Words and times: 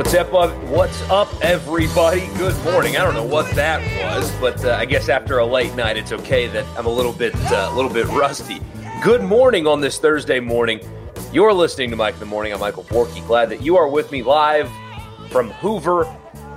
What's 0.00 0.14
up? 0.14 0.32
What's 0.64 1.02
up, 1.10 1.28
everybody? 1.42 2.26
Good 2.38 2.56
morning. 2.64 2.96
I 2.96 3.04
don't 3.04 3.12
know 3.12 3.22
what 3.22 3.50
that 3.54 3.82
was, 4.02 4.32
but 4.40 4.64
uh, 4.64 4.70
I 4.70 4.86
guess 4.86 5.10
after 5.10 5.36
a 5.36 5.44
late 5.44 5.74
night, 5.74 5.98
it's 5.98 6.10
okay 6.10 6.46
that 6.46 6.64
I'm 6.78 6.86
a 6.86 6.90
little 6.90 7.12
bit, 7.12 7.34
uh, 7.52 7.68
a 7.70 7.76
little 7.76 7.92
bit 7.92 8.06
rusty. 8.06 8.62
Good 9.02 9.22
morning 9.22 9.66
on 9.66 9.82
this 9.82 9.98
Thursday 9.98 10.40
morning. 10.40 10.80
You're 11.34 11.52
listening 11.52 11.90
to 11.90 11.96
Mike 11.96 12.14
in 12.14 12.20
the 12.20 12.24
Morning. 12.24 12.54
I'm 12.54 12.60
Michael 12.60 12.84
Borky. 12.84 13.24
Glad 13.26 13.50
that 13.50 13.60
you 13.60 13.76
are 13.76 13.88
with 13.88 14.10
me 14.10 14.22
live 14.22 14.70
from 15.28 15.50
Hoover, 15.50 16.10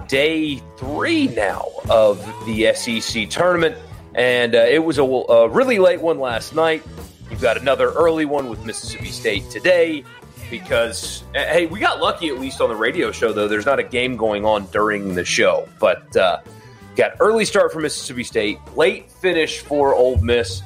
day 0.08 0.62
three 0.78 1.28
now 1.28 1.68
of 1.90 2.26
the 2.46 2.74
SEC 2.74 3.30
tournament, 3.30 3.76
and 4.16 4.56
uh, 4.56 4.60
it 4.60 4.86
was 4.86 5.00
a, 5.00 5.04
a 5.04 5.50
really 5.50 5.80
late 5.80 6.00
one 6.00 6.18
last 6.18 6.56
night. 6.56 6.82
You've 7.30 7.42
got 7.42 7.58
another 7.58 7.92
early 7.92 8.24
one 8.24 8.48
with 8.48 8.66
Mississippi 8.66 9.12
State 9.12 9.50
today 9.50 10.06
because 10.50 11.24
hey, 11.34 11.66
we 11.66 11.80
got 11.80 12.00
lucky 12.00 12.30
at 12.30 12.40
least 12.40 12.62
on 12.62 12.70
the 12.70 12.76
radio 12.76 13.12
show 13.12 13.32
though. 13.34 13.48
There's 13.48 13.66
not 13.66 13.80
a 13.80 13.84
game 13.84 14.18
going 14.18 14.46
on 14.46 14.66
during 14.68 15.16
the 15.16 15.26
show, 15.26 15.68
but 15.80 16.16
uh, 16.16 16.40
got 16.96 17.14
early 17.20 17.46
start 17.46 17.72
for 17.72 17.80
Mississippi 17.80 18.24
State, 18.24 18.60
late 18.76 19.12
finish 19.12 19.60
for 19.60 19.94
Ole 19.94 20.18
Miss, 20.18 20.62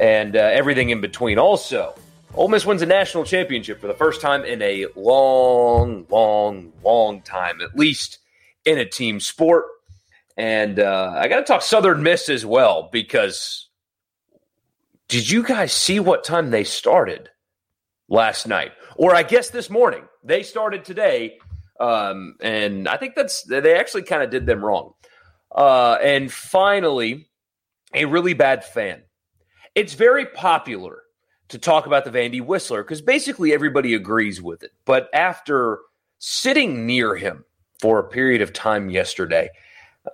and 0.00 0.36
uh, 0.36 0.40
everything 0.40 0.90
in 0.90 1.00
between. 1.00 1.38
Also, 1.38 1.94
Ole 2.34 2.48
Miss 2.48 2.66
wins 2.66 2.82
a 2.82 2.86
national 2.86 3.24
championship 3.24 3.80
for 3.80 3.86
the 3.86 3.94
first 3.94 4.20
time 4.20 4.44
in 4.44 4.60
a 4.60 4.86
long, 4.96 6.04
long, 6.10 6.72
long 6.82 7.22
time, 7.22 7.60
at 7.60 7.76
least 7.76 8.18
in 8.64 8.78
a 8.78 8.84
team 8.84 9.20
sport. 9.20 9.66
And 10.36 10.80
uh, 10.80 11.14
I 11.16 11.28
got 11.28 11.38
to 11.38 11.44
talk 11.44 11.62
Southern 11.62 12.02
Miss 12.02 12.28
as 12.28 12.44
well 12.44 12.88
because 12.90 13.68
did 15.06 15.30
you 15.30 15.44
guys 15.44 15.72
see 15.72 16.00
what 16.00 16.24
time 16.24 16.50
they 16.50 16.64
started 16.64 17.30
last 18.08 18.48
night? 18.48 18.72
Or 18.96 19.14
I 19.14 19.22
guess 19.22 19.50
this 19.50 19.70
morning. 19.70 20.04
They 20.22 20.42
started 20.42 20.84
today, 20.84 21.38
um, 21.80 22.36
and 22.40 22.88
I 22.88 22.96
think 22.96 23.14
that's 23.14 23.42
they 23.42 23.78
actually 23.78 24.02
kind 24.02 24.22
of 24.22 24.30
did 24.30 24.46
them 24.46 24.64
wrong. 24.64 24.94
Uh, 25.54 25.98
and 26.02 26.32
finally, 26.32 27.28
a 27.92 28.04
really 28.06 28.34
bad 28.34 28.64
fan. 28.64 29.02
It's 29.74 29.94
very 29.94 30.26
popular 30.26 31.02
to 31.48 31.58
talk 31.58 31.86
about 31.86 32.04
the 32.04 32.10
Vandy 32.10 32.44
Whistler 32.44 32.82
because 32.82 33.02
basically 33.02 33.52
everybody 33.52 33.94
agrees 33.94 34.40
with 34.40 34.62
it. 34.62 34.72
But 34.84 35.08
after 35.12 35.80
sitting 36.18 36.86
near 36.86 37.16
him 37.16 37.44
for 37.80 37.98
a 37.98 38.08
period 38.08 38.40
of 38.40 38.52
time 38.52 38.88
yesterday, 38.88 39.50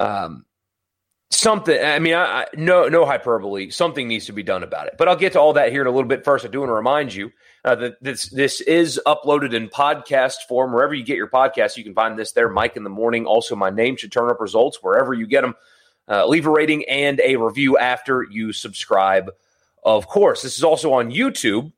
um, 0.00 0.44
something 1.30 1.82
i 1.82 1.98
mean 1.98 2.14
I, 2.14 2.42
I, 2.42 2.46
no 2.56 2.88
no 2.88 3.06
hyperbole 3.06 3.70
something 3.70 4.08
needs 4.08 4.26
to 4.26 4.32
be 4.32 4.42
done 4.42 4.64
about 4.64 4.88
it 4.88 4.96
but 4.98 5.08
i'll 5.08 5.16
get 5.16 5.32
to 5.34 5.40
all 5.40 5.52
that 5.52 5.70
here 5.70 5.80
in 5.80 5.86
a 5.86 5.90
little 5.90 6.08
bit 6.08 6.24
first 6.24 6.44
i 6.44 6.48
do 6.48 6.58
want 6.60 6.70
to 6.70 6.74
remind 6.74 7.14
you 7.14 7.30
uh, 7.64 7.90
this 8.00 8.28
this 8.30 8.60
is 8.62 9.00
uploaded 9.06 9.54
in 9.54 9.68
podcast 9.68 10.46
form. 10.48 10.72
Wherever 10.72 10.94
you 10.94 11.04
get 11.04 11.16
your 11.16 11.28
podcast 11.28 11.76
you 11.76 11.84
can 11.84 11.94
find 11.94 12.18
this 12.18 12.32
there 12.32 12.48
mike 12.48 12.76
in 12.76 12.84
the 12.84 12.90
morning. 12.90 13.26
Also 13.26 13.54
my 13.56 13.70
name 13.70 13.96
should 13.96 14.12
turn 14.12 14.30
up 14.30 14.40
results 14.40 14.78
wherever 14.82 15.14
you 15.14 15.26
get 15.26 15.42
them 15.42 15.54
uh, 16.08 16.26
leave 16.26 16.46
a 16.46 16.50
rating 16.50 16.88
and 16.88 17.20
a 17.20 17.36
review 17.36 17.78
after 17.78 18.22
you 18.22 18.52
subscribe 18.52 19.30
of 19.82 20.06
course. 20.06 20.42
This 20.42 20.56
is 20.56 20.64
also 20.64 20.92
on 20.92 21.10
youtube. 21.10 21.72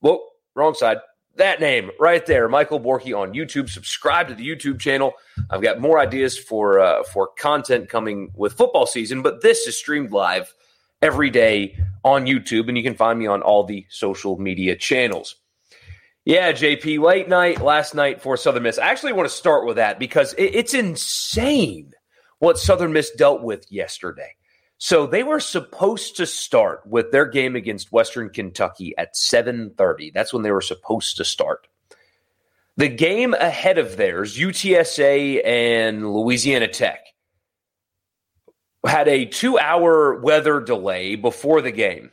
Whoa 0.00 0.30
wrong 0.54 0.74
side. 0.74 0.98
That 1.36 1.60
name 1.60 1.90
right 1.98 2.24
there, 2.26 2.48
Michael 2.48 2.80
Borky 2.80 3.16
on 3.16 3.32
YouTube. 3.32 3.70
Subscribe 3.70 4.28
to 4.28 4.34
the 4.34 4.46
YouTube 4.46 4.78
channel. 4.80 5.14
I've 5.48 5.62
got 5.62 5.80
more 5.80 5.98
ideas 5.98 6.36
for 6.36 6.80
uh, 6.80 7.02
for 7.04 7.28
content 7.38 7.88
coming 7.88 8.30
with 8.34 8.54
football 8.54 8.86
season, 8.86 9.22
but 9.22 9.40
this 9.40 9.66
is 9.66 9.76
streamed 9.76 10.12
live 10.12 10.52
every 11.02 11.30
day 11.30 11.78
on 12.04 12.26
YouTube, 12.26 12.68
and 12.68 12.76
you 12.76 12.82
can 12.82 12.94
find 12.94 13.18
me 13.18 13.26
on 13.26 13.42
all 13.42 13.64
the 13.64 13.86
social 13.88 14.38
media 14.38 14.76
channels. 14.76 15.36
Yeah, 16.24 16.52
JP, 16.52 17.00
late 17.00 17.28
night 17.28 17.60
last 17.62 17.94
night 17.94 18.20
for 18.20 18.36
Southern 18.36 18.62
Miss. 18.62 18.78
I 18.78 18.88
actually 18.88 19.14
want 19.14 19.28
to 19.28 19.34
start 19.34 19.66
with 19.66 19.76
that 19.76 19.98
because 19.98 20.34
it, 20.34 20.54
it's 20.54 20.74
insane 20.74 21.92
what 22.38 22.58
Southern 22.58 22.92
Miss 22.92 23.10
dealt 23.10 23.42
with 23.42 23.70
yesterday. 23.70 24.34
So 24.76 25.06
they 25.06 25.22
were 25.22 25.40
supposed 25.40 26.16
to 26.16 26.26
start 26.26 26.86
with 26.86 27.10
their 27.10 27.26
game 27.26 27.54
against 27.54 27.92
Western 27.92 28.30
Kentucky 28.30 28.94
at 28.96 29.14
7:30. 29.14 30.12
That's 30.12 30.32
when 30.32 30.42
they 30.42 30.52
were 30.52 30.60
supposed 30.60 31.16
to 31.18 31.24
start. 31.24 31.66
The 32.76 32.88
game 32.88 33.34
ahead 33.34 33.76
of 33.76 33.96
theirs, 33.96 34.38
UTSA 34.38 35.44
and 35.44 36.14
Louisiana 36.14 36.68
Tech, 36.68 37.09
had 38.86 39.08
a 39.08 39.26
2-hour 39.26 40.20
weather 40.20 40.60
delay 40.60 41.14
before 41.16 41.60
the 41.60 41.70
game. 41.70 42.10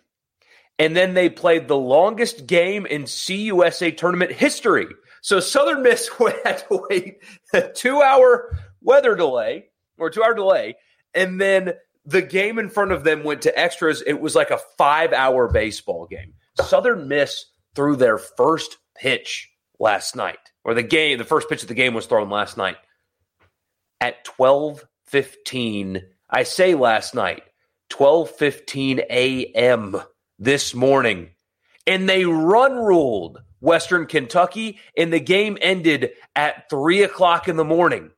And 0.79 0.95
then 0.95 1.13
they 1.13 1.29
played 1.29 1.67
the 1.67 1.77
longest 1.77 2.45
game 2.45 2.85
in 2.85 3.03
CUSA 3.03 3.97
tournament 3.97 4.31
history. 4.31 4.87
So 5.21 5.39
Southern 5.39 5.81
Miss 5.81 6.09
had 6.43 6.57
to 6.69 6.85
wait 6.89 7.17
a 7.53 7.61
2-hour 7.61 8.57
weather 8.81 9.15
delay 9.15 9.65
or 9.97 10.11
2-hour 10.11 10.35
delay 10.35 10.75
and 11.17 11.41
then 11.41 11.73
the 12.05 12.21
game 12.21 12.59
in 12.59 12.69
front 12.69 12.91
of 12.91 13.03
them 13.03 13.23
went 13.23 13.41
to 13.41 13.59
extras. 13.59 14.01
It 14.05 14.21
was 14.21 14.35
like 14.35 14.51
a 14.51 14.59
five 14.77 15.11
hour 15.13 15.47
baseball 15.51 16.07
game. 16.07 16.33
Southern 16.61 17.07
Miss 17.07 17.45
threw 17.75 17.95
their 17.95 18.17
first 18.17 18.77
pitch 18.95 19.49
last 19.79 20.15
night, 20.15 20.39
or 20.63 20.73
the 20.73 20.83
game, 20.83 21.17
the 21.17 21.25
first 21.25 21.49
pitch 21.49 21.63
of 21.63 21.67
the 21.67 21.73
game 21.73 21.93
was 21.93 22.05
thrown 22.05 22.29
last 22.29 22.55
night 22.55 22.77
at 23.99 24.23
12:15. 24.25 26.03
I 26.29 26.43
say 26.43 26.75
last 26.75 27.15
night, 27.15 27.43
12:15 27.89 28.99
a.m. 29.09 30.01
this 30.37 30.73
morning, 30.73 31.29
and 31.85 32.07
they 32.07 32.25
run 32.25 32.75
ruled 32.75 33.41
Western 33.59 34.05
Kentucky, 34.05 34.79
and 34.95 35.11
the 35.11 35.19
game 35.19 35.57
ended 35.61 36.11
at 36.35 36.69
three 36.69 37.03
o'clock 37.03 37.47
in 37.47 37.55
the 37.55 37.63
morning. 37.63 38.11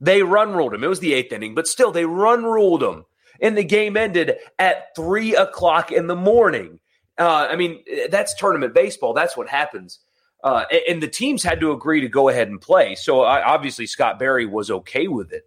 They 0.00 0.22
run 0.22 0.54
ruled 0.54 0.72
him. 0.72 0.84
It 0.84 0.88
was 0.88 1.00
the 1.00 1.12
eighth 1.12 1.32
inning, 1.32 1.54
but 1.54 1.66
still, 1.66 1.92
they 1.92 2.06
run 2.06 2.44
ruled 2.44 2.82
him. 2.82 3.04
And 3.42 3.56
the 3.56 3.64
game 3.64 3.96
ended 3.96 4.36
at 4.58 4.94
three 4.94 5.34
o'clock 5.34 5.92
in 5.92 6.06
the 6.06 6.16
morning. 6.16 6.78
Uh, 7.18 7.48
I 7.50 7.56
mean, 7.56 7.82
that's 8.10 8.34
tournament 8.34 8.74
baseball. 8.74 9.14
That's 9.14 9.36
what 9.36 9.48
happens. 9.48 9.98
Uh, 10.42 10.64
and 10.88 11.02
the 11.02 11.08
teams 11.08 11.42
had 11.42 11.60
to 11.60 11.72
agree 11.72 12.00
to 12.00 12.08
go 12.08 12.28
ahead 12.28 12.48
and 12.48 12.60
play. 12.60 12.94
So 12.94 13.22
obviously, 13.22 13.86
Scott 13.86 14.18
Berry 14.18 14.46
was 14.46 14.70
okay 14.70 15.06
with 15.06 15.32
it. 15.32 15.44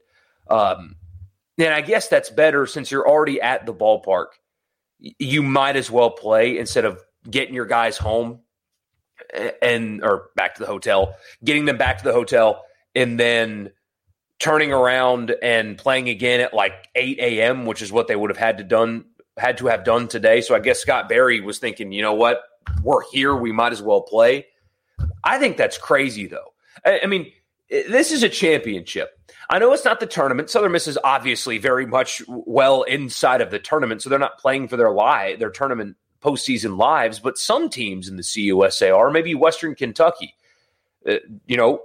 Um, 0.47 0.95
and 1.57 1.73
I 1.73 1.81
guess 1.81 2.07
that's 2.07 2.29
better 2.29 2.65
since 2.65 2.91
you're 2.91 3.07
already 3.07 3.41
at 3.41 3.65
the 3.65 3.73
ballpark. 3.73 4.27
You 4.99 5.43
might 5.43 5.75
as 5.75 5.91
well 5.91 6.11
play 6.11 6.57
instead 6.57 6.85
of 6.85 7.03
getting 7.29 7.53
your 7.53 7.65
guys 7.65 7.97
home 7.97 8.39
eh, 9.33 9.51
and 9.61 10.03
or 10.03 10.29
back 10.35 10.55
to 10.55 10.61
the 10.61 10.67
hotel, 10.67 11.15
getting 11.43 11.65
them 11.65 11.77
back 11.77 11.99
to 11.99 12.03
the 12.03 12.13
hotel, 12.13 12.63
and 12.95 13.19
then 13.19 13.71
turning 14.39 14.73
around 14.73 15.35
and 15.41 15.77
playing 15.77 16.09
again 16.09 16.41
at 16.41 16.53
like 16.53 16.89
8 16.95 17.19
a.m., 17.19 17.65
which 17.65 17.81
is 17.81 17.91
what 17.91 18.07
they 18.07 18.15
would 18.15 18.29
have 18.29 18.37
had 18.37 18.57
to 18.57 18.63
done 18.63 19.05
had 19.37 19.57
to 19.57 19.67
have 19.67 19.83
done 19.83 20.07
today. 20.07 20.41
So 20.41 20.55
I 20.55 20.59
guess 20.59 20.79
Scott 20.79 21.09
Berry 21.09 21.41
was 21.41 21.59
thinking, 21.59 21.91
you 21.91 22.01
know 22.01 22.13
what, 22.13 22.43
we're 22.83 23.01
here, 23.11 23.35
we 23.35 23.51
might 23.51 23.71
as 23.71 23.81
well 23.81 24.01
play. 24.01 24.45
I 25.23 25.39
think 25.39 25.57
that's 25.57 25.77
crazy, 25.77 26.27
though. 26.27 26.53
I, 26.85 27.01
I 27.03 27.07
mean, 27.07 27.31
this 27.73 28.11
is 28.11 28.23
a 28.23 28.29
championship. 28.29 29.19
I 29.49 29.59
know 29.59 29.73
it's 29.73 29.85
not 29.85 29.99
the 29.99 30.05
tournament. 30.05 30.49
Southern 30.49 30.71
Miss 30.71 30.87
is 30.87 30.99
obviously 31.03 31.57
very 31.57 31.85
much 31.85 32.21
well 32.27 32.83
inside 32.83 33.41
of 33.41 33.51
the 33.51 33.59
tournament, 33.59 34.01
so 34.01 34.09
they're 34.09 34.19
not 34.19 34.37
playing 34.37 34.67
for 34.67 34.77
their 34.77 34.91
live, 34.91 35.39
their 35.39 35.49
tournament 35.49 35.97
postseason 36.21 36.77
lives. 36.77 37.19
But 37.19 37.37
some 37.37 37.69
teams 37.69 38.07
in 38.07 38.15
the 38.15 38.23
CUSA 38.23 38.95
are, 38.95 39.11
maybe 39.11 39.35
Western 39.35 39.75
Kentucky. 39.75 40.35
Uh, 41.07 41.15
you 41.45 41.57
know, 41.57 41.81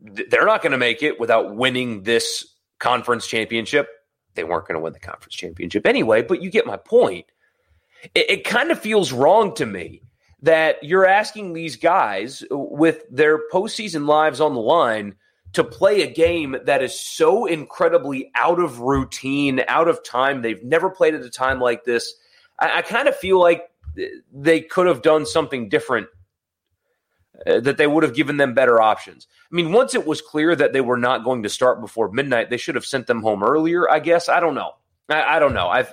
they're 0.00 0.46
not 0.46 0.62
going 0.62 0.72
to 0.72 0.78
make 0.78 1.02
it 1.02 1.18
without 1.18 1.56
winning 1.56 2.02
this 2.02 2.46
conference 2.78 3.26
championship. 3.26 3.88
They 4.34 4.44
weren't 4.44 4.66
going 4.68 4.76
to 4.76 4.80
win 4.80 4.92
the 4.92 5.00
conference 5.00 5.34
championship 5.34 5.86
anyway, 5.86 6.22
but 6.22 6.42
you 6.42 6.50
get 6.50 6.66
my 6.66 6.76
point. 6.76 7.26
It, 8.14 8.30
it 8.30 8.44
kind 8.44 8.70
of 8.70 8.78
feels 8.78 9.12
wrong 9.12 9.54
to 9.56 9.66
me 9.66 10.02
that 10.42 10.82
you're 10.82 11.06
asking 11.06 11.52
these 11.52 11.76
guys 11.76 12.44
with 12.50 13.02
their 13.10 13.48
postseason 13.50 14.06
lives 14.06 14.40
on 14.40 14.54
the 14.54 14.60
line 14.60 15.16
to 15.52 15.64
play 15.64 16.02
a 16.02 16.10
game 16.10 16.56
that 16.64 16.82
is 16.82 16.98
so 16.98 17.46
incredibly 17.46 18.30
out 18.34 18.60
of 18.60 18.80
routine, 18.80 19.62
out 19.66 19.88
of 19.88 20.04
time. 20.04 20.42
They've 20.42 20.62
never 20.62 20.90
played 20.90 21.14
at 21.14 21.22
a 21.22 21.30
time 21.30 21.60
like 21.60 21.84
this. 21.84 22.14
I, 22.58 22.78
I 22.78 22.82
kind 22.82 23.08
of 23.08 23.16
feel 23.16 23.40
like 23.40 23.68
they 24.32 24.60
could 24.60 24.86
have 24.86 25.02
done 25.02 25.26
something 25.26 25.68
different. 25.68 26.08
Uh, 27.46 27.58
that 27.58 27.78
they 27.78 27.86
would 27.86 28.02
have 28.02 28.14
given 28.14 28.36
them 28.36 28.52
better 28.52 28.82
options. 28.82 29.26
I 29.50 29.56
mean, 29.56 29.72
once 29.72 29.94
it 29.94 30.06
was 30.06 30.20
clear 30.20 30.54
that 30.54 30.74
they 30.74 30.82
were 30.82 30.98
not 30.98 31.24
going 31.24 31.44
to 31.44 31.48
start 31.48 31.80
before 31.80 32.12
midnight, 32.12 32.50
they 32.50 32.58
should 32.58 32.74
have 32.74 32.84
sent 32.84 33.06
them 33.06 33.22
home 33.22 33.42
earlier. 33.42 33.90
I 33.90 33.98
guess 33.98 34.28
I 34.28 34.40
don't 34.40 34.54
know. 34.54 34.72
I, 35.08 35.36
I 35.36 35.38
don't 35.38 35.54
know. 35.54 35.68
I've 35.68 35.90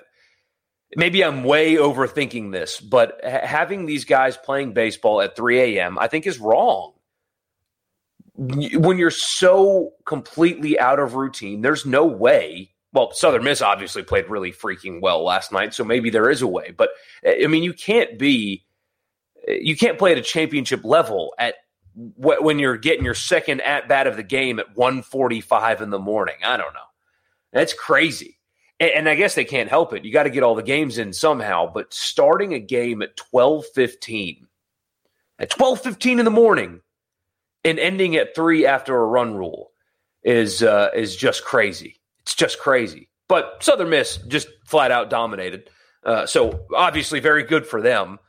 maybe 0.97 1.23
I'm 1.23 1.45
way 1.45 1.75
overthinking 1.75 2.51
this, 2.51 2.81
but 2.81 3.21
ha- 3.23 3.45
having 3.47 3.85
these 3.85 4.03
guys 4.03 4.35
playing 4.35 4.73
baseball 4.73 5.21
at 5.21 5.37
3 5.37 5.77
a.m. 5.77 5.97
I 5.97 6.09
think 6.09 6.27
is 6.27 6.37
wrong 6.37 6.91
when 8.37 8.99
you're 8.99 9.09
so 9.09 9.93
completely 10.05 10.79
out 10.79 10.99
of 10.99 11.15
routine, 11.15 11.61
there's 11.61 11.85
no 11.85 12.05
way. 12.05 12.71
Well, 12.93 13.11
Southern 13.11 13.43
Miss 13.43 13.61
obviously 13.61 14.03
played 14.03 14.29
really 14.29 14.51
freaking 14.51 15.01
well 15.01 15.23
last 15.23 15.51
night, 15.51 15.73
so 15.73 15.83
maybe 15.83 16.09
there 16.09 16.29
is 16.29 16.41
a 16.41 16.47
way. 16.47 16.71
But 16.71 16.89
eh, 17.23 17.43
I 17.43 17.47
mean, 17.47 17.63
you 17.63 17.73
can't 17.73 18.17
be, 18.17 18.63
eh, 19.47 19.57
you 19.61 19.75
can't 19.75 19.97
play 19.97 20.11
at 20.11 20.17
a 20.17 20.23
championship 20.23 20.83
level 20.83 21.33
at 21.39 21.55
when 22.15 22.59
you're 22.59 22.77
getting 22.77 23.03
your 23.03 23.15
second 23.15 23.61
at 23.61 23.87
bat 23.87 24.05
of 24.05 24.17
the 24.17 24.23
game 24.23 24.59
at 24.59 24.75
1:45 24.75 25.81
in 25.81 25.89
the 25.89 25.99
morning. 25.99 26.35
I 26.45 26.57
don't 26.57 26.73
know. 26.73 26.79
That's 27.51 27.73
crazy. 27.73 28.37
And 28.79 29.09
I 29.09 29.15
guess 29.15 29.33
they 29.33 29.45
can't 29.45 29.69
help 29.69 29.93
it. 29.93 30.05
You 30.05 30.13
got 30.13 30.23
to 30.23 30.29
get 30.29 30.43
all 30.43 30.53
the 30.53 30.61
games 30.61 30.99
in 30.99 31.11
somehow. 31.11 31.71
But 31.73 31.91
starting 31.91 32.53
a 32.53 32.59
game 32.59 33.01
at 33.01 33.17
12:15, 33.17 34.45
at 35.39 35.49
12:15 35.49 36.19
in 36.19 36.25
the 36.25 36.29
morning 36.29 36.81
and 37.67 37.79
ending 37.79 38.15
at 38.15 38.33
three 38.33 38.65
after 38.65 38.95
a 38.95 39.05
run 39.05 39.35
rule 39.35 39.71
is 40.23 40.63
uh, 40.63 40.89
is 40.95 41.15
just 41.15 41.43
crazy. 41.43 41.99
It's 42.21 42.33
just 42.35 42.59
crazy. 42.59 43.09
But 43.27 43.57
Southern 43.61 43.89
Miss 43.89 44.17
just 44.17 44.47
flat 44.65 44.91
out 44.91 45.09
dominated. 45.09 45.69
Uh, 46.03 46.25
so 46.25 46.65
obviously 46.73 47.19
very 47.19 47.43
good 47.43 47.65
for 47.65 47.81
them. 47.81 48.19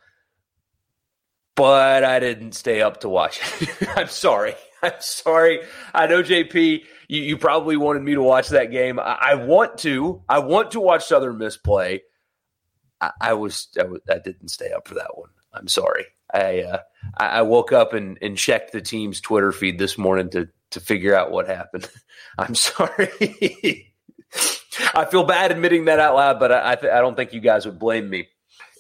But 1.55 2.05
I 2.05 2.19
didn't 2.19 2.53
stay 2.53 2.83
up 2.83 3.01
to 3.01 3.09
watch 3.09 3.41
it. 3.61 3.89
I'm 3.97 4.09
sorry. 4.09 4.55
I'm 4.83 5.01
sorry. 5.01 5.63
I 5.93 6.07
know 6.07 6.23
JP, 6.23 6.85
you, 7.09 7.23
you, 7.23 7.37
probably 7.37 7.77
wanted 7.77 8.03
me 8.03 8.15
to 8.15 8.23
watch 8.23 8.49
that 8.51 8.71
game. 8.71 9.01
I, 9.01 9.19
I, 9.21 9.35
want 9.35 9.79
to. 9.79 10.23
I 10.29 10.39
want 10.39 10.73
to 10.73 10.81
watch 10.81 11.07
Southern 11.07 11.39
Miss 11.39 11.57
play. 11.57 12.03
I, 13.01 13.11
I 13.21 13.33
was 13.33 13.69
I, 13.79 13.85
was 13.85 14.01
I 14.09 14.19
didn't 14.19 14.49
stay 14.49 14.71
up 14.71 14.87
for 14.87 14.95
that 14.95 15.17
one. 15.17 15.31
I'm 15.53 15.67
sorry. 15.67 16.07
I 16.33 16.61
uh, 16.61 16.79
I 17.17 17.43
woke 17.43 17.73
up 17.73 17.93
and, 17.95 18.19
and 18.21 18.37
checked 18.37 18.73
the 18.73 18.81
team's 18.81 19.21
Twitter 19.21 19.53
feed 19.53 19.79
this 19.79 19.97
morning 19.97 20.31
to 20.31 20.49
to 20.71 20.81
figure 20.81 21.15
out 21.15 21.31
what 21.31 21.47
happened. 21.47 21.89
I'm 22.39 22.55
sorry. 22.55 23.95
I 24.95 25.07
feel 25.07 25.25
bad 25.25 25.51
admitting 25.51 25.87
that 25.87 26.01
out 26.01 26.15
loud, 26.15 26.39
but 26.39 26.53
I 26.53 26.73
I, 26.73 26.75
th- 26.77 26.93
I, 26.93 27.01
don't 27.01 27.17
think 27.17 27.33
you 27.33 27.41
guys 27.41 27.67
would 27.67 27.79
blame 27.79 28.09
me. 28.09 28.29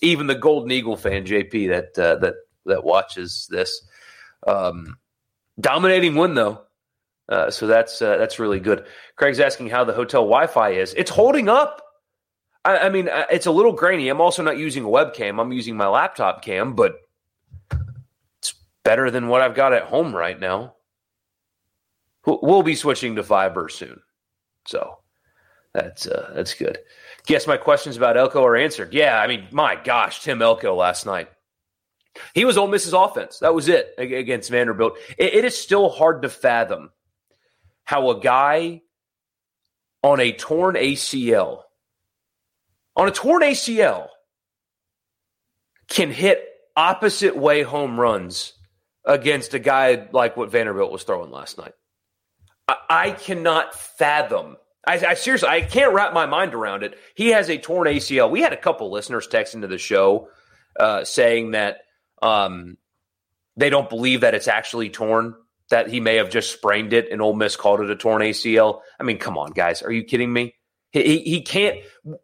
Even 0.02 0.26
the 0.26 0.34
Golden 0.34 0.70
Eagle 0.70 0.96
fan, 0.96 1.24
JP, 1.24 1.68
that 1.70 1.98
uh, 1.98 2.16
that 2.16 2.34
that 2.66 2.84
watches 2.84 3.48
this, 3.50 3.86
um, 4.46 4.98
dominating 5.58 6.14
win 6.14 6.34
though. 6.34 6.62
Uh, 7.28 7.50
so 7.50 7.66
that's 7.66 8.00
uh, 8.00 8.16
that's 8.18 8.38
really 8.38 8.60
good. 8.60 8.86
Craig's 9.16 9.40
asking 9.40 9.70
how 9.70 9.84
the 9.84 9.92
hotel 9.92 10.22
Wi-Fi 10.22 10.70
is. 10.70 10.94
It's 10.94 11.10
holding 11.10 11.48
up. 11.48 11.82
I, 12.64 12.78
I 12.78 12.88
mean, 12.90 13.08
it's 13.30 13.46
a 13.46 13.50
little 13.50 13.72
grainy. 13.72 14.08
I'm 14.08 14.20
also 14.20 14.42
not 14.42 14.58
using 14.58 14.84
a 14.84 14.88
webcam. 14.88 15.40
I'm 15.40 15.52
using 15.52 15.76
my 15.76 15.88
laptop 15.88 16.42
cam, 16.42 16.74
but 16.74 16.96
better 18.88 19.10
than 19.10 19.28
what 19.28 19.42
I've 19.42 19.54
got 19.54 19.74
at 19.74 19.82
home 19.82 20.16
right 20.16 20.40
now. 20.40 20.74
We'll 22.24 22.62
be 22.62 22.74
switching 22.74 23.16
to 23.16 23.22
fiber 23.22 23.68
soon, 23.68 24.00
so 24.66 25.00
that's 25.74 26.06
uh, 26.06 26.32
that's 26.34 26.54
good. 26.54 26.78
Guess 27.26 27.46
my 27.46 27.58
questions 27.58 27.98
about 27.98 28.16
Elko 28.16 28.42
are 28.42 28.56
answered. 28.56 28.94
Yeah, 28.94 29.20
I 29.20 29.26
mean, 29.26 29.46
my 29.52 29.76
gosh, 29.76 30.22
Tim 30.22 30.40
Elko 30.40 30.74
last 30.74 31.04
night. 31.04 31.28
He 32.32 32.46
was 32.46 32.56
Ole 32.56 32.68
Miss's 32.68 32.94
offense. 32.94 33.40
That 33.40 33.54
was 33.54 33.68
it 33.68 33.92
against 33.98 34.50
Vanderbilt. 34.50 34.96
it, 35.18 35.34
it 35.34 35.44
is 35.44 35.56
still 35.56 35.90
hard 35.90 36.22
to 36.22 36.30
fathom 36.30 36.90
how 37.84 38.08
a 38.08 38.20
guy 38.20 38.80
on 40.02 40.18
a 40.18 40.32
torn 40.32 40.76
ACL, 40.76 41.60
on 42.96 43.06
a 43.06 43.10
torn 43.10 43.42
ACL, 43.42 44.08
can 45.88 46.10
hit 46.10 46.42
opposite 46.74 47.36
way 47.36 47.62
home 47.62 48.00
runs 48.00 48.54
against 49.08 49.54
a 49.54 49.58
guy 49.58 50.06
like 50.12 50.36
what 50.36 50.52
Vanderbilt 50.52 50.92
was 50.92 51.02
throwing 51.02 51.32
last 51.32 51.58
night. 51.58 51.72
I, 52.68 52.76
I 52.88 53.10
cannot 53.12 53.74
fathom. 53.74 54.56
I, 54.86 55.04
I, 55.04 55.14
seriously, 55.14 55.48
I 55.48 55.62
can't 55.62 55.94
wrap 55.94 56.12
my 56.12 56.26
mind 56.26 56.54
around 56.54 56.82
it. 56.84 56.96
He 57.16 57.28
has 57.28 57.48
a 57.48 57.58
torn 57.58 57.88
ACL. 57.88 58.30
We 58.30 58.42
had 58.42 58.52
a 58.52 58.56
couple 58.56 58.92
listeners 58.92 59.26
text 59.26 59.54
into 59.54 59.66
the 59.66 59.78
show 59.78 60.28
uh, 60.78 61.04
saying 61.04 61.52
that 61.52 61.78
um, 62.22 62.76
they 63.56 63.70
don't 63.70 63.88
believe 63.88 64.20
that 64.20 64.34
it's 64.34 64.48
actually 64.48 64.90
torn. 64.90 65.34
That 65.70 65.90
he 65.90 66.00
may 66.00 66.16
have 66.16 66.30
just 66.30 66.50
sprained 66.50 66.94
it, 66.94 67.12
and 67.12 67.20
Ole 67.20 67.34
Miss 67.34 67.54
called 67.54 67.80
it 67.80 67.90
a 67.90 67.96
torn 67.96 68.22
ACL. 68.22 68.80
I 68.98 69.02
mean, 69.02 69.18
come 69.18 69.36
on, 69.36 69.50
guys, 69.50 69.82
are 69.82 69.92
you 69.92 70.02
kidding 70.02 70.32
me? 70.32 70.54
He, 70.92 71.02
he, 71.02 71.18
he 71.18 71.42
can't 71.42 71.76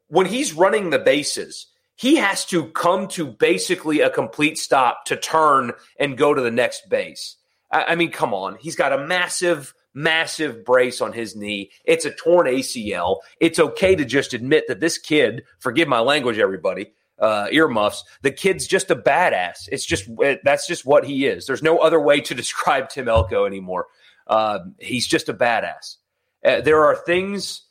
when 0.07 0.25
he's 0.25 0.55
running 0.55 0.89
the 0.89 0.99
bases 0.99 1.67
he 1.97 2.17
has 2.17 2.45
to 2.47 2.67
come 2.67 3.09
to 3.09 3.27
basically 3.27 4.01
a 4.01 4.11
complete 4.11 4.59
stop 4.59 5.05
to 5.07 5.17
turn 5.17 5.73
and 5.99 6.19
go 6.19 6.35
to 6.35 6.43
the 6.43 6.51
next 6.51 6.89
base. 6.89 7.37
I, 7.71 7.85
I 7.85 7.95
mean, 7.95 8.11
come 8.11 8.35
on. 8.35 8.57
He's 8.57 8.77
got 8.77 8.93
a 8.93 9.07
massive, 9.07 9.75
massive 9.93 10.65
brace 10.65 11.01
on 11.01 11.13
his 11.13 11.37
knee. 11.37 11.71
It's 11.85 12.05
a 12.05 12.11
torn 12.11 12.47
ACL. 12.47 13.19
It's 13.41 13.59
okay 13.59 13.95
to 13.95 14.05
just 14.05 14.35
admit 14.35 14.65
that 14.69 14.81
this 14.81 14.99
kid, 14.99 15.45
forgive 15.59 15.89
my 15.89 16.01
language, 16.01 16.39
everybody, 16.39 16.93
uh, 17.19 17.47
earmuffs, 17.53 18.03
the 18.23 18.33
kid's 18.33 18.67
just 18.67 18.91
a 18.91 18.97
badass. 18.97 19.69
It's 19.71 19.87
just, 19.87 20.09
it, 20.19 20.41
that's 20.43 20.67
just 20.67 20.85
what 20.85 21.05
he 21.05 21.27
is. 21.27 21.47
There's 21.47 21.63
no 21.63 21.79
other 21.79 22.01
way 22.01 22.21
to 22.23 22.35
describe 22.35 22.89
Tim 22.89 23.09
Elko 23.09 23.45
anymore. 23.45 23.87
Uh, 24.27 24.61
he's 24.79 25.07
just 25.07 25.29
a 25.29 25.35
badass. 25.35 25.97
Uh, 26.45 26.61
there 26.61 26.85
are 26.85 26.97
things 26.97 27.63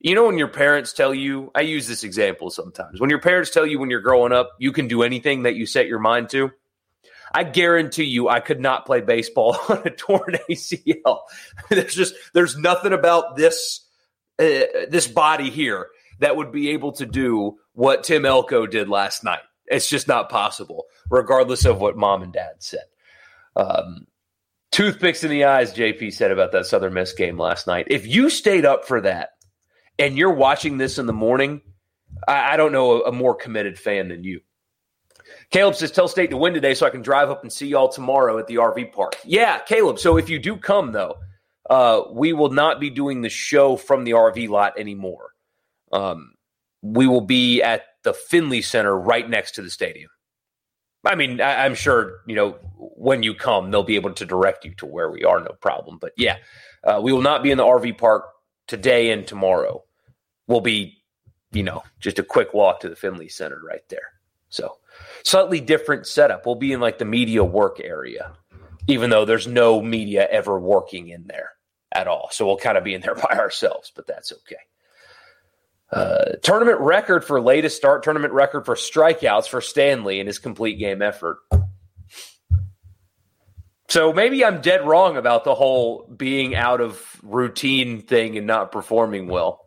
you 0.00 0.14
know, 0.14 0.26
when 0.26 0.38
your 0.38 0.48
parents 0.48 0.92
tell 0.92 1.14
you, 1.14 1.50
I 1.54 1.62
use 1.62 1.88
this 1.88 2.04
example 2.04 2.50
sometimes. 2.50 3.00
When 3.00 3.10
your 3.10 3.20
parents 3.20 3.50
tell 3.50 3.66
you 3.66 3.78
when 3.78 3.90
you're 3.90 4.00
growing 4.00 4.32
up, 4.32 4.50
you 4.58 4.72
can 4.72 4.88
do 4.88 5.02
anything 5.02 5.44
that 5.44 5.56
you 5.56 5.66
set 5.66 5.86
your 5.86 5.98
mind 5.98 6.28
to. 6.30 6.50
I 7.34 7.44
guarantee 7.44 8.04
you, 8.04 8.28
I 8.28 8.40
could 8.40 8.60
not 8.60 8.86
play 8.86 9.00
baseball 9.00 9.58
on 9.68 9.82
a 9.84 9.90
torn 9.90 10.36
ACL. 10.48 11.20
there's 11.70 11.94
just 11.94 12.14
there's 12.34 12.56
nothing 12.56 12.92
about 12.92 13.36
this 13.36 13.86
uh, 14.38 14.86
this 14.88 15.08
body 15.08 15.50
here 15.50 15.88
that 16.20 16.36
would 16.36 16.52
be 16.52 16.70
able 16.70 16.92
to 16.92 17.06
do 17.06 17.58
what 17.72 18.04
Tim 18.04 18.24
Elko 18.24 18.66
did 18.66 18.88
last 18.88 19.24
night. 19.24 19.40
It's 19.66 19.88
just 19.88 20.08
not 20.08 20.30
possible, 20.30 20.84
regardless 21.10 21.64
of 21.64 21.80
what 21.80 21.96
mom 21.96 22.22
and 22.22 22.32
dad 22.32 22.54
said. 22.60 22.84
Um, 23.56 24.06
toothpicks 24.70 25.24
in 25.24 25.30
the 25.30 25.44
eyes, 25.44 25.74
JP 25.74 26.12
said 26.12 26.30
about 26.30 26.52
that 26.52 26.66
Southern 26.66 26.94
Miss 26.94 27.12
game 27.12 27.38
last 27.38 27.66
night. 27.66 27.86
If 27.90 28.06
you 28.06 28.30
stayed 28.30 28.64
up 28.64 28.86
for 28.86 29.00
that, 29.00 29.30
and 29.98 30.16
you're 30.16 30.32
watching 30.32 30.78
this 30.78 30.98
in 30.98 31.06
the 31.06 31.12
morning, 31.12 31.62
I, 32.26 32.54
I 32.54 32.56
don't 32.56 32.72
know 32.72 33.02
a, 33.02 33.08
a, 33.08 33.12
more 33.12 33.34
committed 33.34 33.78
fan 33.78 34.08
than 34.08 34.24
you. 34.24 34.40
Caleb 35.50 35.74
says, 35.74 35.90
Tell 35.90 36.08
State 36.08 36.30
to 36.30 36.36
win 36.36 36.54
today 36.54 36.74
so 36.74 36.86
I 36.86 36.90
can 36.90 37.02
drive 37.02 37.30
up 37.30 37.42
and 37.42 37.52
see 37.52 37.68
y'all 37.68 37.88
tomorrow 37.88 38.38
at 38.38 38.46
the 38.46 38.56
RV 38.56 38.92
park. 38.92 39.16
Yeah, 39.24 39.58
Caleb. 39.60 39.98
So 39.98 40.16
if 40.16 40.28
you 40.28 40.38
do 40.38 40.56
come, 40.56 40.92
though, 40.92 41.16
uh, 41.68 42.02
we 42.12 42.32
will 42.32 42.50
not 42.50 42.80
be 42.80 42.90
doing 42.90 43.22
the 43.22 43.28
show 43.28 43.76
from 43.76 44.04
the 44.04 44.12
RV 44.12 44.48
lot 44.48 44.78
anymore. 44.78 45.30
Um, 45.92 46.34
we 46.82 47.06
will 47.06 47.20
be 47.22 47.62
at 47.62 47.82
the 48.04 48.12
Finley 48.12 48.62
Center 48.62 48.96
right 48.96 49.28
next 49.28 49.52
to 49.52 49.62
the 49.62 49.70
stadium. 49.70 50.10
I 51.04 51.14
mean, 51.14 51.40
I, 51.40 51.66
am 51.66 51.74
sure, 51.74 52.20
you 52.26 52.34
know, 52.34 52.52
when 52.76 53.22
you 53.22 53.34
come, 53.34 53.70
they'll 53.70 53.84
be 53.84 53.94
able 53.94 54.12
to 54.14 54.24
direct 54.24 54.64
you 54.64 54.74
to 54.76 54.86
where 54.86 55.10
we 55.10 55.24
are, 55.24 55.40
no 55.40 55.54
problem. 55.60 55.98
But 56.00 56.12
yeah, 56.16 56.38
uh, 56.82 57.00
we 57.02 57.12
will 57.12 57.22
not 57.22 57.42
be 57.42 57.50
in 57.52 57.58
the 57.58 57.64
RV 57.64 57.98
park 57.98 58.26
today 58.66 59.12
and 59.12 59.26
tomorrow 59.26 59.84
will 60.46 60.60
be, 60.60 61.02
you 61.52 61.62
know, 61.62 61.82
just 62.00 62.18
a 62.18 62.22
quick 62.22 62.54
walk 62.54 62.80
to 62.80 62.88
the 62.88 62.96
Finley 62.96 63.28
Center 63.28 63.60
right 63.66 63.86
there. 63.88 64.12
So, 64.48 64.78
slightly 65.24 65.60
different 65.60 66.06
setup. 66.06 66.46
We'll 66.46 66.54
be 66.54 66.72
in 66.72 66.80
like 66.80 66.98
the 66.98 67.04
media 67.04 67.44
work 67.44 67.80
area, 67.82 68.32
even 68.86 69.10
though 69.10 69.24
there's 69.24 69.46
no 69.46 69.82
media 69.82 70.28
ever 70.30 70.58
working 70.58 71.08
in 71.08 71.26
there 71.26 71.50
at 71.92 72.08
all. 72.08 72.28
So, 72.32 72.46
we'll 72.46 72.56
kind 72.56 72.78
of 72.78 72.84
be 72.84 72.94
in 72.94 73.00
there 73.00 73.14
by 73.30 73.36
ourselves, 73.36 73.92
but 73.94 74.06
that's 74.06 74.32
okay. 74.32 74.56
Uh, 75.92 76.32
tournament 76.42 76.80
record 76.80 77.24
for 77.24 77.40
latest 77.40 77.76
start, 77.76 78.02
tournament 78.02 78.32
record 78.32 78.64
for 78.64 78.74
strikeouts 78.74 79.48
for 79.48 79.60
Stanley 79.60 80.18
in 80.18 80.26
his 80.26 80.38
complete 80.38 80.78
game 80.78 81.00
effort. 81.00 81.38
So 83.88 84.12
maybe 84.12 84.44
I'm 84.44 84.60
dead 84.60 84.86
wrong 84.86 85.16
about 85.16 85.44
the 85.44 85.54
whole 85.54 86.06
being 86.16 86.56
out 86.56 86.80
of 86.80 87.20
routine 87.22 88.00
thing 88.00 88.36
and 88.36 88.46
not 88.46 88.72
performing 88.72 89.28
well. 89.28 89.65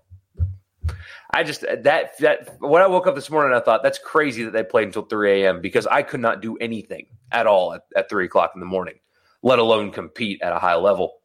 I 1.31 1.43
just 1.43 1.62
that 1.62 2.17
that 2.19 2.57
when 2.59 2.81
I 2.81 2.88
woke 2.88 3.07
up 3.07 3.15
this 3.15 3.29
morning, 3.29 3.55
I 3.55 3.62
thought 3.62 3.83
that's 3.83 4.00
crazy 4.00 4.43
that 4.43 4.51
they 4.51 4.63
played 4.63 4.88
until 4.88 5.03
3 5.03 5.43
a.m. 5.43 5.62
because 5.62 5.86
I 5.86 6.01
could 6.01 6.19
not 6.21 6.41
do 6.41 6.57
anything 6.57 7.05
at 7.31 7.45
all 7.45 7.74
at, 7.74 7.81
at 7.95 8.09
three 8.09 8.25
o'clock 8.25 8.51
in 8.55 8.59
the 8.59 8.65
morning, 8.65 8.95
let 9.43 9.59
alone 9.59 9.91
compete 9.91 10.41
at 10.41 10.53
a 10.53 10.59
high 10.59 10.75
level. 10.75 11.19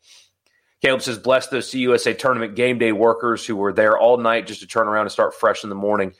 Caleb 0.82 1.00
says, 1.00 1.18
bless 1.18 1.46
those 1.46 1.70
CUSA 1.70 2.18
tournament 2.18 2.56
game 2.56 2.78
day 2.78 2.92
workers 2.92 3.46
who 3.46 3.56
were 3.56 3.73
there 3.73 3.96
all 3.96 4.18
night 4.18 4.46
just 4.46 4.61
to 4.61 4.66
turn 4.66 4.87
around 4.87 5.06
and 5.06 5.12
start 5.12 5.34
fresh 5.34 5.64
in 5.64 5.70
the 5.70 5.75
morning. 5.75 6.12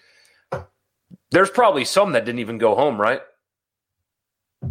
There's 1.33 1.51
probably 1.51 1.85
some 1.85 2.13
that 2.13 2.25
didn't 2.25 2.39
even 2.39 2.57
go 2.57 2.75
home, 2.75 2.99
right? 2.99 3.21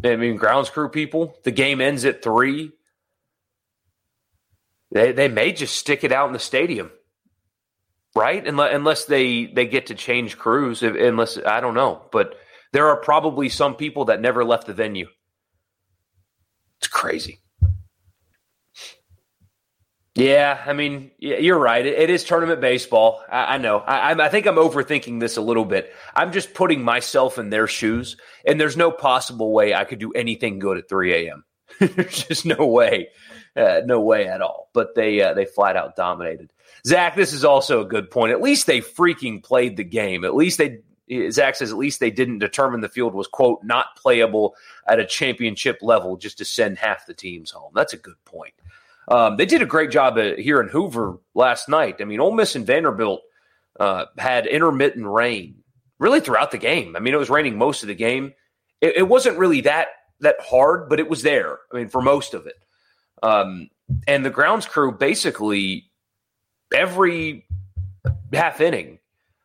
I 0.03 0.15
mean, 0.15 0.36
grounds 0.36 0.72
crew 0.72 0.89
people. 0.89 1.38
The 1.43 1.51
game 1.51 1.79
ends 1.79 2.05
at 2.05 2.24
three. 2.24 2.72
They 4.91 5.12
they 5.12 5.27
may 5.27 5.51
just 5.51 5.75
stick 5.75 6.03
it 6.03 6.12
out 6.12 6.27
in 6.27 6.34
the 6.34 6.39
stadium, 6.39 6.91
right? 8.15 8.46
Unless 8.46 8.74
unless 8.74 9.05
they 9.05 9.46
they 9.46 9.65
get 9.65 9.88
to 9.88 9.96
change 9.96 10.38
crews. 10.38 10.84
Unless 10.84 11.38
I 11.46 11.60
don't 11.62 11.74
know, 11.74 12.01
but 12.12 12.36
there 12.72 12.88
are 12.88 12.98
probably 12.98 13.50
some 13.50 13.75
people 13.75 14.05
that 14.05 14.22
never 14.22 14.43
left 14.43 14.67
the 14.67 14.74
venue. 14.74 15.08
It's 16.79 16.88
crazy. 16.88 17.39
Yeah, 20.15 20.62
I 20.63 20.74
mean, 20.74 21.10
you're 21.17 21.58
right. 21.58 21.84
it 21.84 22.12
is 22.12 22.24
tournament 22.24 22.62
baseball. 22.62 23.24
I, 23.32 23.55
I 23.55 23.58
know. 23.58 23.79
I, 23.79 24.12
I, 24.12 24.29
think 24.29 24.46
I'm 24.46 24.58
overthinking 24.58 25.20
this 25.20 25.38
a 25.38 25.41
little 25.41 25.65
bit. 25.65 25.91
I'm 26.13 26.32
just 26.32 26.53
putting 26.53 26.84
myself 26.84 27.39
in 27.39 27.50
their 27.50 27.65
shoes, 27.65 28.15
and 28.46 28.62
there's 28.62 28.77
no 28.77 28.91
possible 28.91 29.51
way 29.51 29.74
I 29.74 29.86
could 29.86 29.98
do 29.98 30.12
anything 30.12 30.60
good 30.60 30.77
at 30.77 30.88
3 30.88 31.13
a.m. 31.13 31.43
there's 31.79 32.25
just 32.25 32.46
no 32.46 32.67
way, 32.67 33.10
uh, 33.55 33.82
no 33.86 34.01
way 34.01 34.27
at 34.27 34.43
all. 34.43 34.70
But 34.72 34.93
they 34.93 35.20
uh, 35.20 35.34
they 35.34 35.46
flat 35.46 35.75
out 35.75 35.96
dominated. 35.96 36.53
Zach, 36.86 37.15
this 37.15 37.34
is 37.34 37.46
also 37.46 37.82
a 37.82 37.86
good 37.86 38.12
point. 38.12 38.32
At 38.32 38.41
least 38.41 38.67
they 38.67 38.82
freaking 38.82 39.43
played 39.43 39.77
the 39.77 39.84
game. 39.84 40.25
At 40.25 40.36
least 40.36 40.58
they. 40.58 40.79
Zach 41.29 41.55
says 41.55 41.70
at 41.70 41.77
least 41.77 42.00
they 42.00 42.10
didn't 42.10 42.39
determine 42.39 42.79
the 42.79 42.88
field 42.88 43.13
was 43.13 43.27
quote 43.27 43.60
not 43.62 43.98
playable 43.98 44.55
at 44.88 45.01
a 45.01 45.05
championship 45.05 45.79
level 45.82 46.15
just 46.15 46.38
to 46.38 46.46
send 46.46 46.77
half 46.77 47.05
the 47.05 47.13
teams 47.13 47.51
home. 47.51 47.72
That's 47.75 47.91
a 47.91 47.98
good 47.98 48.15
point. 48.24 48.53
Um, 49.10 49.36
they 49.36 49.46
did 49.46 49.62
a 49.62 49.65
great 49.65 49.91
job 49.91 50.17
here 50.17 50.62
in 50.62 50.70
Hoover 50.70 51.20
last 51.34 51.67
night. 51.67 51.98
I 52.00 52.05
mean, 52.05 52.22
Ole 52.22 52.32
Miss 52.32 52.55
and 52.55 52.65
Vanderbilt 52.65 53.22
uh, 53.79 54.05
had 54.17 54.48
intermittent 54.48 55.05
rain 55.05 55.63
really 56.00 56.20
throughout 56.20 56.51
the 56.51 56.58
game. 56.58 56.96
I 56.96 57.00
mean, 57.00 57.13
it 57.13 57.17
was 57.17 57.29
raining 57.29 57.58
most 57.58 57.84
of 57.84 57.88
the 57.88 57.96
game. 57.96 58.34
It, 58.82 58.98
it, 58.98 59.08
wasn't 59.08 59.38
really 59.38 59.62
that 59.62 59.88
that 60.20 60.36
hard, 60.41 60.89
but 60.89 61.00
it 61.00 61.10
was 61.10 61.24
there. 61.24 61.60
I 61.72 61.77
mean, 61.77 61.89
for 61.89 62.01
most 62.01 62.34
of 62.34 62.46
it. 62.46 62.55
Um, 63.22 63.70
and 64.08 64.25
the 64.25 64.29
grounds 64.29 64.65
crew 64.65 64.91
basically 64.91 65.89
every 66.74 67.46
half 68.32 68.62
inning 68.62 69.00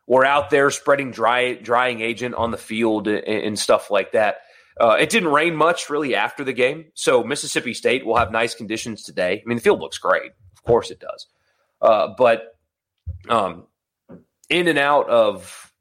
were 0.06 0.25
out 0.25 0.50
there 0.50 0.70
spreading 0.70 1.11
dry 1.11 1.54
drying 1.54 2.00
agent 2.00 2.35
on 2.35 2.50
the 2.50 2.56
field 2.56 3.08
and, 3.08 3.25
and 3.25 3.58
stuff 3.58 3.90
like 3.90 4.12
that. 4.12 4.38
Uh, 4.80 4.97
it 4.99 5.11
didn't 5.11 5.30
rain 5.30 5.56
much 5.56 5.90
really 5.90 6.14
after 6.14 6.44
the 6.44 6.52
game, 6.52 6.87
so 6.94 7.25
Mississippi 7.25 7.75
State 7.75 8.06
will 8.06 8.16
have 8.16 8.30
nice 8.30 8.54
conditions 8.54 9.02
today. 9.02 9.42
I 9.44 9.49
mean, 9.49 9.58
the 9.58 9.62
field 9.62 9.80
looks 9.80 9.99
great, 9.99 10.30
of 10.56 10.62
course 10.62 10.90
it 10.90 11.00
does, 11.00 11.26
uh, 11.82 12.08
but 12.16 12.56
um, 13.28 13.66
in 14.49 14.68
and 14.68 14.78
out 14.78 15.08
of 15.11 15.73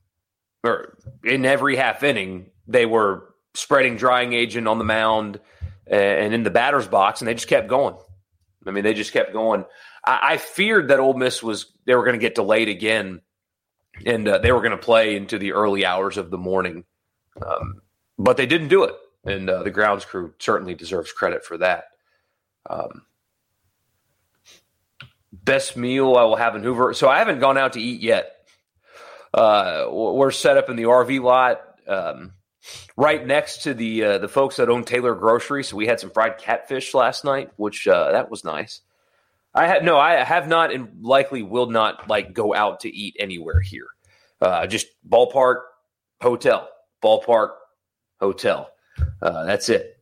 or 0.64 0.98
in 1.24 1.46
every 1.46 1.76
half 1.76 2.04
inning, 2.04 2.50
they 2.68 2.86
were 2.86 3.34
spreading 3.54 3.96
drying 3.96 4.34
agent 4.34 4.68
on 4.68 4.78
the 4.78 4.84
mound 4.84 5.40
and 5.86 6.34
in 6.34 6.44
the 6.44 6.50
batter's 6.50 6.88
box, 6.88 7.22
and 7.22 7.28
they 7.28 7.34
just 7.34 7.48
kept 7.48 7.68
going. 7.68 7.96
I 8.66 8.72
mean, 8.72 8.84
they 8.84 8.94
just 8.94 9.14
kept 9.14 9.32
going. 9.32 9.64
I, 10.08 10.20
I 10.34 10.38
feared 10.38 10.88
that 10.88 11.00
Ole 11.00 11.14
Miss 11.14 11.44
was 11.44 11.72
they 11.86 11.94
were 11.96 12.04
going 12.04 12.20
to 12.20 12.22
get 12.22 12.36
delayed 12.36 12.70
again, 12.70 13.22
and 14.06 14.28
uh, 14.28 14.38
they 14.40 14.52
were 14.52 14.62
going 14.62 14.72
to 14.72 14.78
play 14.78 15.16
into 15.16 15.38
the 15.38 15.52
early 15.54 15.86
hours 15.86 16.18
of 16.18 16.32
the 16.32 16.38
morning. 16.38 16.86
Um, 17.46 17.82
but 18.18 18.38
they 18.38 18.46
didn't 18.46 18.70
do 18.70 18.86
it, 18.86 18.96
and 19.26 19.50
uh, 19.50 19.64
the 19.64 19.70
grounds 19.70 20.06
crew 20.06 20.34
certainly 20.40 20.74
deserves 20.74 21.12
credit 21.12 21.46
for 21.46 21.58
that. 21.60 21.86
Um, 22.68 23.04
best 25.32 25.78
meal 25.78 26.16
I 26.16 26.24
will 26.24 26.36
have 26.36 26.56
in 26.56 26.64
Hoover. 26.64 26.94
So 26.94 27.08
I 27.08 27.20
haven't 27.20 27.40
gone 27.40 27.58
out 27.58 27.74
to 27.74 27.82
eat 27.82 28.02
yet. 28.02 28.34
Uh, 29.34 29.86
we're 29.90 30.32
set 30.32 30.58
up 30.58 30.70
in 30.70 30.78
the 30.78 30.84
RV 30.84 31.22
lot 31.22 31.62
um, 31.88 32.34
right 32.96 33.26
next 33.26 33.64
to 33.64 33.74
the 33.74 34.04
uh, 34.04 34.18
the 34.18 34.28
folks 34.28 34.56
that 34.56 34.70
own 34.70 34.84
Taylor 34.84 35.14
Grocery. 35.14 35.64
So 35.64 35.76
we 35.76 35.86
had 35.86 36.00
some 36.00 36.10
fried 36.10 36.38
catfish 36.38 36.94
last 36.94 37.24
night, 37.24 37.52
which 37.58 37.88
uh, 37.88 38.12
that 38.14 38.32
was 38.32 38.44
nice. 38.44 38.82
I 39.58 39.66
had 39.66 39.84
no, 39.84 39.98
I 39.98 40.24
have 40.24 40.48
not, 40.48 40.72
and 40.72 41.02
likely 41.02 41.42
will 41.42 41.72
not 41.72 42.08
like 42.08 42.32
go 42.32 42.54
out 42.54 42.82
to 42.82 42.96
eat 42.96 43.16
anywhere 43.20 43.60
here. 43.60 43.88
Uh, 44.40 44.68
just 44.68 44.86
ballpark 45.10 45.62
hotel, 46.22 46.70
ballpark 47.04 47.56
hotel. 48.20 48.70
Uh, 49.20 49.46
that's 49.46 49.70
it. 49.70 49.98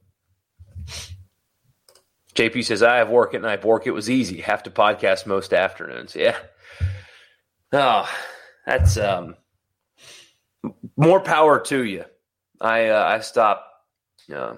JP 2.35 2.65
says, 2.65 2.83
I 2.83 2.97
have 2.97 3.09
work 3.09 3.33
at 3.33 3.41
night. 3.41 3.63
Work, 3.63 3.88
it 3.88 3.91
was 3.91 4.09
easy. 4.09 4.41
Have 4.41 4.63
to 4.63 4.69
podcast 4.69 5.25
most 5.25 5.53
afternoons. 5.53 6.17
Yeah. 6.17 6.35
Oh, 7.71 8.09
that's 8.65 8.97
um, 8.97 9.38
more 10.97 11.21
power 11.21 11.62
to 11.62 11.81
you. 11.81 12.03
I 12.59 12.88
uh, 12.89 13.05
I 13.05 13.19
stop. 13.19 13.65
Uh, 14.33 14.55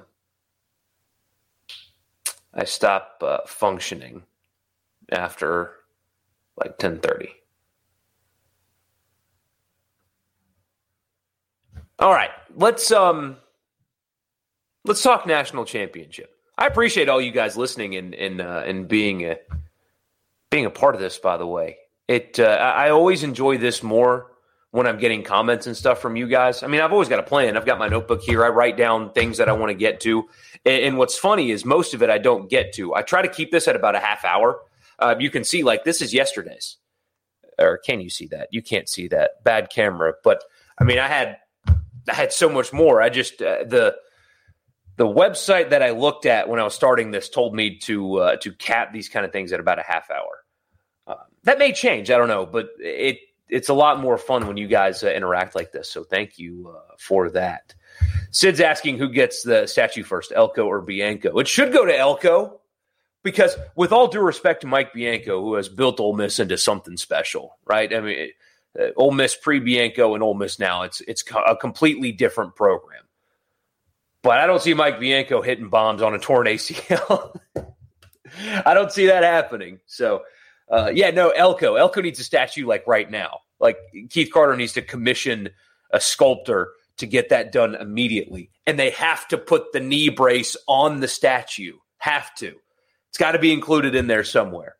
I 2.52 2.64
stop 2.64 3.22
uh, 3.22 3.40
functioning 3.46 4.24
after 5.12 5.72
like 6.58 6.78
ten 6.78 7.00
thirty. 7.00 7.30
All 12.00 12.14
right, 12.14 12.32
let's 12.56 12.92
um 12.92 13.38
let's 14.86 15.02
talk 15.02 15.26
national 15.26 15.66
championship. 15.66 16.32
I 16.58 16.68
appreciate 16.68 17.10
all 17.10 17.22
you 17.22 17.32
guys 17.32 17.58
listening 17.58 17.96
and 17.96 18.14
and 18.16 18.42
uh, 18.42 18.64
and 18.66 18.88
being 18.88 19.26
a 19.26 19.38
being 20.50 20.66
a 20.66 20.70
part 20.70 20.96
of 20.96 21.02
this. 21.02 21.18
By 21.18 21.38
the 21.38 21.48
way, 21.48 21.78
it 22.08 22.40
uh, 22.40 22.44
I 22.44 22.90
always 22.90 23.24
enjoy 23.24 23.58
this 23.58 23.84
more 23.84 24.32
when 24.72 24.86
I'm 24.86 24.98
getting 24.98 25.24
comments 25.24 25.66
and 25.66 25.76
stuff 25.76 26.00
from 26.00 26.16
you 26.16 26.28
guys. 26.28 26.62
I 26.62 26.68
mean, 26.68 26.82
I've 26.82 26.92
always 26.92 27.10
got 27.10 27.20
a 27.20 27.24
plan. 27.24 27.58
I've 27.58 27.66
got 27.66 27.80
my 27.80 27.88
notebook 27.88 28.22
here. 28.22 28.46
I 28.46 28.50
write 28.50 28.78
down 28.78 29.12
things 29.14 29.38
that 29.38 29.50
I 29.50 29.54
want 29.54 29.70
to 29.70 29.76
get 29.76 30.00
to. 30.02 30.30
And, 30.66 30.84
and, 30.84 30.98
what's 30.98 31.18
funny 31.18 31.52
is 31.52 31.64
most 31.64 31.94
of 31.94 32.04
it 32.04 32.10
I 32.10 32.18
don't 32.18 32.50
get 32.50 32.74
to. 32.74 32.94
I 32.94 33.02
try 33.02 33.22
to 33.22 33.28
keep 33.28 33.52
this 33.52 33.68
at 33.68 33.76
about 33.76 33.96
a 33.96 34.00
half 34.00 34.26
hour. 34.26 34.60
Uh, 35.00 35.16
you 35.20 35.30
can 35.30 35.44
see 35.44 35.64
like 35.64 35.84
this 35.84 36.02
is 36.02 36.14
yesterday's, 36.14 36.78
or 37.60 37.78
can 37.78 38.00
you 38.00 38.10
see 38.10 38.28
that? 38.28 38.48
You 38.52 38.62
can't 38.62 38.90
see 38.90 39.08
that. 39.10 39.44
Bad 39.44 39.70
camera, 39.70 40.14
but 40.24 40.44
I 40.78 40.84
mean, 40.84 41.00
I 41.00 41.08
had 41.08 41.38
I 42.10 42.14
had 42.14 42.34
so 42.34 42.50
much 42.50 42.74
more. 42.74 43.02
I 43.02 43.10
just 43.10 43.42
uh, 43.42 43.64
the 43.66 43.96
the 44.98 45.06
website 45.06 45.70
that 45.70 45.84
I 45.84 45.92
looked 45.92 46.26
at 46.26 46.50
when 46.50 46.60
I 46.60 46.64
was 46.64 46.74
starting 46.74 47.12
this 47.12 47.30
told 47.30 47.56
me 47.56 47.78
to 47.80 48.18
uh, 48.18 48.36
to 48.38 48.52
cap 48.52 48.94
these 48.94 49.10
kind 49.10 49.26
of 49.26 49.32
things 49.32 49.54
at 49.54 49.60
about 49.60 49.80
a 49.80 49.84
half 49.84 50.10
hour. 50.10 50.44
Uh, 51.06 51.24
that 51.44 51.60
may 51.60 51.72
change, 51.72 52.12
I 52.12 52.18
don't 52.18 52.28
know, 52.28 52.46
but 52.46 52.70
it 52.80 53.20
it's 53.50 53.70
a 53.70 53.74
lot 53.74 54.00
more 54.00 54.18
fun 54.18 54.48
when 54.48 54.58
you 54.58 54.68
guys 54.68 55.04
uh, 55.04 55.08
interact 55.08 55.56
like 55.56 55.72
this. 55.72 55.90
So 55.90 56.04
thank 56.04 56.38
you 56.38 56.74
uh, 56.76 56.96
for 56.98 57.30
that. 57.32 57.76
Sid's 58.32 58.60
asking 58.60 58.98
who 58.98 59.10
gets 59.10 59.44
the 59.44 59.68
statue 59.68 60.04
first, 60.04 60.34
Elko 60.36 60.66
or 60.66 60.82
Bianco. 60.82 61.38
It 61.40 61.48
should 61.48 61.72
go 61.72 61.86
to 61.86 61.98
Elko 61.98 62.57
because, 63.28 63.58
with 63.76 63.92
all 63.92 64.08
due 64.08 64.22
respect 64.22 64.62
to 64.62 64.68
Mike 64.68 64.94
Bianco, 64.94 65.42
who 65.42 65.56
has 65.56 65.68
built 65.68 66.00
Ole 66.00 66.16
Miss 66.16 66.40
into 66.40 66.58
something 66.58 66.96
special, 66.96 67.58
right? 67.66 67.94
I 67.94 68.00
mean, 68.00 68.30
uh, 68.80 68.86
Ole 68.96 69.12
Miss 69.12 69.36
pre 69.36 69.60
Bianco 69.60 70.14
and 70.14 70.24
Ole 70.24 70.34
Miss 70.34 70.60
now, 70.60 70.84
it's 70.84 71.02
it's 71.02 71.26
a 71.46 71.58
completely 71.58 72.14
different 72.14 72.56
program. 72.56 73.04
But 74.24 74.40
I 74.40 74.48
don't 74.48 74.62
see 74.62 74.74
Mike 74.74 75.02
Bianco 75.02 75.42
hitting 75.42 75.68
bombs 75.68 76.02
on 76.02 76.16
a 76.16 76.20
torn 76.20 76.48
ACL. 76.48 77.38
I 78.66 78.74
don't 78.74 78.94
see 78.94 79.08
that 79.08 79.24
happening. 79.24 79.82
So, 79.88 80.24
uh, 80.72 80.90
yeah, 80.94 81.12
no, 81.12 81.32
Elko. 81.32 81.76
Elko 81.76 82.02
needs 82.02 82.22
a 82.22 82.24
statue 82.24 82.66
like 82.66 82.88
right 82.88 83.12
now. 83.12 83.40
Like 83.60 83.78
Keith 84.10 84.32
Carter 84.32 84.56
needs 84.56 84.74
to 84.74 84.82
commission 84.82 85.50
a 85.92 86.00
sculptor 86.00 86.70
to 87.00 87.06
get 87.06 87.28
that 87.28 87.52
done 87.52 87.76
immediately. 87.76 88.52
And 88.66 88.80
they 88.80 88.92
have 88.92 89.28
to 89.30 89.38
put 89.38 89.74
the 89.74 89.82
knee 89.82 90.08
brace 90.08 90.56
on 90.66 91.02
the 91.02 91.10
statue. 91.10 91.74
Have 91.98 92.34
to. 92.36 92.56
It's 93.10 93.18
got 93.18 93.32
to 93.34 93.40
be 93.40 93.54
included 93.54 93.96
in 93.96 94.08
there 94.08 94.24
somewhere. 94.24 94.76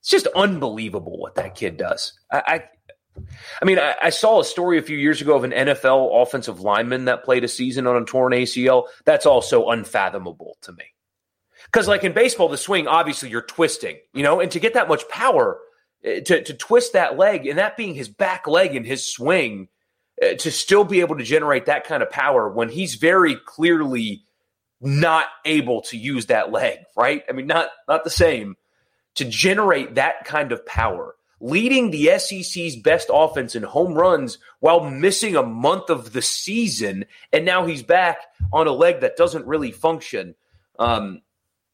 It's 0.00 0.10
just 0.10 0.26
unbelievable 0.36 1.18
what 1.18 1.36
that 1.36 1.54
kid 1.54 1.76
does. 1.76 2.12
I, 2.30 2.42
I 2.46 2.64
I 3.60 3.64
mean, 3.64 3.78
I, 3.78 3.94
I, 4.02 4.10
saw 4.10 4.40
a 4.40 4.44
story 4.44 4.78
a 4.78 4.82
few 4.82 4.96
years 4.96 5.20
ago 5.20 5.36
of 5.36 5.44
an 5.44 5.52
NFL 5.52 6.22
offensive 6.22 6.60
lineman 6.60 7.04
that 7.04 7.24
played 7.24 7.44
a 7.44 7.48
season 7.48 7.86
on 7.86 8.02
a 8.02 8.04
torn 8.04 8.32
ACL. 8.32 8.86
That's 9.04 9.26
also 9.26 9.68
unfathomable 9.68 10.56
to 10.62 10.72
me. 10.72 10.84
Because, 11.66 11.88
like 11.88 12.04
in 12.04 12.12
baseball, 12.12 12.48
the 12.48 12.56
swing, 12.56 12.86
obviously 12.86 13.30
you're 13.30 13.42
twisting, 13.42 13.98
you 14.12 14.22
know, 14.22 14.40
and 14.40 14.50
to 14.50 14.60
get 14.60 14.74
that 14.74 14.88
much 14.88 15.08
power, 15.08 15.58
eh, 16.02 16.20
to, 16.20 16.42
to 16.42 16.54
twist 16.54 16.92
that 16.92 17.16
leg, 17.16 17.46
and 17.46 17.58
that 17.58 17.76
being 17.76 17.94
his 17.94 18.08
back 18.08 18.46
leg 18.46 18.74
in 18.74 18.84
his 18.84 19.06
swing, 19.06 19.68
uh, 20.22 20.34
to 20.34 20.50
still 20.50 20.84
be 20.84 21.00
able 21.00 21.16
to 21.16 21.24
generate 21.24 21.66
that 21.66 21.84
kind 21.84 22.02
of 22.02 22.10
power 22.10 22.50
when 22.50 22.68
he's 22.68 22.96
very 22.96 23.36
clearly 23.46 24.24
not 24.84 25.26
able 25.44 25.82
to 25.82 25.96
use 25.96 26.26
that 26.26 26.52
leg, 26.52 26.78
right? 26.96 27.22
I 27.28 27.32
mean, 27.32 27.46
not 27.46 27.68
not 27.88 28.04
the 28.04 28.10
same. 28.10 28.56
To 29.16 29.24
generate 29.24 29.94
that 29.94 30.24
kind 30.24 30.50
of 30.50 30.66
power 30.66 31.14
leading 31.44 31.90
the 31.90 32.18
SEC's 32.18 32.74
best 32.76 33.10
offense 33.12 33.54
in 33.54 33.62
home 33.62 33.92
runs 33.92 34.38
while 34.60 34.88
missing 34.88 35.36
a 35.36 35.42
month 35.42 35.90
of 35.90 36.12
the 36.14 36.22
season. 36.22 37.04
And 37.34 37.44
now 37.44 37.66
he's 37.66 37.82
back 37.82 38.16
on 38.50 38.66
a 38.66 38.72
leg 38.72 39.00
that 39.00 39.18
doesn't 39.18 39.46
really 39.46 39.70
function. 39.70 40.36
Um, 40.78 41.20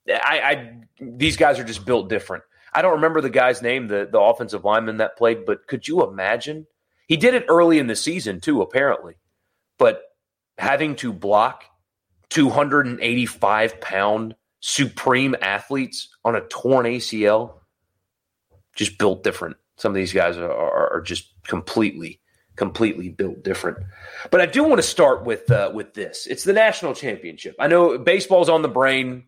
I, 0.08 0.40
I 0.40 0.80
these 1.00 1.36
guys 1.36 1.60
are 1.60 1.64
just 1.64 1.86
built 1.86 2.08
different. 2.08 2.42
I 2.72 2.82
don't 2.82 2.94
remember 2.94 3.20
the 3.20 3.30
guy's 3.30 3.62
name, 3.62 3.86
the, 3.86 4.08
the 4.10 4.20
offensive 4.20 4.64
lineman 4.64 4.96
that 4.96 5.16
played, 5.16 5.44
but 5.44 5.66
could 5.68 5.86
you 5.86 6.04
imagine? 6.04 6.66
He 7.06 7.16
did 7.16 7.34
it 7.34 7.46
early 7.48 7.78
in 7.78 7.86
the 7.86 7.96
season, 7.96 8.40
too, 8.40 8.62
apparently. 8.62 9.14
But 9.78 10.02
having 10.58 10.96
to 10.96 11.12
block 11.12 11.64
285 12.30 13.80
pound 13.80 14.34
supreme 14.60 15.34
athletes 15.40 16.08
on 16.24 16.36
a 16.36 16.40
torn 16.42 16.86
ACL, 16.86 17.54
just 18.76 18.98
built 18.98 19.24
different. 19.24 19.56
Some 19.76 19.92
of 19.92 19.96
these 19.96 20.12
guys 20.12 20.36
are, 20.36 20.50
are 20.92 21.00
just 21.00 21.32
completely, 21.44 22.20
completely 22.56 23.08
built 23.08 23.42
different. 23.42 23.78
But 24.30 24.40
I 24.40 24.46
do 24.46 24.62
want 24.62 24.78
to 24.78 24.86
start 24.86 25.24
with 25.24 25.50
uh, 25.50 25.70
with 25.74 25.94
this. 25.94 26.26
It's 26.26 26.44
the 26.44 26.52
national 26.52 26.94
championship. 26.94 27.56
I 27.58 27.66
know 27.66 27.98
baseball's 27.98 28.48
on 28.48 28.62
the 28.62 28.68
brain, 28.68 29.24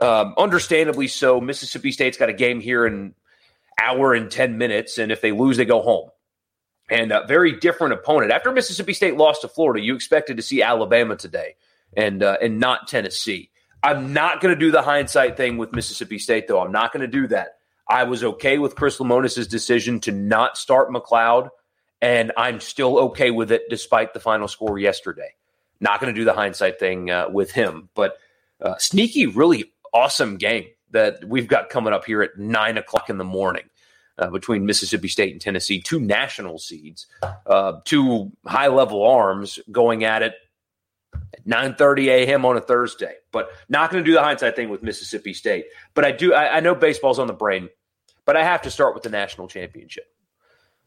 um, 0.00 0.34
understandably 0.36 1.08
so. 1.08 1.40
Mississippi 1.40 1.92
State's 1.92 2.16
got 2.16 2.28
a 2.28 2.34
game 2.34 2.60
here 2.60 2.86
in 2.86 3.14
hour 3.80 4.14
and 4.14 4.30
ten 4.30 4.58
minutes, 4.58 4.98
and 4.98 5.12
if 5.12 5.20
they 5.20 5.32
lose, 5.32 5.56
they 5.56 5.64
go 5.64 5.80
home. 5.80 6.10
And 6.90 7.12
a 7.12 7.24
very 7.26 7.52
different 7.52 7.94
opponent. 7.94 8.30
After 8.30 8.52
Mississippi 8.52 8.92
State 8.92 9.16
lost 9.16 9.40
to 9.40 9.48
Florida, 9.48 9.82
you 9.82 9.94
expected 9.94 10.36
to 10.36 10.42
see 10.42 10.60
Alabama 10.60 11.16
today, 11.16 11.54
and 11.96 12.22
uh, 12.22 12.36
and 12.40 12.60
not 12.60 12.88
Tennessee. 12.88 13.50
I'm 13.82 14.14
not 14.14 14.40
going 14.40 14.54
to 14.54 14.58
do 14.58 14.70
the 14.70 14.80
hindsight 14.80 15.36
thing 15.36 15.58
with 15.58 15.74
Mississippi 15.74 16.18
State, 16.18 16.48
though. 16.48 16.60
I'm 16.60 16.72
not 16.72 16.92
going 16.92 17.02
to 17.02 17.06
do 17.06 17.26
that. 17.28 17.58
I 17.86 18.04
was 18.04 18.24
okay 18.24 18.56
with 18.56 18.76
Chris 18.76 18.96
Lemonis' 18.98 19.46
decision 19.48 20.00
to 20.00 20.12
not 20.12 20.56
start 20.56 20.90
MacLeod, 20.90 21.50
and 22.00 22.32
I'm 22.36 22.60
still 22.60 22.98
okay 22.98 23.30
with 23.30 23.52
it 23.52 23.62
despite 23.68 24.14
the 24.14 24.20
final 24.20 24.48
score 24.48 24.78
yesterday. 24.78 25.34
Not 25.80 26.00
going 26.00 26.14
to 26.14 26.18
do 26.18 26.24
the 26.24 26.32
hindsight 26.32 26.78
thing 26.78 27.10
uh, 27.10 27.28
with 27.28 27.52
him, 27.52 27.90
but 27.94 28.16
uh, 28.62 28.76
sneaky, 28.78 29.26
really 29.26 29.72
awesome 29.92 30.38
game 30.38 30.64
that 30.92 31.22
we've 31.24 31.48
got 31.48 31.68
coming 31.68 31.92
up 31.92 32.06
here 32.06 32.22
at 32.22 32.38
nine 32.38 32.78
o'clock 32.78 33.10
in 33.10 33.18
the 33.18 33.24
morning. 33.24 33.64
Uh, 34.16 34.30
between 34.30 34.64
Mississippi 34.64 35.08
State 35.08 35.32
and 35.32 35.40
Tennessee, 35.40 35.80
two 35.80 35.98
national 35.98 36.60
seeds, 36.60 37.08
uh, 37.46 37.80
two 37.84 38.30
high 38.46 38.68
level 38.68 39.04
arms 39.04 39.58
going 39.72 40.04
at 40.04 40.22
it 40.22 40.34
9:30 41.46 42.06
a.m. 42.06 42.44
on 42.44 42.56
a 42.56 42.60
Thursday. 42.60 43.14
But 43.32 43.48
not 43.68 43.90
going 43.90 44.02
to 44.02 44.08
do 44.08 44.14
the 44.14 44.22
hindsight 44.22 44.56
thing 44.56 44.68
with 44.68 44.82
Mississippi 44.82 45.34
State. 45.34 45.66
But 45.94 46.04
I 46.04 46.12
do. 46.12 46.34
I, 46.34 46.56
I, 46.56 46.60
know 46.60 46.74
baseball's 46.74 47.18
on 47.18 47.26
the 47.26 47.32
brain, 47.32 47.68
but 48.24 48.36
I 48.36 48.44
have 48.44 48.62
to 48.62 48.70
start 48.70 48.94
with 48.94 49.02
the 49.02 49.10
national 49.10 49.48
championship 49.48 50.06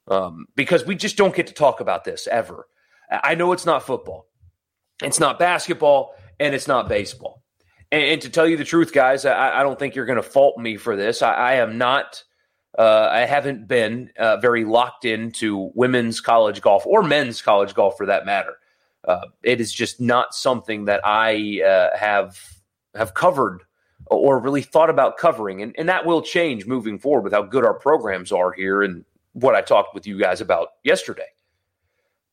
um, 0.07 0.47
because 0.55 0.85
we 0.85 0.95
just 0.95 1.17
don't 1.17 1.35
get 1.35 1.47
to 1.47 1.53
talk 1.53 1.79
about 1.79 2.03
this 2.03 2.27
ever. 2.27 2.67
I 3.09 3.35
know 3.35 3.53
it's 3.53 3.65
not 3.65 3.83
football, 3.83 4.27
it's 5.01 5.19
not 5.19 5.39
basketball, 5.39 6.15
and 6.39 6.53
it's 6.53 6.67
not 6.67 6.89
baseball. 6.89 7.43
And, 7.91 8.03
and 8.03 8.21
to 8.21 8.29
tell 8.29 8.47
you 8.47 8.57
the 8.57 8.65
truth, 8.65 8.91
guys, 8.93 9.25
I, 9.25 9.59
I 9.59 9.63
don't 9.63 9.79
think 9.79 9.95
you're 9.95 10.05
going 10.05 10.17
to 10.17 10.23
fault 10.23 10.57
me 10.57 10.77
for 10.77 10.95
this. 10.95 11.21
I, 11.21 11.33
I 11.33 11.53
am 11.55 11.77
not. 11.77 12.23
Uh, 12.77 13.09
I 13.11 13.19
haven't 13.21 13.67
been 13.67 14.11
uh, 14.19 14.37
very 14.37 14.63
locked 14.63 15.03
into 15.03 15.71
women's 15.73 16.21
college 16.21 16.61
golf 16.61 16.85
or 16.85 17.01
men's 17.01 17.41
college 17.41 17.73
golf 17.73 17.97
for 17.97 18.05
that 18.05 18.23
matter 18.23 18.53
uh, 19.07 19.27
it 19.41 19.61
is 19.61 19.73
just 19.73 20.01
not 20.01 20.35
something 20.35 20.85
that 20.85 21.01
I 21.03 21.61
uh, 21.65 21.97
have 21.97 22.37
have 22.93 23.13
covered 23.13 23.63
or 24.07 24.39
really 24.39 24.61
thought 24.61 24.89
about 24.89 25.17
covering, 25.17 25.61
and, 25.61 25.73
and 25.77 25.89
that 25.89 26.05
will 26.05 26.21
change 26.21 26.65
moving 26.65 26.99
forward 26.99 27.23
with 27.23 27.33
how 27.33 27.41
good 27.41 27.65
our 27.65 27.73
programs 27.73 28.31
are 28.31 28.51
here 28.51 28.81
and 28.81 29.05
what 29.33 29.55
I 29.55 29.61
talked 29.61 29.93
with 29.93 30.07
you 30.07 30.19
guys 30.19 30.41
about 30.41 30.69
yesterday. 30.83 31.27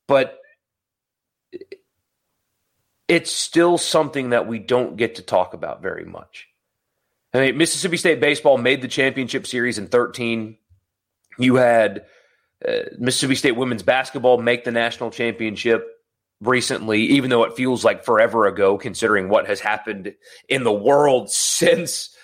But 0.07 0.39
it's 3.09 3.31
still 3.31 3.79
something 3.79 4.31
that 4.31 4.47
we 4.47 4.59
don't 4.59 4.97
get 4.97 5.17
to 5.17 5.23
talk 5.23 5.55
about 5.55 5.83
very 5.83 6.05
much. 6.05 6.49
I 7.33 7.41
mean, 7.41 7.57
Mississippi 7.59 7.97
State 7.97 8.21
baseball 8.21 8.59
made 8.59 8.81
the 8.81 8.89
championship 8.89 9.47
series 9.47 9.79
in 9.79 9.89
13. 9.89 10.57
You 11.39 11.57
had 11.57 12.07
uh, 12.67 12.73
Mississippi 12.99 13.35
State 13.35 13.57
women's 13.57 13.83
basketball 13.83 14.39
make 14.39 14.65
the 14.65 14.71
national 14.71 15.11
championship 15.11 15.94
recently, 16.47 17.03
even 17.03 17.31
though 17.31 17.45
it 17.45 17.57
feels 17.57 17.85
like 17.85 18.05
forever 18.05 18.47
ago, 18.47 18.79
considering 18.79 19.29
what 19.29 19.47
has 19.47 19.61
happened 19.61 20.15
in 20.49 20.65
the 20.65 20.73
world 20.73 21.31
since 21.31 22.15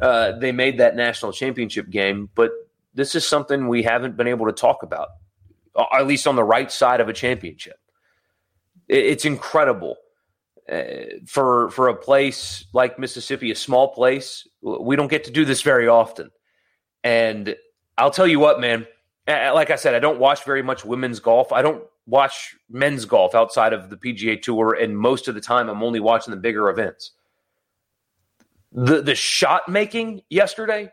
uh, 0.00 0.32
they 0.38 0.52
made 0.52 0.78
that 0.78 0.96
national 0.96 1.32
championship 1.32 1.90
game. 1.90 2.28
But 2.34 2.50
this 2.94 3.14
is 3.14 3.26
something 3.26 3.68
we 3.68 3.82
haven't 3.82 4.16
been 4.16 4.26
able 4.26 4.46
to 4.46 4.52
talk 4.52 4.82
about, 4.82 5.08
at 5.92 6.06
least 6.06 6.26
on 6.26 6.36
the 6.36 6.44
right 6.44 6.70
side 6.70 7.00
of 7.00 7.08
a 7.08 7.12
championship. 7.12 7.76
It's 8.88 9.24
incredible. 9.24 9.96
Uh, 10.70 11.16
for 11.26 11.68
for 11.70 11.88
a 11.88 11.96
place 11.96 12.64
like 12.72 12.96
Mississippi, 12.96 13.50
a 13.50 13.56
small 13.56 13.88
place, 13.88 14.46
we 14.62 14.94
don't 14.94 15.10
get 15.10 15.24
to 15.24 15.32
do 15.32 15.44
this 15.44 15.62
very 15.62 15.88
often. 15.88 16.30
And 17.02 17.56
I'll 17.98 18.12
tell 18.12 18.26
you 18.26 18.38
what, 18.38 18.60
man. 18.60 18.86
Like 19.26 19.70
I 19.70 19.76
said, 19.76 19.94
I 19.94 20.00
don't 20.00 20.18
watch 20.18 20.44
very 20.44 20.62
much 20.62 20.84
women's 20.84 21.20
golf. 21.20 21.52
I 21.52 21.62
don't 21.62 21.82
watch 22.06 22.56
men's 22.68 23.04
golf 23.04 23.34
outside 23.34 23.72
of 23.72 23.90
the 23.90 23.96
PGA 23.96 24.40
Tour, 24.40 24.74
and 24.74 24.96
most 24.96 25.28
of 25.28 25.34
the 25.34 25.40
time 25.40 25.68
I'm 25.68 25.82
only 25.82 26.00
watching 26.00 26.32
the 26.32 26.40
bigger 26.40 26.68
events. 26.68 27.12
The 28.72 29.02
the 29.02 29.14
shot 29.14 29.68
making 29.68 30.22
yesterday 30.30 30.90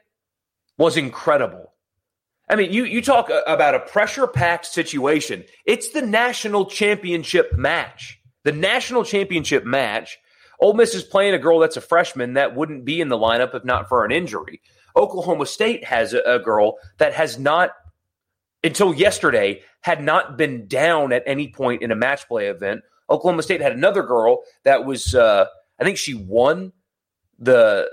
was 0.78 0.98
incredible. 0.98 1.74
I 2.50 2.56
mean, 2.56 2.72
you 2.72 2.86
you 2.86 3.02
talk 3.02 3.30
about 3.46 3.76
a 3.76 3.80
pressure 3.80 4.28
packed 4.28 4.66
situation. 4.66 5.44
It's 5.66 5.90
the 5.90 6.02
national 6.02 6.66
championship 6.66 7.54
match. 7.54 8.20
The 8.44 8.52
national 8.52 9.04
championship 9.04 9.66
match. 9.66 10.18
Ole 10.60 10.74
Miss 10.74 10.96
is 10.96 11.04
playing 11.04 11.36
a 11.36 11.40
girl 11.40 11.60
that's 11.60 11.78
a 11.78 11.82
freshman 11.82 12.34
that 12.34 12.56
wouldn't 12.56 12.84
be 12.84 13.00
in 13.00 13.10
the 13.10 13.18
lineup 13.18 13.54
if 13.54 13.64
not 13.64 13.88
for 13.88 14.06
an 14.06 14.12
injury. 14.12 14.62
Oklahoma 14.96 15.46
State 15.46 15.84
has 15.84 16.14
a, 16.14 16.22
a 16.22 16.40
girl 16.40 16.78
that 16.98 17.14
has 17.14 17.38
not 17.38 17.72
until 18.68 18.94
yesterday 18.94 19.62
had 19.82 20.04
not 20.04 20.38
been 20.38 20.68
down 20.68 21.14
at 21.14 21.24
any 21.26 21.48
point 21.48 21.82
in 21.82 21.92
a 21.92 21.96
match 21.96 22.28
play 22.28 22.48
event. 22.48 22.82
Oklahoma 23.10 23.42
State 23.42 23.62
had 23.62 23.72
another 23.72 24.04
girl 24.04 24.44
that 24.64 24.86
was, 24.86 25.16
uh, 25.16 25.46
I 25.80 25.84
think 25.84 25.98
she 25.98 26.14
won 26.14 26.74
the 27.40 27.90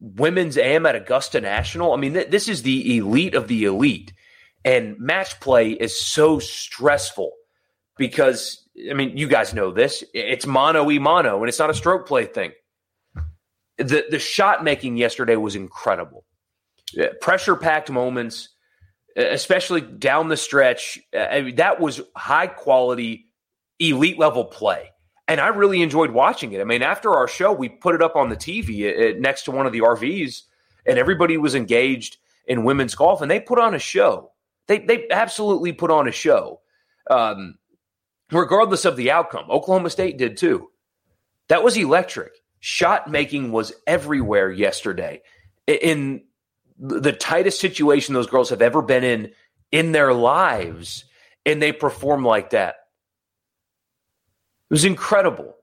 women's 0.00 0.56
AM 0.56 0.86
at 0.86 0.96
Augusta 0.96 1.40
National. 1.40 1.92
I 1.92 1.96
mean, 1.96 2.14
th- 2.14 2.30
this 2.30 2.48
is 2.48 2.62
the 2.62 2.96
elite 2.96 3.34
of 3.34 3.48
the 3.48 3.64
elite. 3.64 4.12
And 4.64 4.98
match 4.98 5.38
play 5.40 5.72
is 5.72 6.00
so 6.00 6.38
stressful 6.38 7.32
because, 7.96 8.66
I 8.90 8.94
mean, 8.94 9.16
you 9.16 9.28
guys 9.28 9.52
know 9.52 9.70
this. 9.70 10.02
It's 10.14 10.46
mono 10.46 10.90
e 10.90 10.98
mono, 10.98 11.40
and 11.40 11.48
it's 11.48 11.58
not 11.58 11.70
a 11.70 11.74
stroke 11.74 12.06
play 12.06 12.24
thing. 12.24 12.52
The, 13.76 14.04
the 14.10 14.18
shot 14.18 14.64
making 14.64 14.96
yesterday 14.96 15.36
was 15.36 15.56
incredible. 15.56 16.24
Pressure 17.20 17.56
packed 17.56 17.90
moments 17.90 18.50
especially 19.16 19.80
down 19.80 20.28
the 20.28 20.36
stretch. 20.36 20.98
I 21.16 21.42
mean, 21.42 21.56
that 21.56 21.80
was 21.80 22.00
high 22.16 22.46
quality, 22.46 23.26
elite 23.78 24.18
level 24.18 24.44
play. 24.44 24.90
And 25.28 25.40
I 25.40 25.48
really 25.48 25.82
enjoyed 25.82 26.10
watching 26.10 26.52
it. 26.52 26.60
I 26.60 26.64
mean, 26.64 26.82
after 26.82 27.14
our 27.14 27.28
show, 27.28 27.52
we 27.52 27.68
put 27.68 27.94
it 27.94 28.02
up 28.02 28.16
on 28.16 28.30
the 28.30 28.36
TV 28.36 29.16
next 29.18 29.44
to 29.44 29.52
one 29.52 29.66
of 29.66 29.72
the 29.72 29.80
RVs, 29.80 30.42
and 30.86 30.98
everybody 30.98 31.36
was 31.36 31.54
engaged 31.54 32.16
in 32.46 32.64
women's 32.64 32.96
golf, 32.96 33.22
and 33.22 33.30
they 33.30 33.38
put 33.38 33.60
on 33.60 33.74
a 33.74 33.78
show. 33.78 34.32
They, 34.66 34.80
they 34.80 35.08
absolutely 35.10 35.72
put 35.72 35.90
on 35.90 36.08
a 36.08 36.12
show, 36.12 36.60
um, 37.08 37.58
regardless 38.32 38.84
of 38.84 38.96
the 38.96 39.12
outcome. 39.12 39.50
Oklahoma 39.50 39.90
State 39.90 40.18
did 40.18 40.36
too. 40.36 40.70
That 41.48 41.62
was 41.62 41.76
electric. 41.76 42.32
Shot 42.58 43.10
making 43.10 43.52
was 43.52 43.72
everywhere 43.86 44.50
yesterday. 44.50 45.22
In 45.66 46.22
the 46.80 47.12
tightest 47.12 47.60
situation 47.60 48.14
those 48.14 48.26
girls 48.26 48.50
have 48.50 48.62
ever 48.62 48.80
been 48.82 49.04
in 49.04 49.32
in 49.70 49.92
their 49.92 50.12
lives, 50.12 51.04
and 51.44 51.60
they 51.60 51.72
perform 51.72 52.24
like 52.24 52.50
that. 52.50 52.76
It 54.70 54.74
was 54.74 54.84
incredible. 54.84 55.54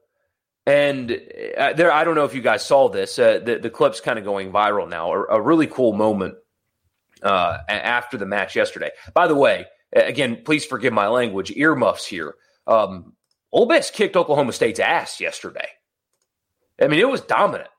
And 0.65 1.11
uh, 1.57 1.73
there, 1.73 1.91
I 1.91 2.03
don't 2.03 2.15
know 2.15 2.25
if 2.25 2.35
you 2.35 2.41
guys 2.41 2.65
saw 2.65 2.89
this. 2.89 3.17
Uh, 3.17 3.39
the, 3.39 3.57
the 3.57 3.69
clip's 3.69 4.01
kind 4.01 4.19
of 4.19 4.25
going 4.25 4.51
viral 4.51 4.87
now. 4.87 5.13
A, 5.13 5.23
a 5.37 5.41
really 5.41 5.67
cool 5.67 5.93
moment 5.93 6.35
uh, 7.23 7.59
after 7.69 8.17
the 8.17 8.25
match 8.25 8.55
yesterday. 8.55 8.91
By 9.13 9.27
the 9.27 9.35
way, 9.35 9.65
again, 9.93 10.41
please 10.43 10.65
forgive 10.65 10.91
my 10.91 11.07
language. 11.07 11.51
Earmuffs 11.51 12.05
here. 12.05 12.35
Um, 12.67 13.13
Ole 13.53 13.67
Miss 13.67 13.89
kicked 13.89 14.17
Oklahoma 14.17 14.51
State's 14.51 14.81
ass 14.81 15.21
yesterday. 15.21 15.69
I 16.81 16.87
mean, 16.87 16.99
it 16.99 17.09
was 17.09 17.21
dominant. 17.21 17.69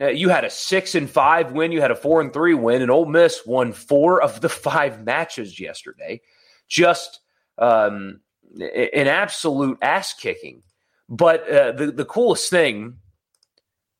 Uh, 0.00 0.08
you 0.08 0.28
had 0.28 0.44
a 0.44 0.50
six 0.50 0.94
and 0.94 1.10
five 1.10 1.52
win, 1.52 1.72
you 1.72 1.80
had 1.80 1.90
a 1.90 1.96
four 1.96 2.20
and 2.20 2.32
three 2.32 2.54
win, 2.54 2.82
and 2.82 2.90
Ole 2.90 3.06
Miss 3.06 3.44
won 3.44 3.72
four 3.72 4.22
of 4.22 4.40
the 4.40 4.48
five 4.48 5.04
matches 5.04 5.58
yesterday. 5.58 6.20
Just 6.68 7.20
um, 7.58 8.20
an 8.58 9.08
absolute 9.08 9.78
ass 9.82 10.14
kicking. 10.14 10.62
But 11.08 11.48
uh, 11.48 11.72
the 11.72 11.90
the 11.90 12.04
coolest 12.04 12.50
thing, 12.50 12.98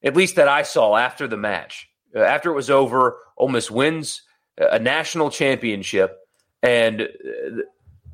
at 0.03 0.15
least 0.15 0.37
that 0.37 0.49
I 0.49 0.63
saw 0.63 0.97
after 0.97 1.27
the 1.27 1.39
match, 1.39 1.89
uh, 2.15 2.21
after 2.21 2.51
it 2.51 2.55
was 2.55 2.71
over, 2.71 3.19
Ole 3.37 3.49
Miss 3.49 3.71
wins 3.71 4.23
a 4.59 4.79
national 4.79 5.31
championship, 5.31 6.19
and 6.63 7.03
uh, 7.03 7.63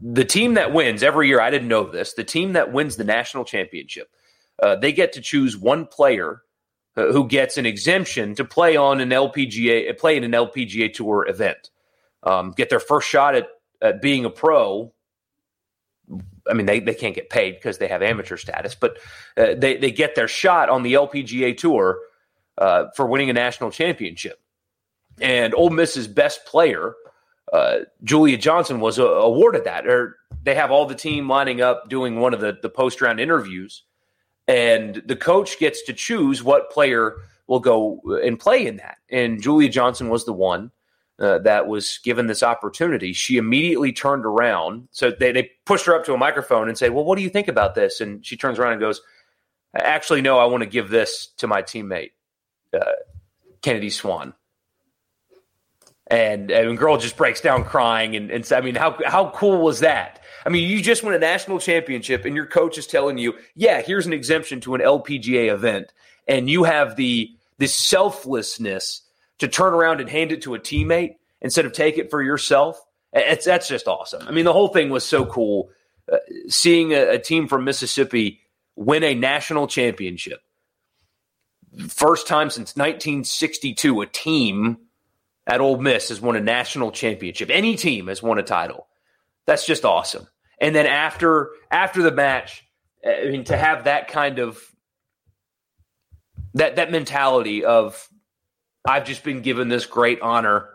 the 0.00 0.24
team 0.24 0.54
that 0.54 0.72
wins 0.72 1.02
every 1.02 1.28
year. 1.28 1.40
I 1.40 1.50
didn't 1.50 1.68
know 1.68 1.84
this. 1.84 2.14
The 2.14 2.24
team 2.24 2.52
that 2.52 2.72
wins 2.72 2.96
the 2.96 3.04
national 3.04 3.44
championship, 3.44 4.08
uh, 4.62 4.76
they 4.76 4.92
get 4.92 5.12
to 5.14 5.20
choose 5.20 5.56
one 5.56 5.86
player 5.86 6.43
uh, 6.96 7.12
who 7.12 7.26
gets 7.26 7.56
an 7.58 7.66
exemption 7.66 8.34
to 8.36 8.44
play 8.44 8.76
on 8.76 9.00
an 9.00 9.10
LPGA, 9.10 9.96
play 9.98 10.16
in 10.16 10.24
an 10.24 10.32
LPGA 10.32 10.92
Tour 10.92 11.26
event, 11.28 11.70
um, 12.22 12.52
get 12.52 12.70
their 12.70 12.80
first 12.80 13.08
shot 13.08 13.34
at, 13.34 13.48
at 13.82 14.00
being 14.00 14.24
a 14.24 14.30
pro. 14.30 14.92
I 16.48 16.52
mean, 16.52 16.66
they, 16.66 16.80
they 16.80 16.94
can't 16.94 17.14
get 17.14 17.30
paid 17.30 17.54
because 17.54 17.78
they 17.78 17.88
have 17.88 18.02
amateur 18.02 18.36
status, 18.36 18.74
but 18.74 18.98
uh, 19.36 19.54
they, 19.56 19.76
they 19.76 19.90
get 19.90 20.14
their 20.14 20.28
shot 20.28 20.68
on 20.68 20.82
the 20.82 20.94
LPGA 20.94 21.56
Tour 21.56 21.98
uh, 22.58 22.86
for 22.94 23.06
winning 23.06 23.30
a 23.30 23.32
national 23.32 23.70
championship. 23.70 24.40
And 25.20 25.54
Ole 25.54 25.70
Miss's 25.70 26.06
best 26.06 26.44
player, 26.44 26.94
uh, 27.52 27.78
Julia 28.02 28.36
Johnson, 28.36 28.80
was 28.80 28.98
uh, 28.98 29.04
awarded 29.04 29.64
that. 29.64 29.86
Or 29.86 30.16
they 30.42 30.54
have 30.54 30.70
all 30.70 30.86
the 30.86 30.94
team 30.94 31.28
lining 31.28 31.60
up 31.60 31.88
doing 31.88 32.20
one 32.20 32.34
of 32.34 32.40
the, 32.40 32.58
the 32.60 32.68
post 32.68 33.00
round 33.00 33.20
interviews 33.20 33.84
and 34.46 35.02
the 35.06 35.16
coach 35.16 35.58
gets 35.58 35.82
to 35.82 35.92
choose 35.92 36.42
what 36.42 36.70
player 36.70 37.16
will 37.46 37.60
go 37.60 38.00
and 38.22 38.38
play 38.38 38.66
in 38.66 38.76
that. 38.76 38.98
And 39.10 39.42
Julia 39.42 39.68
Johnson 39.68 40.08
was 40.08 40.24
the 40.24 40.32
one 40.32 40.70
uh, 41.18 41.38
that 41.38 41.66
was 41.66 41.98
given 42.02 42.26
this 42.26 42.42
opportunity. 42.42 43.12
She 43.12 43.36
immediately 43.36 43.92
turned 43.92 44.24
around. 44.24 44.88
So 44.90 45.10
they, 45.10 45.32
they 45.32 45.50
pushed 45.64 45.86
her 45.86 45.94
up 45.94 46.04
to 46.06 46.14
a 46.14 46.18
microphone 46.18 46.68
and 46.68 46.76
say, 46.76 46.90
Well, 46.90 47.04
what 47.04 47.16
do 47.16 47.22
you 47.22 47.30
think 47.30 47.48
about 47.48 47.74
this? 47.74 48.00
And 48.00 48.24
she 48.24 48.36
turns 48.36 48.58
around 48.58 48.72
and 48.72 48.80
goes, 48.80 49.00
Actually, 49.76 50.22
no, 50.22 50.38
I 50.38 50.46
want 50.46 50.62
to 50.62 50.68
give 50.68 50.90
this 50.90 51.28
to 51.38 51.46
my 51.46 51.62
teammate, 51.62 52.12
uh, 52.72 52.92
Kennedy 53.62 53.90
Swann. 53.90 54.34
And, 56.08 56.50
and 56.50 56.76
girl 56.76 56.98
just 56.98 57.16
breaks 57.16 57.40
down 57.40 57.64
crying 57.64 58.14
and, 58.14 58.30
and 58.30 58.52
I 58.52 58.60
mean, 58.60 58.74
how 58.74 58.98
how 59.06 59.30
cool 59.30 59.62
was 59.62 59.80
that? 59.80 60.20
I 60.44 60.50
mean, 60.50 60.68
you 60.68 60.82
just 60.82 61.02
won 61.02 61.14
a 61.14 61.18
national 61.18 61.58
championship, 61.58 62.24
and 62.24 62.36
your 62.36 62.46
coach 62.46 62.76
is 62.78 62.86
telling 62.86 63.18
you, 63.18 63.34
"Yeah, 63.54 63.80
here's 63.80 64.06
an 64.06 64.12
exemption 64.12 64.60
to 64.62 64.74
an 64.74 64.80
LPGA 64.80 65.52
event," 65.52 65.92
and 66.28 66.50
you 66.50 66.64
have 66.64 66.96
the 66.96 67.30
this 67.58 67.74
selflessness 67.74 69.02
to 69.38 69.48
turn 69.48 69.72
around 69.72 70.00
and 70.00 70.10
hand 70.10 70.32
it 70.32 70.42
to 70.42 70.54
a 70.54 70.58
teammate 70.58 71.16
instead 71.40 71.64
of 71.64 71.72
take 71.72 71.98
it 71.98 72.10
for 72.10 72.22
yourself. 72.22 72.80
It's, 73.12 73.44
that's 73.44 73.68
just 73.68 73.86
awesome. 73.86 74.26
I 74.26 74.32
mean, 74.32 74.44
the 74.44 74.52
whole 74.52 74.68
thing 74.68 74.90
was 74.90 75.04
so 75.04 75.24
cool. 75.24 75.70
Uh, 76.10 76.16
seeing 76.48 76.92
a, 76.92 77.10
a 77.10 77.18
team 77.18 77.48
from 77.48 77.64
Mississippi 77.64 78.40
win 78.76 79.04
a 79.04 79.14
national 79.14 79.68
championship, 79.68 80.40
first 81.88 82.26
time 82.26 82.50
since 82.50 82.76
1962, 82.76 84.00
a 84.00 84.06
team 84.06 84.78
at 85.46 85.60
Ole 85.60 85.78
Miss 85.78 86.08
has 86.08 86.20
won 86.20 86.36
a 86.36 86.40
national 86.40 86.90
championship. 86.90 87.50
Any 87.50 87.76
team 87.76 88.08
has 88.08 88.22
won 88.22 88.38
a 88.38 88.42
title. 88.42 88.86
That's 89.46 89.66
just 89.66 89.84
awesome. 89.84 90.26
And 90.60 90.74
then 90.74 90.86
after 90.86 91.50
after 91.70 92.02
the 92.02 92.12
match, 92.12 92.64
I 93.06 93.28
mean, 93.30 93.44
to 93.44 93.56
have 93.56 93.84
that 93.84 94.08
kind 94.08 94.38
of 94.38 94.60
that 96.54 96.76
that 96.76 96.90
mentality 96.90 97.64
of 97.64 98.08
I've 98.84 99.04
just 99.04 99.24
been 99.24 99.40
given 99.40 99.68
this 99.68 99.86
great 99.86 100.20
honor, 100.20 100.68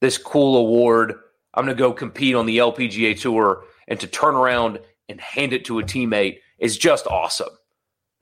this 0.00 0.18
cool 0.18 0.56
award. 0.56 1.14
I'm 1.54 1.66
going 1.66 1.76
to 1.76 1.78
go 1.78 1.92
compete 1.92 2.34
on 2.34 2.46
the 2.46 2.58
LPGA 2.58 3.20
tour, 3.20 3.64
and 3.86 4.00
to 4.00 4.06
turn 4.06 4.34
around 4.34 4.80
and 5.08 5.20
hand 5.20 5.52
it 5.52 5.66
to 5.66 5.78
a 5.78 5.82
teammate 5.82 6.38
is 6.58 6.78
just 6.78 7.06
awesome. 7.06 7.50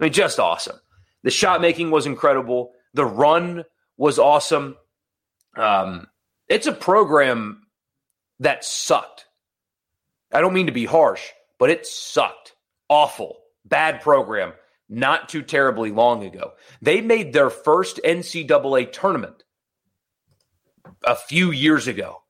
I 0.00 0.04
mean, 0.04 0.12
just 0.12 0.40
awesome. 0.40 0.80
The 1.22 1.30
shot 1.30 1.60
making 1.60 1.90
was 1.90 2.06
incredible. 2.06 2.72
The 2.94 3.04
run 3.04 3.64
was 3.96 4.18
awesome. 4.18 4.76
Um, 5.56 6.08
it's 6.48 6.66
a 6.66 6.72
program 6.72 7.62
that 8.40 8.64
sucked. 8.64 9.26
I 10.32 10.40
don't 10.40 10.54
mean 10.54 10.66
to 10.66 10.72
be 10.72 10.84
harsh, 10.84 11.22
but 11.58 11.70
it 11.70 11.86
sucked. 11.86 12.54
Awful. 12.88 13.36
Bad 13.64 14.00
program 14.00 14.52
not 14.88 15.28
too 15.28 15.42
terribly 15.42 15.92
long 15.92 16.24
ago. 16.24 16.52
They 16.82 17.00
made 17.00 17.32
their 17.32 17.48
first 17.48 18.00
NCAA 18.04 18.92
tournament 18.92 19.44
a 21.04 21.14
few 21.14 21.52
years 21.52 21.86
ago. 21.86 22.22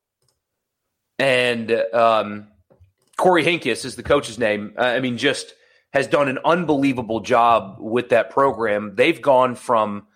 And 1.18 1.70
um, 1.92 2.48
Kory 3.16 3.44
Henkes 3.44 3.84
is 3.84 3.96
the 3.96 4.02
coach's 4.02 4.38
name. 4.38 4.74
I 4.78 5.00
mean, 5.00 5.18
just 5.18 5.54
has 5.92 6.06
done 6.06 6.28
an 6.28 6.38
unbelievable 6.44 7.20
job 7.20 7.76
with 7.80 8.10
that 8.10 8.30
program. 8.30 8.94
They've 8.94 9.20
gone 9.20 9.54
from, 9.54 10.06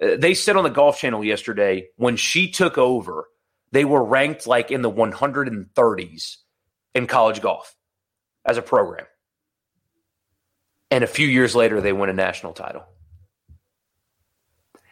uh, 0.00 0.16
they 0.16 0.34
said 0.34 0.56
on 0.56 0.64
the 0.64 0.70
Golf 0.70 0.98
Channel 0.98 1.24
yesterday, 1.24 1.88
when 1.96 2.16
she 2.16 2.50
took 2.50 2.78
over, 2.78 3.26
they 3.72 3.84
were 3.84 4.02
ranked 4.02 4.46
like 4.46 4.70
in 4.70 4.82
the 4.82 4.90
130s 4.90 6.36
in 6.98 7.06
college 7.06 7.40
golf 7.40 7.74
as 8.44 8.58
a 8.58 8.62
program. 8.62 9.06
And 10.90 11.04
a 11.04 11.06
few 11.06 11.26
years 11.26 11.54
later, 11.54 11.80
they 11.80 11.92
win 11.92 12.10
a 12.10 12.14
national 12.14 12.52
title. 12.52 12.84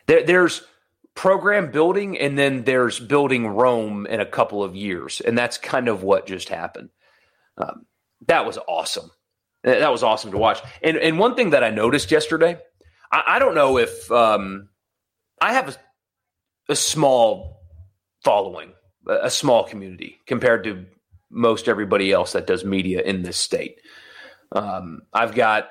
There, 0.07 0.25
there's 0.25 0.63
program 1.15 1.71
building, 1.71 2.19
and 2.19 2.39
then 2.39 2.65
there's 2.65 3.01
building 3.01 3.47
Rome 3.47 4.07
in 4.07 4.21
a 4.21 4.27
couple 4.27 4.63
of 4.63 4.77
years. 4.77 5.21
And 5.21 5.37
that's 5.37 5.59
kind 5.59 5.89
of 5.89 6.03
what 6.03 6.27
just 6.27 6.49
happened. 6.49 6.91
Um, 7.59 7.87
that 8.29 8.47
was 8.47 8.59
awesome. 8.69 9.11
That 9.65 9.91
was 9.91 10.03
awesome 10.03 10.31
to 10.31 10.39
watch. 10.39 10.61
And, 10.83 10.97
and 10.97 11.19
one 11.19 11.35
thing 11.35 11.51
that 11.51 11.65
I 11.65 11.71
noticed 11.71 12.11
yesterday, 12.11 12.59
I, 13.11 13.23
I 13.27 13.39
don't 13.39 13.55
know 13.55 13.79
if 13.79 14.11
um, 14.13 14.69
I 15.41 15.55
have 15.55 15.71
a, 15.71 16.73
a 16.73 16.77
small 16.77 17.63
following, 18.23 18.75
a 19.09 19.31
small 19.31 19.65
community 19.65 20.21
compared 20.27 20.65
to 20.65 20.87
most 21.31 21.69
everybody 21.69 22.13
else 22.13 22.33
that 22.33 22.47
does 22.47 22.65
media 22.65 23.03
in 23.03 23.23
this 23.23 23.37
state. 23.37 23.81
Um, 24.53 25.03
I've 25.13 25.35
got, 25.35 25.69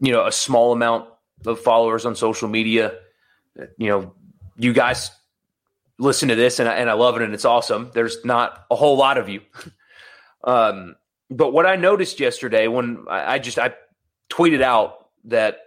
you 0.00 0.12
know, 0.12 0.26
a 0.26 0.32
small 0.32 0.72
amount 0.72 1.08
of 1.44 1.60
followers 1.60 2.06
on 2.06 2.16
social 2.16 2.48
media. 2.48 2.98
You 3.78 3.88
know, 3.88 4.14
you 4.56 4.72
guys 4.72 5.10
listen 5.98 6.28
to 6.28 6.34
this 6.34 6.58
and 6.58 6.68
I, 6.68 6.74
and 6.74 6.90
I 6.90 6.94
love 6.94 7.16
it 7.16 7.22
and 7.22 7.34
it's 7.34 7.44
awesome. 7.44 7.90
There's 7.94 8.24
not 8.24 8.66
a 8.70 8.76
whole 8.76 8.96
lot 8.96 9.18
of 9.18 9.28
you. 9.28 9.40
um, 10.44 10.96
but 11.30 11.52
what 11.52 11.66
I 11.66 11.76
noticed 11.76 12.20
yesterday 12.20 12.68
when 12.68 13.06
I, 13.08 13.34
I, 13.34 13.38
just 13.38 13.58
I 13.58 13.74
tweeted 14.30 14.62
out 14.62 15.08
that, 15.24 15.58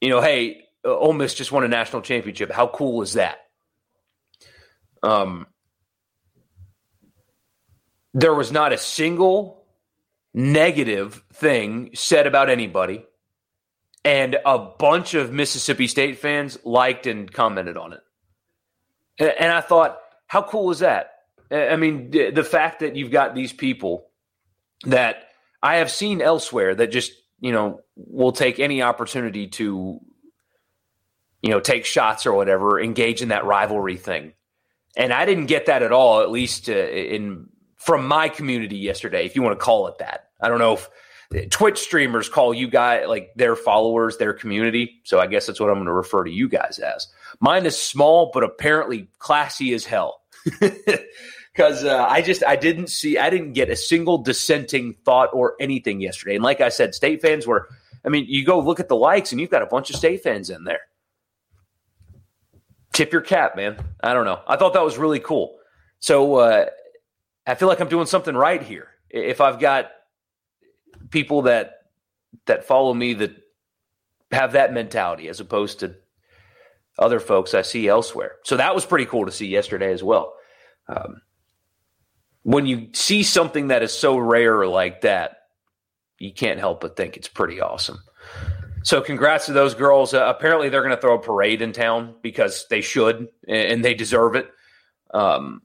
you 0.00 0.08
know, 0.08 0.20
hey, 0.20 0.62
Ole 0.84 1.12
Miss 1.12 1.34
just 1.34 1.52
won 1.52 1.64
a 1.64 1.68
national 1.68 2.02
championship. 2.02 2.50
How 2.50 2.68
cool 2.68 3.02
is 3.02 3.14
that? 3.14 3.38
Um, 5.02 5.46
there 8.14 8.34
was 8.34 8.50
not 8.52 8.72
a 8.72 8.78
single 8.78 9.64
negative 10.34 11.22
thing 11.32 11.90
said 11.94 12.26
about 12.26 12.50
anybody. 12.50 13.04
And 14.04 14.38
a 14.46 14.58
bunch 14.58 15.14
of 15.14 15.32
Mississippi 15.32 15.86
State 15.86 16.18
fans 16.18 16.58
liked 16.64 17.06
and 17.06 17.30
commented 17.30 17.76
on 17.76 17.92
it. 17.92 18.00
And 19.18 19.52
I 19.52 19.60
thought, 19.60 19.98
how 20.26 20.42
cool 20.42 20.70
is 20.70 20.78
that? 20.78 21.14
I 21.50 21.76
mean, 21.76 22.10
the 22.10 22.44
fact 22.44 22.80
that 22.80 22.94
you've 22.94 23.10
got 23.10 23.34
these 23.34 23.52
people 23.52 24.06
that 24.84 25.24
I 25.62 25.76
have 25.76 25.90
seen 25.90 26.22
elsewhere 26.22 26.74
that 26.74 26.92
just, 26.92 27.12
you 27.40 27.52
know, 27.52 27.80
will 27.96 28.32
take 28.32 28.60
any 28.60 28.82
opportunity 28.82 29.48
to, 29.48 29.98
you 31.42 31.50
know, 31.50 31.60
take 31.60 31.84
shots 31.84 32.26
or 32.26 32.32
whatever, 32.32 32.80
engage 32.80 33.22
in 33.22 33.28
that 33.28 33.44
rivalry 33.44 33.96
thing. 33.96 34.34
And 34.96 35.12
I 35.12 35.24
didn't 35.24 35.46
get 35.46 35.66
that 35.66 35.82
at 35.82 35.92
all, 35.92 36.20
at 36.20 36.30
least 36.30 36.68
uh, 36.68 36.72
in 36.72 37.48
from 37.88 38.06
my 38.06 38.28
community 38.28 38.76
yesterday, 38.76 39.24
if 39.24 39.34
you 39.34 39.40
want 39.40 39.58
to 39.58 39.64
call 39.64 39.86
it 39.86 39.96
that. 39.96 40.28
I 40.42 40.48
don't 40.48 40.58
know 40.58 40.74
if 40.74 40.90
Twitch 41.48 41.78
streamers 41.78 42.28
call 42.28 42.52
you 42.52 42.68
guys 42.68 43.08
like 43.08 43.30
their 43.34 43.56
followers 43.56 44.18
their 44.18 44.34
community. 44.34 45.00
So 45.04 45.18
I 45.18 45.26
guess 45.26 45.46
that's 45.46 45.58
what 45.58 45.70
I'm 45.70 45.76
going 45.76 45.86
to 45.86 45.94
refer 45.94 46.22
to 46.24 46.30
you 46.30 46.50
guys 46.50 46.78
as. 46.78 47.08
Mine 47.40 47.64
is 47.64 47.78
small, 47.78 48.30
but 48.34 48.44
apparently 48.44 49.08
classy 49.18 49.72
as 49.72 49.86
hell. 49.86 50.20
Because 51.54 51.82
uh, 51.82 52.06
I 52.08 52.22
just 52.22 52.44
I 52.44 52.54
didn't 52.54 52.88
see 52.88 53.18
I 53.18 53.30
didn't 53.30 53.54
get 53.54 53.68
a 53.68 53.74
single 53.74 54.18
dissenting 54.18 54.94
thought 55.04 55.30
or 55.32 55.56
anything 55.58 56.00
yesterday. 56.00 56.36
And 56.36 56.44
like 56.44 56.60
I 56.60 56.68
said, 56.68 56.94
state 56.94 57.20
fans 57.20 57.48
were. 57.48 57.68
I 58.04 58.10
mean, 58.10 58.26
you 58.28 58.44
go 58.44 58.60
look 58.60 58.78
at 58.78 58.86
the 58.86 58.94
likes, 58.94 59.32
and 59.32 59.40
you've 59.40 59.50
got 59.50 59.62
a 59.62 59.66
bunch 59.66 59.90
of 59.90 59.96
state 59.96 60.22
fans 60.22 60.50
in 60.50 60.62
there. 60.62 60.82
Tip 62.92 63.12
your 63.12 63.22
cap, 63.22 63.56
man. 63.56 63.76
I 64.00 64.12
don't 64.12 64.24
know. 64.24 64.40
I 64.46 64.54
thought 64.54 64.74
that 64.74 64.84
was 64.84 64.98
really 64.98 65.18
cool. 65.18 65.58
So 65.98 66.36
uh, 66.36 66.66
I 67.48 67.54
feel 67.54 67.66
like 67.66 67.80
I'm 67.80 67.88
doing 67.88 68.06
something 68.06 68.36
right 68.36 68.62
here. 68.62 68.88
If 69.08 69.40
I've 69.40 69.58
got 69.58 69.90
people 71.10 71.42
that 71.42 71.76
that 72.46 72.66
follow 72.66 72.92
me 72.92 73.14
that 73.14 73.36
have 74.30 74.52
that 74.52 74.74
mentality 74.74 75.28
as 75.28 75.40
opposed 75.40 75.80
to 75.80 75.96
other 76.98 77.20
folks 77.20 77.54
I 77.54 77.62
see 77.62 77.88
elsewhere. 77.88 78.36
So 78.44 78.58
that 78.58 78.74
was 78.74 78.84
pretty 78.84 79.06
cool 79.06 79.24
to 79.24 79.32
see 79.32 79.46
yesterday 79.46 79.92
as 79.92 80.02
well. 80.02 80.34
Um, 80.88 81.22
when 82.42 82.66
you 82.66 82.88
see 82.92 83.22
something 83.22 83.68
that 83.68 83.82
is 83.82 83.92
so 83.92 84.18
rare 84.18 84.66
like 84.66 85.00
that, 85.02 85.36
you 86.18 86.32
can't 86.34 86.60
help 86.60 86.80
but 86.80 86.96
think 86.96 87.16
it's 87.16 87.28
pretty 87.28 87.60
awesome. 87.60 87.98
So 88.82 89.00
congrats 89.00 89.46
to 89.46 89.52
those 89.52 89.74
girls. 89.74 90.12
Uh, 90.12 90.24
apparently 90.26 90.68
they're 90.68 90.82
going 90.82 90.94
to 90.94 91.00
throw 91.00 91.14
a 91.14 91.22
parade 91.22 91.62
in 91.62 91.72
town 91.72 92.14
because 92.22 92.66
they 92.68 92.80
should 92.82 93.28
and 93.46 93.82
they 93.82 93.94
deserve 93.94 94.34
it. 94.34 94.50
Um, 95.14 95.62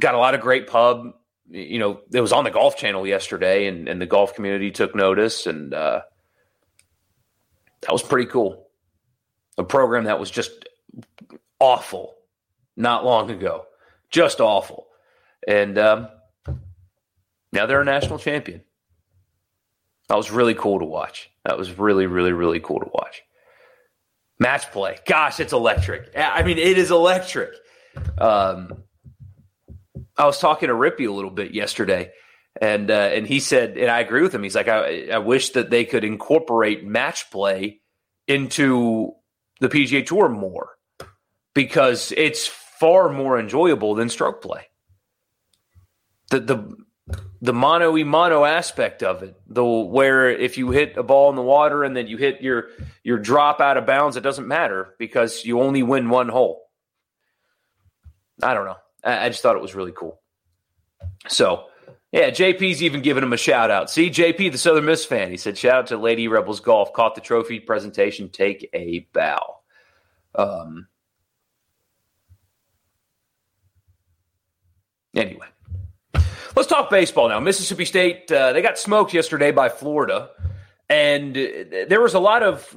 got 0.00 0.14
a 0.14 0.18
lot 0.18 0.34
of 0.34 0.40
great 0.40 0.66
pub. 0.66 1.14
You 1.50 1.78
know, 1.78 2.00
it 2.12 2.20
was 2.20 2.32
on 2.32 2.44
the 2.44 2.50
Golf 2.50 2.76
Channel 2.76 3.06
yesterday, 3.06 3.66
and, 3.66 3.88
and 3.88 4.00
the 4.00 4.06
golf 4.06 4.34
community 4.34 4.70
took 4.70 4.94
notice. 4.94 5.46
And 5.46 5.72
uh, 5.72 6.02
That 7.82 7.92
was 7.92 8.02
pretty 8.02 8.30
cool. 8.30 8.66
A 9.56 9.64
program 9.64 10.04
that 10.04 10.20
was 10.20 10.30
just 10.30 10.66
awful 11.58 12.14
not 12.76 13.04
long 13.04 13.30
ago, 13.30 13.66
just 14.10 14.40
awful. 14.40 14.86
And 15.46 15.78
um, 15.78 16.08
now 17.52 17.66
they're 17.66 17.80
a 17.80 17.84
national 17.84 18.18
champion. 18.18 18.62
That 20.08 20.16
was 20.16 20.30
really 20.30 20.54
cool 20.54 20.78
to 20.78 20.84
watch. 20.84 21.30
That 21.44 21.58
was 21.58 21.76
really, 21.78 22.06
really, 22.06 22.32
really 22.32 22.60
cool 22.60 22.80
to 22.80 22.90
watch. 22.92 23.22
Match 24.38 24.70
play. 24.70 24.98
Gosh, 25.06 25.40
it's 25.40 25.52
electric. 25.52 26.10
I 26.16 26.42
mean, 26.42 26.58
it 26.58 26.78
is 26.78 26.90
electric. 26.90 27.50
Um, 28.18 28.84
I 30.18 30.26
was 30.26 30.40
talking 30.40 30.68
to 30.68 30.74
Rippy 30.74 31.08
a 31.08 31.12
little 31.12 31.30
bit 31.30 31.54
yesterday, 31.54 32.10
and 32.60 32.90
uh, 32.90 33.10
and 33.12 33.26
he 33.26 33.38
said, 33.38 33.78
and 33.78 33.88
I 33.90 34.00
agree 34.00 34.22
with 34.22 34.34
him. 34.34 34.42
He's 34.42 34.56
like, 34.56 34.68
I, 34.68 35.08
I 35.12 35.18
wish 35.18 35.50
that 35.50 35.70
they 35.70 35.84
could 35.84 36.02
incorporate 36.02 36.84
match 36.84 37.30
play 37.30 37.80
into 38.26 39.12
the 39.60 39.68
PGA 39.68 40.04
Tour 40.04 40.28
more 40.28 40.70
because 41.54 42.12
it's 42.16 42.46
far 42.46 43.08
more 43.08 43.38
enjoyable 43.38 43.94
than 43.94 44.08
stroke 44.08 44.42
play. 44.42 44.66
The 46.30 46.40
the 46.40 46.76
the 47.40 47.52
mono 47.52 47.96
e 47.96 48.02
mono 48.02 48.44
aspect 48.44 49.04
of 49.04 49.22
it, 49.22 49.36
the 49.46 49.64
where 49.64 50.28
if 50.28 50.58
you 50.58 50.70
hit 50.70 50.96
a 50.96 51.04
ball 51.04 51.30
in 51.30 51.36
the 51.36 51.42
water 51.42 51.84
and 51.84 51.96
then 51.96 52.08
you 52.08 52.16
hit 52.16 52.40
your 52.40 52.70
your 53.04 53.18
drop 53.18 53.60
out 53.60 53.76
of 53.76 53.86
bounds, 53.86 54.16
it 54.16 54.22
doesn't 54.22 54.48
matter 54.48 54.94
because 54.98 55.44
you 55.44 55.60
only 55.60 55.84
win 55.84 56.10
one 56.10 56.28
hole. 56.28 56.62
I 58.42 58.54
don't 58.54 58.66
know. 58.66 58.76
I, 59.04 59.26
I 59.26 59.28
just 59.28 59.42
thought 59.42 59.56
it 59.56 59.62
was 59.62 59.74
really 59.74 59.92
cool. 59.92 60.20
So 61.28 61.66
yeah, 62.12 62.30
JP's 62.30 62.82
even 62.82 63.02
giving 63.02 63.22
him 63.22 63.32
a 63.32 63.36
shout 63.36 63.70
out. 63.70 63.90
See, 63.90 64.10
JP, 64.10 64.52
the 64.52 64.58
Southern 64.58 64.86
Miss 64.86 65.04
fan, 65.04 65.30
he 65.30 65.36
said, 65.36 65.58
shout 65.58 65.74
out 65.74 65.86
to 65.88 65.96
Lady 65.96 66.26
Rebels 66.28 66.60
Golf, 66.60 66.92
caught 66.92 67.14
the 67.14 67.20
trophy 67.20 67.60
presentation, 67.60 68.30
take 68.30 68.68
a 68.72 69.06
bow. 69.12 69.56
Um, 70.34 70.88
anyway, 75.14 75.46
Let's 76.58 76.68
talk 76.68 76.90
baseball 76.90 77.28
now. 77.28 77.38
Mississippi 77.38 77.84
State, 77.84 78.32
uh, 78.32 78.52
they 78.52 78.62
got 78.62 78.80
smoked 78.80 79.14
yesterday 79.14 79.52
by 79.52 79.68
Florida, 79.68 80.30
and 80.88 81.32
there 81.32 82.00
was 82.00 82.14
a 82.14 82.18
lot 82.18 82.42
of 82.42 82.76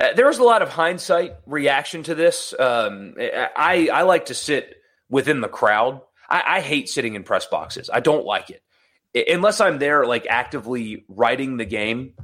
uh, 0.00 0.12
there 0.14 0.26
was 0.26 0.38
a 0.38 0.44
lot 0.44 0.62
of 0.62 0.68
hindsight 0.68 1.36
reaction 1.46 2.02
to 2.04 2.14
this. 2.14 2.54
Um, 2.58 3.14
I 3.18 3.88
I 3.92 4.02
like 4.02 4.26
to 4.26 4.34
sit 4.34 4.76
within 5.08 5.40
the 5.40 5.48
crowd. 5.48 6.00
I, 6.28 6.56
I 6.56 6.60
hate 6.60 6.88
sitting 6.88 7.14
in 7.14 7.22
press 7.22 7.46
boxes. 7.46 7.88
I 7.92 8.00
don't 8.00 8.24
like 8.24 8.50
it 8.50 8.62
unless 9.28 9.60
I'm 9.60 9.78
there 9.78 10.04
like 10.04 10.26
actively 10.28 11.04
writing 11.08 11.56
the 11.56 11.64
game. 11.64 12.14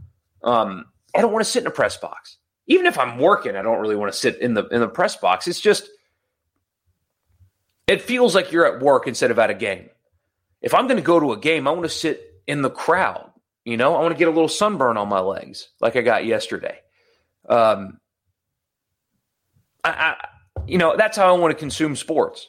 Um, 0.43 0.87
I 1.15 1.21
don't 1.21 1.33
want 1.33 1.45
to 1.45 1.51
sit 1.51 1.63
in 1.63 1.67
a 1.67 1.73
press 1.73 1.97
box. 1.97 2.37
Even 2.67 2.87
if 2.87 2.99
I'm 2.99 3.19
working, 3.19 3.57
I 3.57 3.63
don't 3.63 3.81
really 3.81 3.97
want 3.97 4.13
to 4.13 4.19
sit 4.19 4.39
in 4.41 4.55
the 4.55 4.67
in 4.69 4.81
the 4.81 4.89
press 4.89 5.17
box. 5.17 5.49
It's 5.49 5.61
just 5.61 5.89
it 7.87 8.03
feels 8.03 8.35
like 8.35 8.53
you're 8.53 8.67
at 8.67 8.83
work 8.83 9.07
instead 9.07 9.31
of 9.31 9.39
at 9.39 9.51
a 9.51 9.55
game. 9.55 9.89
If 10.61 10.75
I'm 10.75 10.87
going 10.87 10.99
to 10.99 11.03
go 11.03 11.19
to 11.19 11.33
a 11.33 11.39
game, 11.39 11.67
I 11.67 11.73
want 11.73 11.83
to 11.85 11.89
sit 11.89 12.23
in 12.47 12.63
the 12.63 12.71
crowd. 12.71 13.31
You 13.65 13.77
know, 13.77 13.97
I 13.97 14.01
want 14.01 14.13
to 14.13 14.19
get 14.19 14.29
a 14.29 14.33
little 14.33 14.49
sunburn 14.49 14.97
on 14.97 15.09
my 15.09 15.21
legs 15.21 15.69
like 15.81 15.97
I 15.97 16.03
got 16.03 16.25
yesterday. 16.25 16.79
Um, 17.53 17.99
I, 19.85 19.91
I, 19.91 20.29
you 20.67 20.79
know, 20.79 20.97
that's 20.97 21.17
how 21.17 21.35
I 21.35 21.39
want 21.39 21.53
to 21.53 21.59
consume 21.59 21.97
sports. 21.97 22.49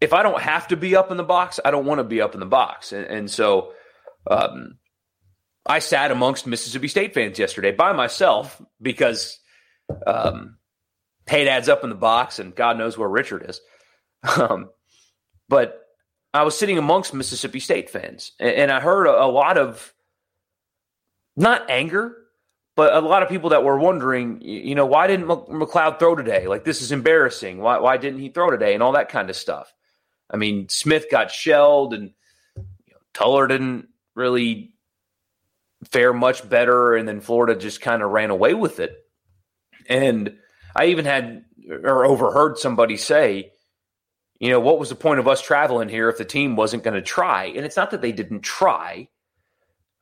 If 0.00 0.12
I 0.12 0.22
don't 0.22 0.40
have 0.40 0.68
to 0.68 0.76
be 0.76 0.94
up 0.94 1.10
in 1.10 1.16
the 1.16 1.24
box, 1.24 1.58
I 1.64 1.70
don't 1.70 1.86
want 1.86 1.98
to 1.98 2.04
be 2.04 2.20
up 2.20 2.34
in 2.34 2.40
the 2.40 2.46
box. 2.46 2.92
And, 2.92 3.04
and 3.06 3.30
so 3.30 3.72
um, 4.30 4.78
I 5.66 5.80
sat 5.80 6.10
amongst 6.10 6.46
Mississippi 6.46 6.88
State 6.88 7.14
fans 7.14 7.38
yesterday 7.38 7.72
by 7.72 7.92
myself 7.92 8.60
because 8.80 9.38
um, 10.06 10.58
hey, 11.26 11.44
dad's 11.44 11.68
up 11.68 11.84
in 11.84 11.90
the 11.90 11.96
box 11.96 12.38
and 12.38 12.54
God 12.54 12.78
knows 12.78 12.96
where 12.96 13.08
Richard 13.08 13.48
is. 13.48 13.60
Um, 14.36 14.70
but 15.48 15.80
I 16.34 16.42
was 16.42 16.58
sitting 16.58 16.76
amongst 16.76 17.14
Mississippi 17.14 17.60
State 17.60 17.88
fans, 17.88 18.32
and, 18.40 18.50
and 18.50 18.70
I 18.72 18.80
heard 18.80 19.06
a, 19.06 19.22
a, 19.22 19.30
lot 19.30 19.56
of 19.56 19.94
not 21.36 21.70
anger, 21.70 22.16
but 22.78 22.94
a 22.94 23.00
lot 23.00 23.24
of 23.24 23.28
people 23.28 23.50
that 23.50 23.64
were 23.64 23.76
wondering, 23.76 24.40
you 24.40 24.76
know, 24.76 24.86
why 24.86 25.08
didn't 25.08 25.26
MacLeod 25.26 25.98
throw 25.98 26.14
today? 26.14 26.46
Like 26.46 26.62
this 26.62 26.80
is 26.80 26.92
embarrassing. 26.92 27.58
Why 27.58 27.80
why 27.80 27.96
didn't 27.96 28.20
he 28.20 28.28
throw 28.28 28.52
today? 28.52 28.72
And 28.72 28.84
all 28.84 28.92
that 28.92 29.08
kind 29.08 29.28
of 29.28 29.34
stuff. 29.34 29.74
I 30.30 30.36
mean, 30.36 30.68
Smith 30.68 31.06
got 31.10 31.32
shelled, 31.32 31.92
and 31.92 32.12
you 32.56 32.92
know, 32.92 32.98
Tuller 33.14 33.48
didn't 33.48 33.88
really 34.14 34.74
fare 35.90 36.12
much 36.12 36.48
better, 36.48 36.94
and 36.94 37.08
then 37.08 37.20
Florida 37.20 37.58
just 37.58 37.80
kind 37.80 38.00
of 38.00 38.12
ran 38.12 38.30
away 38.30 38.54
with 38.54 38.78
it. 38.78 38.96
And 39.88 40.36
I 40.76 40.86
even 40.86 41.04
had 41.04 41.46
or 41.82 42.06
overheard 42.06 42.58
somebody 42.58 42.96
say 42.96 43.50
you 44.38 44.50
know, 44.50 44.60
what 44.60 44.78
was 44.78 44.88
the 44.88 44.94
point 44.94 45.18
of 45.18 45.26
us 45.26 45.42
traveling 45.42 45.88
here 45.88 46.08
if 46.08 46.16
the 46.16 46.24
team 46.24 46.54
wasn't 46.54 46.84
going 46.84 46.94
to 46.94 47.02
try? 47.02 47.46
And 47.46 47.66
it's 47.66 47.76
not 47.76 47.90
that 47.90 48.02
they 48.02 48.12
didn't 48.12 48.42
try. 48.42 49.08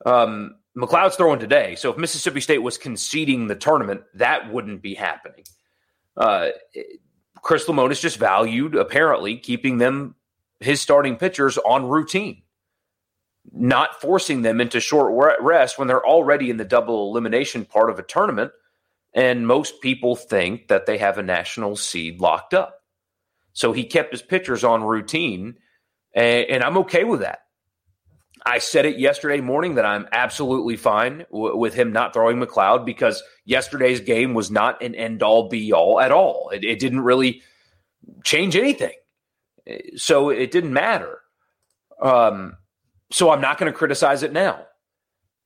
Um, 0.05 0.57
MacLeod's 0.77 1.17
throwing 1.17 1.41
today. 1.41 1.75
So 1.75 1.91
if 1.91 1.97
Mississippi 1.97 2.41
State 2.41 2.63
was 2.63 2.77
conceding 2.77 3.47
the 3.47 3.57
tournament, 3.57 4.03
that 4.15 4.53
wouldn't 4.53 4.83
be 4.83 4.95
happening. 4.95 5.45
Uh, 6.17 6.49
Chris 7.41 7.65
Lemonis 7.65 8.01
just 8.01 8.19
valued, 8.19 8.75
apparently, 8.75 9.39
keeping 9.39 9.79
them, 9.79 10.15
his 10.61 10.81
starting 10.81 11.17
pitchers, 11.17 11.57
on 11.59 11.89
routine, 11.89 12.43
not 13.53 14.01
forcing 14.03 14.43
them 14.43 14.61
into 14.61 14.79
short 14.79 15.37
rest 15.41 15.79
when 15.79 15.89
they're 15.89 16.07
already 16.07 16.51
in 16.51 16.59
the 16.59 16.65
double 16.65 17.11
elimination 17.11 17.65
part 17.65 17.89
of 17.89 17.99
a 17.99 18.03
tournament. 18.03 18.53
And 19.15 19.47
most 19.47 19.81
people 19.81 20.15
think 20.15 20.69
that 20.69 20.85
they 20.85 20.99
have 20.99 21.17
a 21.17 21.23
national 21.23 21.77
seed 21.77 22.21
locked 22.21 22.53
up. 22.53 22.83
So 23.55 23.73
he 23.73 23.85
kept 23.85 24.13
his 24.13 24.21
pitchers 24.21 24.63
on 24.63 24.85
routine, 24.85 25.57
and, 26.15 26.47
and 26.51 26.63
I'm 26.63 26.77
okay 26.79 27.05
with 27.05 27.21
that. 27.21 27.46
I 28.47 28.59
said 28.59 28.87
it 28.87 28.99
yesterday 28.99 29.41
morning 29.41 29.75
that 29.75 29.85
I'm 29.85 30.07
absolutely 30.13 30.77
fine 30.77 31.27
w- 31.33 31.57
with 31.57 31.75
him 31.75 31.93
not 31.93 32.13
throwing 32.13 32.39
MacLeod 32.39 32.87
because 32.87 33.23
yesterday's 33.45 34.01
game 34.01 34.35
was 34.35 34.53
not 34.53 34.83
an 34.83 34.95
end 34.95 35.25
all 35.25 35.49
be 35.49 35.73
all 35.73 36.01
at 36.01 36.13
all. 36.13 36.51
It, 36.55 36.65
it 36.65 36.79
didn't 36.79 37.01
really 37.01 37.43
change 38.23 38.55
anything. 38.55 38.93
So 39.97 40.31
it 40.31 40.53
didn't 40.53 40.73
matter. 40.73 41.19
Um, 42.01 42.57
so 43.11 43.31
I'm 43.31 43.41
not 43.41 43.59
going 43.59 43.71
to 43.71 43.77
criticize 43.77 44.23
it 44.23 44.33
now. 44.33 44.65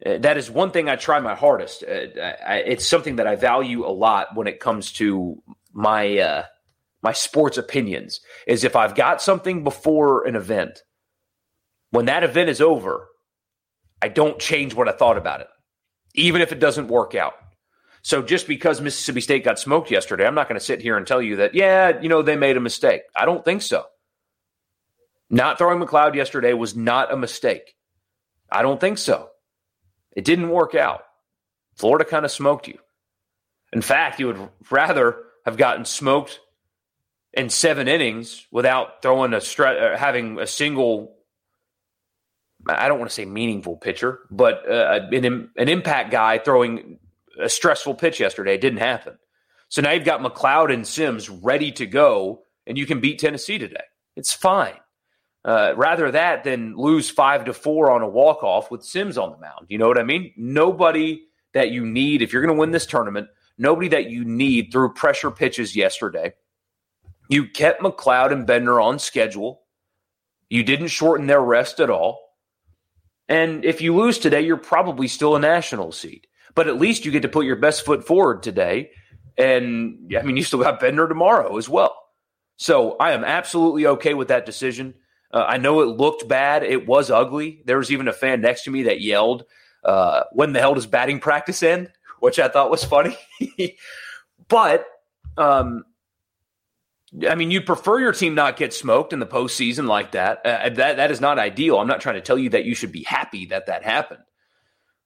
Uh, 0.04 0.18
that 0.18 0.36
is 0.36 0.50
one 0.50 0.70
thing 0.70 0.88
I 0.88 0.96
try 0.96 1.20
my 1.20 1.34
hardest. 1.34 1.82
Uh, 1.82 2.06
it's 2.48 2.86
something 2.86 3.16
that 3.16 3.26
I 3.26 3.36
value 3.36 3.86
a 3.86 3.88
lot 3.88 4.34
when 4.34 4.46
it 4.46 4.60
comes 4.60 4.92
to 4.92 5.42
my 5.72 6.18
uh, 6.18 6.44
my 7.02 7.12
sports 7.12 7.56
opinions 7.56 8.20
is 8.46 8.64
if 8.64 8.76
I've 8.76 8.94
got 8.94 9.22
something 9.22 9.64
before 9.64 10.26
an 10.26 10.36
event, 10.36 10.82
when 11.90 12.06
that 12.06 12.24
event 12.24 12.50
is 12.50 12.60
over, 12.60 13.08
I 14.02 14.08
don't 14.08 14.38
change 14.38 14.74
what 14.74 14.88
I 14.88 14.92
thought 14.92 15.18
about 15.18 15.40
it, 15.40 15.48
even 16.14 16.40
if 16.42 16.52
it 16.52 16.60
doesn't 16.60 16.88
work 16.88 17.14
out. 17.14 17.34
So 18.02 18.22
just 18.22 18.46
because 18.46 18.80
Mississippi 18.80 19.20
State 19.20 19.44
got 19.44 19.58
smoked 19.58 19.90
yesterday, 19.90 20.26
I'm 20.26 20.34
not 20.34 20.48
going 20.48 20.58
to 20.58 20.64
sit 20.64 20.80
here 20.80 20.96
and 20.96 21.06
tell 21.06 21.20
you 21.20 21.36
that, 21.36 21.54
yeah, 21.54 22.00
you 22.00 22.08
know, 22.08 22.22
they 22.22 22.36
made 22.36 22.56
a 22.56 22.60
mistake. 22.60 23.02
I 23.14 23.26
don't 23.26 23.44
think 23.44 23.62
so. 23.62 23.84
Not 25.28 25.58
throwing 25.58 25.78
MacLeod 25.78 26.14
yesterday 26.14 26.54
was 26.54 26.74
not 26.74 27.12
a 27.12 27.16
mistake. 27.16 27.76
I 28.50 28.62
don't 28.62 28.80
think 28.80 28.98
so. 28.98 29.28
It 30.12 30.24
didn't 30.24 30.48
work 30.48 30.74
out. 30.74 31.02
Florida 31.76 32.04
kind 32.04 32.24
of 32.24 32.32
smoked 32.32 32.68
you. 32.68 32.78
In 33.72 33.82
fact, 33.82 34.18
you 34.18 34.26
would 34.26 34.48
rather 34.70 35.16
have 35.44 35.56
gotten 35.56 35.84
smoked 35.84 36.40
in 37.32 37.48
seven 37.48 37.86
innings 37.86 38.46
without 38.50 39.02
throwing 39.02 39.32
a 39.34 39.38
stre- 39.38 39.94
uh, 39.94 39.96
having 39.96 40.40
a 40.40 40.46
single. 40.46 41.16
I 42.68 42.88
don't 42.88 42.98
want 42.98 43.10
to 43.10 43.14
say 43.14 43.24
meaningful 43.24 43.76
pitcher, 43.76 44.20
but 44.30 44.68
uh, 44.70 45.00
an 45.12 45.50
an 45.56 45.68
impact 45.68 46.10
guy 46.10 46.38
throwing 46.38 46.98
a 47.40 47.48
stressful 47.48 47.94
pitch 47.94 48.20
yesterday. 48.20 48.58
Didn't 48.58 48.80
happen. 48.80 49.18
So 49.68 49.82
now 49.82 49.92
you've 49.92 50.04
got 50.04 50.20
MacLeod 50.20 50.70
and 50.70 50.86
Sims 50.86 51.30
ready 51.30 51.72
to 51.72 51.86
go, 51.86 52.42
and 52.66 52.76
you 52.76 52.86
can 52.86 53.00
beat 53.00 53.18
Tennessee 53.18 53.58
today. 53.58 53.84
It's 54.16 54.32
fine. 54.32 54.74
Uh, 55.44 55.72
rather 55.76 56.10
that 56.10 56.44
than 56.44 56.76
lose 56.76 57.08
five 57.08 57.46
to 57.46 57.54
four 57.54 57.90
on 57.90 58.02
a 58.02 58.08
walk 58.08 58.42
off 58.42 58.70
with 58.70 58.84
Sims 58.84 59.16
on 59.16 59.30
the 59.30 59.38
mound. 59.38 59.66
You 59.68 59.78
know 59.78 59.88
what 59.88 59.98
I 59.98 60.02
mean? 60.02 60.32
Nobody 60.36 61.22
that 61.54 61.70
you 61.70 61.86
need 61.86 62.20
if 62.20 62.32
you're 62.32 62.42
going 62.42 62.54
to 62.54 62.60
win 62.60 62.72
this 62.72 62.84
tournament. 62.84 63.28
Nobody 63.56 63.88
that 63.88 64.10
you 64.10 64.24
need 64.24 64.70
threw 64.70 64.92
pressure 64.92 65.30
pitches 65.30 65.74
yesterday. 65.74 66.34
You 67.28 67.46
kept 67.46 67.80
MacLeod 67.80 68.32
and 68.32 68.46
Bednar 68.46 68.82
on 68.82 68.98
schedule. 68.98 69.62
You 70.48 70.64
didn't 70.64 70.88
shorten 70.88 71.26
their 71.26 71.40
rest 71.40 71.78
at 71.78 71.90
all. 71.90 72.29
And 73.30 73.64
if 73.64 73.80
you 73.80 73.96
lose 73.96 74.18
today, 74.18 74.40
you're 74.40 74.56
probably 74.56 75.06
still 75.06 75.36
a 75.36 75.40
national 75.40 75.92
seed. 75.92 76.26
But 76.56 76.66
at 76.66 76.80
least 76.80 77.04
you 77.04 77.12
get 77.12 77.22
to 77.22 77.28
put 77.28 77.46
your 77.46 77.56
best 77.56 77.84
foot 77.84 78.04
forward 78.04 78.42
today. 78.42 78.90
And 79.38 80.12
I 80.18 80.22
mean, 80.22 80.36
you 80.36 80.42
still 80.42 80.58
got 80.58 80.80
Bednar 80.80 81.08
tomorrow 81.08 81.56
as 81.56 81.68
well. 81.68 81.96
So 82.56 82.96
I 82.98 83.12
am 83.12 83.24
absolutely 83.24 83.86
okay 83.86 84.14
with 84.14 84.28
that 84.28 84.46
decision. 84.46 84.94
Uh, 85.32 85.44
I 85.46 85.58
know 85.58 85.80
it 85.80 85.96
looked 85.96 86.26
bad. 86.26 86.64
It 86.64 86.88
was 86.88 87.08
ugly. 87.08 87.62
There 87.64 87.78
was 87.78 87.92
even 87.92 88.08
a 88.08 88.12
fan 88.12 88.40
next 88.40 88.64
to 88.64 88.70
me 88.70 88.82
that 88.82 89.00
yelled 89.00 89.44
uh, 89.84 90.24
when 90.32 90.52
the 90.52 90.58
hell 90.58 90.74
does 90.74 90.86
batting 90.86 91.20
practice 91.20 91.62
end? 91.62 91.88
Which 92.18 92.38
I 92.40 92.48
thought 92.48 92.70
was 92.70 92.84
funny. 92.84 93.16
but, 94.48 94.84
um, 95.38 95.84
I 97.28 97.34
mean, 97.34 97.50
you'd 97.50 97.66
prefer 97.66 97.98
your 97.98 98.12
team 98.12 98.34
not 98.34 98.56
get 98.56 98.72
smoked 98.72 99.12
in 99.12 99.18
the 99.18 99.26
postseason 99.26 99.88
like 99.88 100.12
that. 100.12 100.46
Uh, 100.46 100.68
that 100.70 100.96
that 100.96 101.10
is 101.10 101.20
not 101.20 101.38
ideal. 101.38 101.78
I'm 101.78 101.88
not 101.88 102.00
trying 102.00 102.14
to 102.14 102.20
tell 102.20 102.38
you 102.38 102.50
that 102.50 102.64
you 102.64 102.74
should 102.74 102.92
be 102.92 103.02
happy 103.02 103.46
that 103.46 103.66
that 103.66 103.82
happened, 103.84 104.22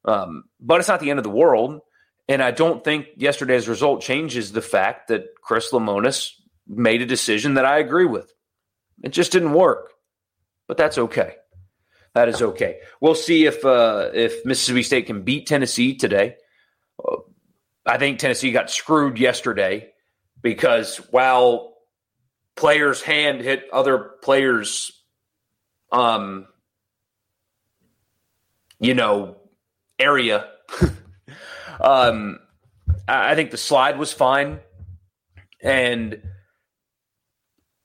um, 0.04 0.44
but 0.60 0.80
it's 0.80 0.88
not 0.88 1.00
the 1.00 1.10
end 1.10 1.18
of 1.18 1.24
the 1.24 1.30
world. 1.30 1.80
And 2.28 2.42
I 2.42 2.50
don't 2.50 2.82
think 2.82 3.06
yesterday's 3.16 3.68
result 3.68 4.02
changes 4.02 4.52
the 4.52 4.62
fact 4.62 5.08
that 5.08 5.24
Chris 5.42 5.72
Lemonis 5.72 6.32
made 6.66 7.02
a 7.02 7.06
decision 7.06 7.54
that 7.54 7.66
I 7.66 7.78
agree 7.78 8.06
with. 8.06 8.32
It 9.02 9.12
just 9.12 9.32
didn't 9.32 9.52
work, 9.52 9.92
but 10.68 10.76
that's 10.76 10.98
okay. 10.98 11.36
That 12.14 12.28
is 12.28 12.40
okay. 12.40 12.78
We'll 13.00 13.14
see 13.14 13.46
if 13.46 13.64
uh, 13.64 14.10
if 14.12 14.44
Mississippi 14.44 14.82
State 14.82 15.06
can 15.06 15.22
beat 15.22 15.46
Tennessee 15.46 15.96
today. 15.96 16.36
Uh, 17.02 17.16
I 17.86 17.98
think 17.98 18.18
Tennessee 18.18 18.52
got 18.52 18.70
screwed 18.70 19.18
yesterday 19.18 19.90
because 20.40 20.98
while 21.10 21.73
players' 22.56 23.02
hand 23.02 23.40
hit 23.40 23.64
other 23.72 23.98
players' 24.22 24.92
um, 25.92 26.46
you 28.80 28.94
know, 28.94 29.36
area. 29.98 30.48
um, 31.80 32.38
I 33.06 33.34
think 33.34 33.50
the 33.50 33.56
slide 33.56 33.98
was 33.98 34.12
fine, 34.12 34.60
and 35.60 36.22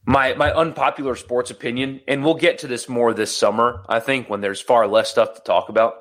my 0.05 0.34
my 0.34 0.51
unpopular 0.51 1.15
sports 1.15 1.51
opinion, 1.51 2.01
and 2.08 2.23
we'll 2.23 2.36
get 2.36 2.60
to 2.60 2.67
this 2.67 2.89
more 2.89 3.13
this 3.13 3.36
summer. 3.36 3.84
I 3.88 3.99
think 3.99 4.29
when 4.29 4.41
there's 4.41 4.62
far 4.62 4.88
less 4.88 5.10
stuff 5.10 5.36
to 5.36 5.41
talk 5.41 5.69
about, 5.69 5.95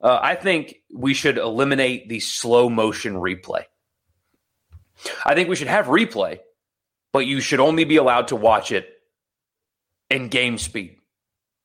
uh, 0.00 0.18
I 0.20 0.34
think 0.34 0.76
we 0.94 1.14
should 1.14 1.36
eliminate 1.36 2.08
the 2.08 2.20
slow 2.20 2.68
motion 2.70 3.14
replay. 3.14 3.64
I 5.24 5.34
think 5.34 5.48
we 5.48 5.56
should 5.56 5.68
have 5.68 5.86
replay, 5.86 6.40
but 7.12 7.26
you 7.26 7.40
should 7.40 7.60
only 7.60 7.84
be 7.84 7.96
allowed 7.96 8.28
to 8.28 8.36
watch 8.36 8.72
it 8.72 8.88
in 10.08 10.28
game 10.28 10.58
speed 10.58 10.96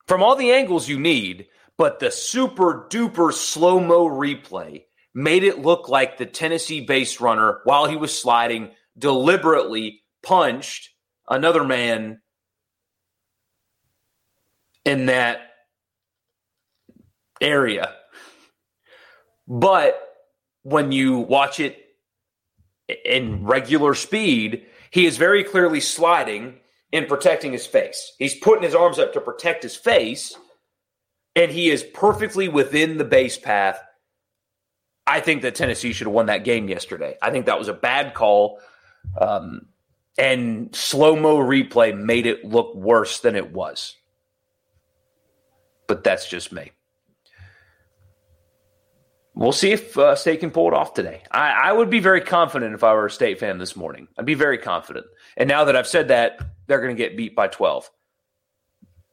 from 0.06 0.22
all 0.22 0.36
the 0.36 0.52
angles 0.52 0.88
you 0.88 0.98
need. 0.98 1.48
But 1.78 2.00
the 2.00 2.10
super 2.10 2.86
duper 2.90 3.32
slow 3.32 3.78
mo 3.80 4.08
replay 4.08 4.84
made 5.14 5.44
it 5.44 5.58
look 5.58 5.88
like 5.88 6.16
the 6.16 6.26
Tennessee 6.26 6.80
base 6.80 7.20
runner, 7.20 7.60
while 7.64 7.86
he 7.86 7.96
was 7.96 8.18
sliding, 8.18 8.70
deliberately 8.96 10.02
punched 10.22 10.90
another 11.28 11.64
man 11.64 12.20
in 14.86 15.06
that 15.06 15.40
area. 17.40 17.92
But 19.46 20.00
when 20.62 20.92
you 20.92 21.18
watch 21.18 21.60
it 21.60 21.76
in 23.04 23.44
regular 23.44 23.94
speed, 23.94 24.66
he 24.96 25.04
is 25.04 25.18
very 25.18 25.44
clearly 25.44 25.78
sliding 25.78 26.58
and 26.90 27.06
protecting 27.06 27.52
his 27.52 27.66
face. 27.66 28.14
He's 28.18 28.34
putting 28.34 28.62
his 28.62 28.74
arms 28.74 28.98
up 28.98 29.12
to 29.12 29.20
protect 29.20 29.62
his 29.62 29.76
face, 29.76 30.34
and 31.34 31.52
he 31.52 31.68
is 31.68 31.82
perfectly 31.82 32.48
within 32.48 32.96
the 32.96 33.04
base 33.04 33.36
path. 33.36 33.78
I 35.06 35.20
think 35.20 35.42
that 35.42 35.54
Tennessee 35.54 35.92
should 35.92 36.06
have 36.06 36.14
won 36.14 36.26
that 36.26 36.44
game 36.44 36.66
yesterday. 36.66 37.18
I 37.20 37.30
think 37.30 37.44
that 37.44 37.58
was 37.58 37.68
a 37.68 37.74
bad 37.74 38.14
call. 38.14 38.58
Um, 39.20 39.66
and 40.16 40.74
slow 40.74 41.14
mo 41.14 41.36
replay 41.36 41.94
made 41.94 42.24
it 42.24 42.46
look 42.46 42.74
worse 42.74 43.20
than 43.20 43.36
it 43.36 43.52
was. 43.52 43.96
But 45.88 46.04
that's 46.04 46.26
just 46.26 46.52
me. 46.52 46.70
We'll 49.36 49.52
see 49.52 49.70
if 49.70 49.98
uh, 49.98 50.16
State 50.16 50.40
can 50.40 50.50
pull 50.50 50.66
it 50.68 50.74
off 50.74 50.94
today. 50.94 51.22
I, 51.30 51.50
I, 51.68 51.72
would 51.72 51.90
be 51.90 52.00
very 52.00 52.22
confident 52.22 52.74
if 52.74 52.82
I 52.82 52.94
were 52.94 53.04
a 53.04 53.10
State 53.10 53.38
fan 53.38 53.58
this 53.58 53.76
morning. 53.76 54.08
I'd 54.16 54.24
be 54.24 54.32
very 54.32 54.56
confident. 54.56 55.04
And 55.36 55.46
now 55.46 55.64
that 55.64 55.76
I've 55.76 55.86
said 55.86 56.08
that, 56.08 56.40
they're 56.66 56.80
going 56.80 56.96
to 56.96 57.00
get 57.00 57.18
beat 57.18 57.36
by 57.36 57.48
12. 57.48 57.90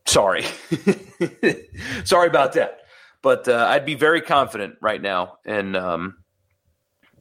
Sorry. 0.06 0.44
Sorry 2.06 2.28
about 2.28 2.54
that. 2.54 2.80
But 3.22 3.50
uh, 3.50 3.68
I'd 3.70 3.86
be 3.86 3.96
very 3.96 4.22
confident 4.22 4.76
right 4.82 5.02
now 5.02 5.40
in, 5.44 5.76
um, 5.76 6.24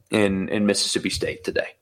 in, 0.09 0.47
in 0.47 0.65
Mississippi 0.65 1.09
State 1.09 1.43
today. 1.43 1.75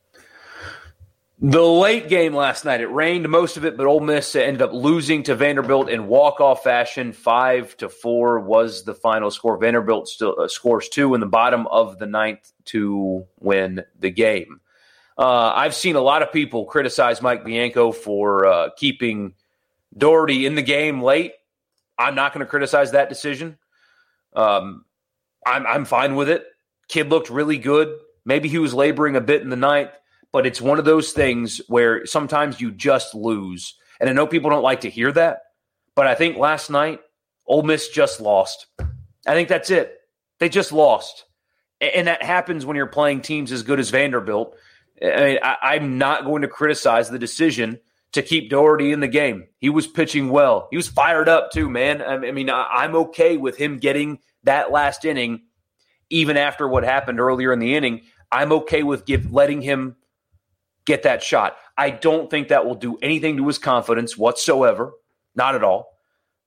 The 1.44 1.66
late 1.66 2.08
game 2.08 2.36
last 2.36 2.66
night, 2.66 2.82
it 2.82 2.92
rained 2.92 3.28
most 3.28 3.58
of 3.58 3.66
it, 3.66 3.76
but 3.76 3.88
Ole 3.88 4.00
Miss 4.00 4.36
ended 4.36 4.62
up 4.62 4.74
losing 4.74 5.24
to 5.24 5.34
Vanderbilt 5.34 5.90
in 5.90 6.06
walk-off 6.06 6.64
fashion. 6.64 7.14
Five 7.14 7.76
to 7.78 7.90
four 7.90 8.40
was 8.40 8.84
the 8.84 8.94
final 8.94 9.32
score. 9.32 9.58
Vanderbilt 9.58 10.08
still 10.08 10.36
uh, 10.40 10.48
scores 10.48 10.88
two 10.88 11.16
in 11.16 11.20
the 11.20 11.26
bottom 11.26 11.66
of 11.66 11.98
the 11.98 12.06
ninth 12.06 12.52
to 12.66 13.26
win 13.40 13.84
the 13.98 14.12
game. 14.12 14.62
Uh, 15.18 15.52
I've 15.56 15.74
seen 15.74 15.96
a 15.96 16.02
lot 16.02 16.22
of 16.22 16.32
people 16.32 16.66
criticize 16.66 17.24
Mike 17.24 17.44
Bianco 17.44 17.92
for 17.92 18.46
uh, 18.46 18.70
keeping 18.78 19.34
Dougherty 19.98 20.46
in 20.46 20.54
the 20.54 20.62
game 20.62 21.02
late. 21.02 21.34
I'm 21.98 22.14
not 22.14 22.34
going 22.34 22.46
to 22.46 22.50
criticize 22.50 22.92
that 22.92 23.10
decision. 23.10 23.58
Um, 24.36 24.86
I'm, 25.44 25.66
I'm 25.66 25.86
fine 25.86 26.16
with 26.16 26.30
it. 26.30 26.46
Kid 26.88 27.10
looked 27.10 27.32
really 27.32 27.58
good. 27.58 27.98
Maybe 28.26 28.48
he 28.48 28.60
was 28.60 28.76
laboring 28.76 29.16
a 29.16 29.22
bit 29.22 29.42
in 29.42 29.50
the 29.50 29.56
ninth 29.56 29.90
but 30.32 30.46
it's 30.46 30.62
one 30.62 30.80
of 30.80 30.86
those 30.86 31.12
things 31.12 31.62
where 31.68 32.06
sometimes 32.06 32.62
you 32.62 32.72
just 32.72 33.14
lose. 33.14 33.76
And 34.00 34.10
I 34.10 34.14
know 34.14 34.28
people 34.28 34.50
don't 34.50 34.64
like 34.64 34.82
to 34.82 34.90
hear 34.90 35.12
that, 35.12 35.40
but 35.96 36.08
I 36.08 36.16
think 36.16 36.38
last 36.38 36.70
night, 36.70 37.02
Ole 37.46 37.64
Miss 37.64 37.90
just 37.90 38.22
lost. 38.22 38.68
I 38.80 39.34
think 39.34 39.50
that's 39.50 39.70
it. 39.70 39.98
They 40.40 40.50
just 40.50 40.72
lost. 40.72 41.26
And 41.80 42.08
that 42.08 42.24
happens 42.24 42.66
when 42.66 42.76
you're 42.76 42.88
playing 42.88 43.22
teams 43.22 43.52
as 43.52 43.64
good 43.64 43.80
as 43.80 43.90
Vanderbilt. 43.90 44.56
I 45.02 45.24
mean, 45.24 45.40
I, 45.42 45.76
am 45.76 45.98
not 45.98 46.26
going 46.26 46.44
to 46.44 46.48
criticize 46.48 47.10
the 47.10 47.20
decision 47.20 47.80
to 48.14 48.22
keep 48.22 48.50
Dougherty 48.50 48.92
in 48.92 49.00
the 49.00 49.08
game. 49.08 49.48
He 49.58 49.70
was 49.70 49.88
pitching 49.88 50.30
well. 50.30 50.68
He 50.70 50.78
was 50.78 50.88
fired 50.88 51.28
up 51.28 51.52
too, 51.52 51.70
man. 51.70 52.02
I 52.02 52.32
mean, 52.32 52.50
I'm 52.50 52.96
okay 52.96 53.38
with 53.38 53.58
him 53.58 53.80
getting 53.80 54.20
that 54.44 54.72
last 54.72 55.06
inning, 55.06 55.44
even 56.10 56.38
after 56.38 56.68
what 56.68 56.84
happened 56.84 57.20
earlier 57.20 57.52
in 57.52 57.60
the 57.60 57.76
inning. 57.76 58.02
I'm 58.32 58.52
okay 58.52 58.84
with 58.84 59.06
give, 59.06 59.32
letting 59.32 59.62
him 59.62 59.96
get 60.92 61.04
that 61.04 61.24
shot. 61.24 61.56
I 61.78 61.90
don't 61.90 62.30
think 62.30 62.50
that 62.50 62.66
will 62.66 62.76
do 62.76 62.98
anything 63.02 63.38
to 63.38 63.48
his 63.48 63.58
confidence 63.58 64.18
whatsoever. 64.18 64.92
Not 65.36 65.56
at 65.56 65.64
all. 65.64 65.88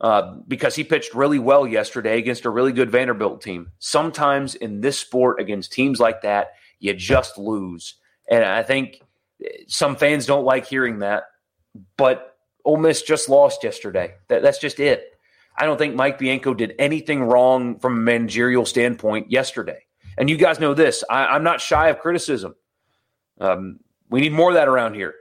Uh, 0.00 0.36
because 0.46 0.74
he 0.74 0.84
pitched 0.84 1.14
really 1.14 1.38
well 1.38 1.66
yesterday 1.66 2.18
against 2.18 2.44
a 2.44 2.50
really 2.50 2.72
good 2.72 2.90
Vanderbilt 2.90 3.40
team. 3.40 3.70
Sometimes 3.78 4.54
in 4.54 4.80
this 4.80 4.98
sport, 4.98 5.40
against 5.40 5.72
teams 5.72 5.98
like 5.98 6.20
that, 6.22 6.48
you 6.78 6.92
just 6.92 7.38
lose. 7.38 7.94
And 8.28 8.44
I 8.44 8.62
think 8.62 9.00
some 9.66 9.96
fans 9.96 10.26
don't 10.26 10.44
like 10.44 10.66
hearing 10.66 10.98
that, 10.98 11.24
but 11.96 12.36
Ole 12.64 12.76
Miss 12.76 13.02
just 13.02 13.28
lost 13.28 13.64
yesterday. 13.64 14.14
That, 14.28 14.42
that's 14.42 14.58
just 14.58 14.78
it. 14.78 15.18
I 15.56 15.64
don't 15.64 15.78
think 15.78 15.94
Mike 15.94 16.18
Bianco 16.18 16.52
did 16.52 16.74
anything 16.78 17.22
wrong 17.22 17.78
from 17.78 17.94
a 17.94 18.00
managerial 18.00 18.66
standpoint 18.66 19.30
yesterday. 19.30 19.86
And 20.18 20.28
you 20.28 20.36
guys 20.36 20.60
know 20.60 20.74
this. 20.74 21.02
I, 21.08 21.34
am 21.34 21.44
not 21.44 21.60
shy 21.60 21.88
of 21.88 22.00
criticism. 22.00 22.56
Um, 23.40 23.78
we 24.10 24.20
need 24.20 24.32
more 24.32 24.50
of 24.50 24.54
that 24.54 24.68
around 24.68 24.94
here. 24.94 25.14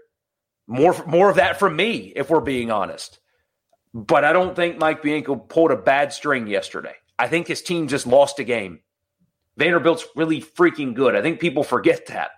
More, 0.68 0.96
more 1.06 1.30
of 1.30 1.36
that 1.36 1.60
from 1.60 1.76
me, 1.76 2.14
if 2.16 2.30
we're 2.30 2.42
being 2.42 2.72
honest. 2.72 3.20
But 3.94 4.24
I 4.24 4.34
don't 4.34 4.56
think 4.56 4.78
Mike 4.78 5.02
Bianco 5.02 5.36
pulled 5.36 5.72
a 5.72 5.78
bad 5.78 6.14
string 6.14 6.48
yesterday. 6.48 6.96
I 7.20 7.28
think 7.28 7.48
his 7.48 7.62
team 7.62 7.88
just 7.88 8.08
lost 8.08 8.40
a 8.40 8.44
game. 8.44 8.80
Vanderbilt's 9.58 10.08
really 10.16 10.42
freaking 10.42 10.94
good. 10.94 11.16
I 11.16 11.22
think 11.22 11.40
people 11.40 11.64
forget 11.64 12.08
that. 12.08 12.32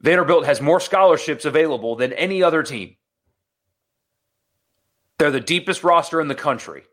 Vanderbilt 0.00 0.46
has 0.46 0.60
more 0.60 0.80
scholarships 0.80 1.44
available 1.44 1.94
than 1.94 2.12
any 2.14 2.42
other 2.42 2.62
team. 2.62 2.96
They're 5.18 5.30
the 5.30 5.40
deepest 5.40 5.84
roster 5.84 6.20
in 6.20 6.28
the 6.28 6.34
country. 6.34 6.84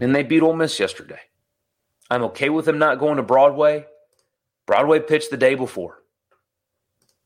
And 0.00 0.14
they 0.14 0.22
beat 0.22 0.42
Ole 0.42 0.56
Miss 0.56 0.78
yesterday. 0.80 1.20
I'm 2.08 2.22
okay 2.24 2.48
with 2.48 2.64
them 2.64 2.78
not 2.78 2.98
going 2.98 3.16
to 3.16 3.22
Broadway. 3.22 3.86
Broadway 4.66 5.00
pitched 5.00 5.30
the 5.30 5.36
day 5.36 5.54
before. 5.54 6.01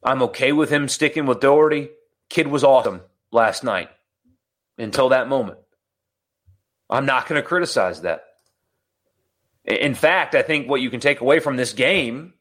I'm 0.06 0.22
okay 0.22 0.52
with 0.52 0.70
him 0.70 0.88
sticking 0.88 1.26
with 1.26 1.40
Dougherty. 1.40 1.88
Kid 2.30 2.46
was 2.46 2.62
awesome 2.62 3.00
last 3.32 3.64
night 3.64 3.90
until 4.78 5.08
that 5.08 5.28
moment. 5.28 5.58
I'm 6.88 7.06
not 7.06 7.28
going 7.28 7.42
to 7.42 7.46
criticize 7.46 8.02
that. 8.02 8.22
In 9.64 9.96
fact, 9.96 10.36
I 10.36 10.42
think 10.42 10.70
what 10.70 10.80
you 10.80 10.90
can 10.90 11.00
take 11.00 11.20
away 11.20 11.40
from 11.40 11.56
this 11.56 11.72
game 11.72 12.34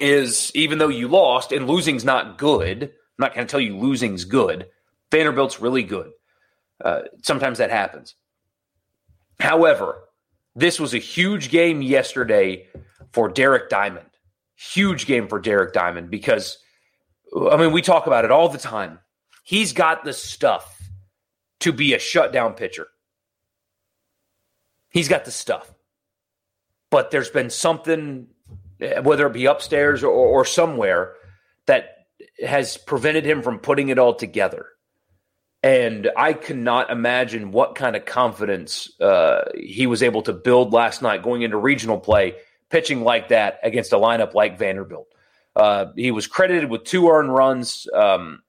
is 0.00 0.50
even 0.54 0.78
though 0.78 0.88
you 0.88 1.06
lost 1.06 1.52
and 1.52 1.68
losing's 1.68 2.04
not 2.04 2.38
good, 2.38 2.84
I'm 2.84 2.90
not 3.18 3.34
going 3.34 3.46
to 3.46 3.50
tell 3.50 3.60
you 3.60 3.76
losing's 3.76 4.24
good. 4.24 4.68
Vanderbilt's 5.12 5.60
really 5.60 5.82
good. 5.82 6.10
Uh, 6.82 7.02
sometimes 7.22 7.58
that 7.58 7.70
happens. 7.70 8.14
However, 9.38 9.98
this 10.56 10.80
was 10.80 10.94
a 10.94 10.98
huge 10.98 11.50
game 11.50 11.82
yesterday 11.82 12.68
for 13.12 13.28
Derek 13.28 13.68
Diamond. 13.68 14.06
Huge 14.56 15.04
game 15.04 15.28
for 15.28 15.38
Derek 15.38 15.74
Diamond 15.74 16.08
because 16.08 16.56
I 17.34 17.56
mean, 17.56 17.72
we 17.72 17.82
talk 17.82 18.06
about 18.06 18.24
it 18.24 18.30
all 18.30 18.48
the 18.48 18.58
time. 18.58 18.98
He's 19.44 19.72
got 19.72 20.04
the 20.04 20.12
stuff 20.12 20.80
to 21.60 21.72
be 21.72 21.94
a 21.94 21.98
shutdown 21.98 22.54
pitcher. 22.54 22.88
He's 24.90 25.08
got 25.08 25.24
the 25.24 25.30
stuff. 25.30 25.72
but 26.90 27.10
there's 27.10 27.30
been 27.30 27.50
something, 27.50 28.26
whether 29.02 29.26
it 29.26 29.32
be 29.32 29.46
upstairs 29.46 30.02
or, 30.02 30.10
or 30.10 30.44
somewhere, 30.44 31.14
that 31.66 32.06
has 32.44 32.76
prevented 32.76 33.24
him 33.24 33.42
from 33.42 33.58
putting 33.58 33.88
it 33.88 33.98
all 33.98 34.14
together. 34.14 34.66
And 35.62 36.10
I 36.16 36.32
cannot 36.32 36.90
imagine 36.90 37.52
what 37.52 37.74
kind 37.74 37.94
of 37.94 38.06
confidence 38.06 38.90
uh, 39.00 39.42
he 39.54 39.86
was 39.86 40.02
able 40.02 40.22
to 40.22 40.32
build 40.32 40.72
last 40.72 41.02
night 41.02 41.22
going 41.22 41.42
into 41.42 41.58
regional 41.58 42.00
play, 42.00 42.34
pitching 42.70 43.02
like 43.02 43.28
that 43.28 43.60
against 43.62 43.92
a 43.92 43.96
lineup 43.96 44.34
like 44.34 44.58
Vanderbilt. 44.58 45.06
Uh, 45.56 45.86
he 45.96 46.10
was 46.10 46.26
credited 46.26 46.70
with 46.70 46.84
two 46.84 47.08
earned 47.08 47.34
runs, 47.34 47.86
um, 47.92 48.42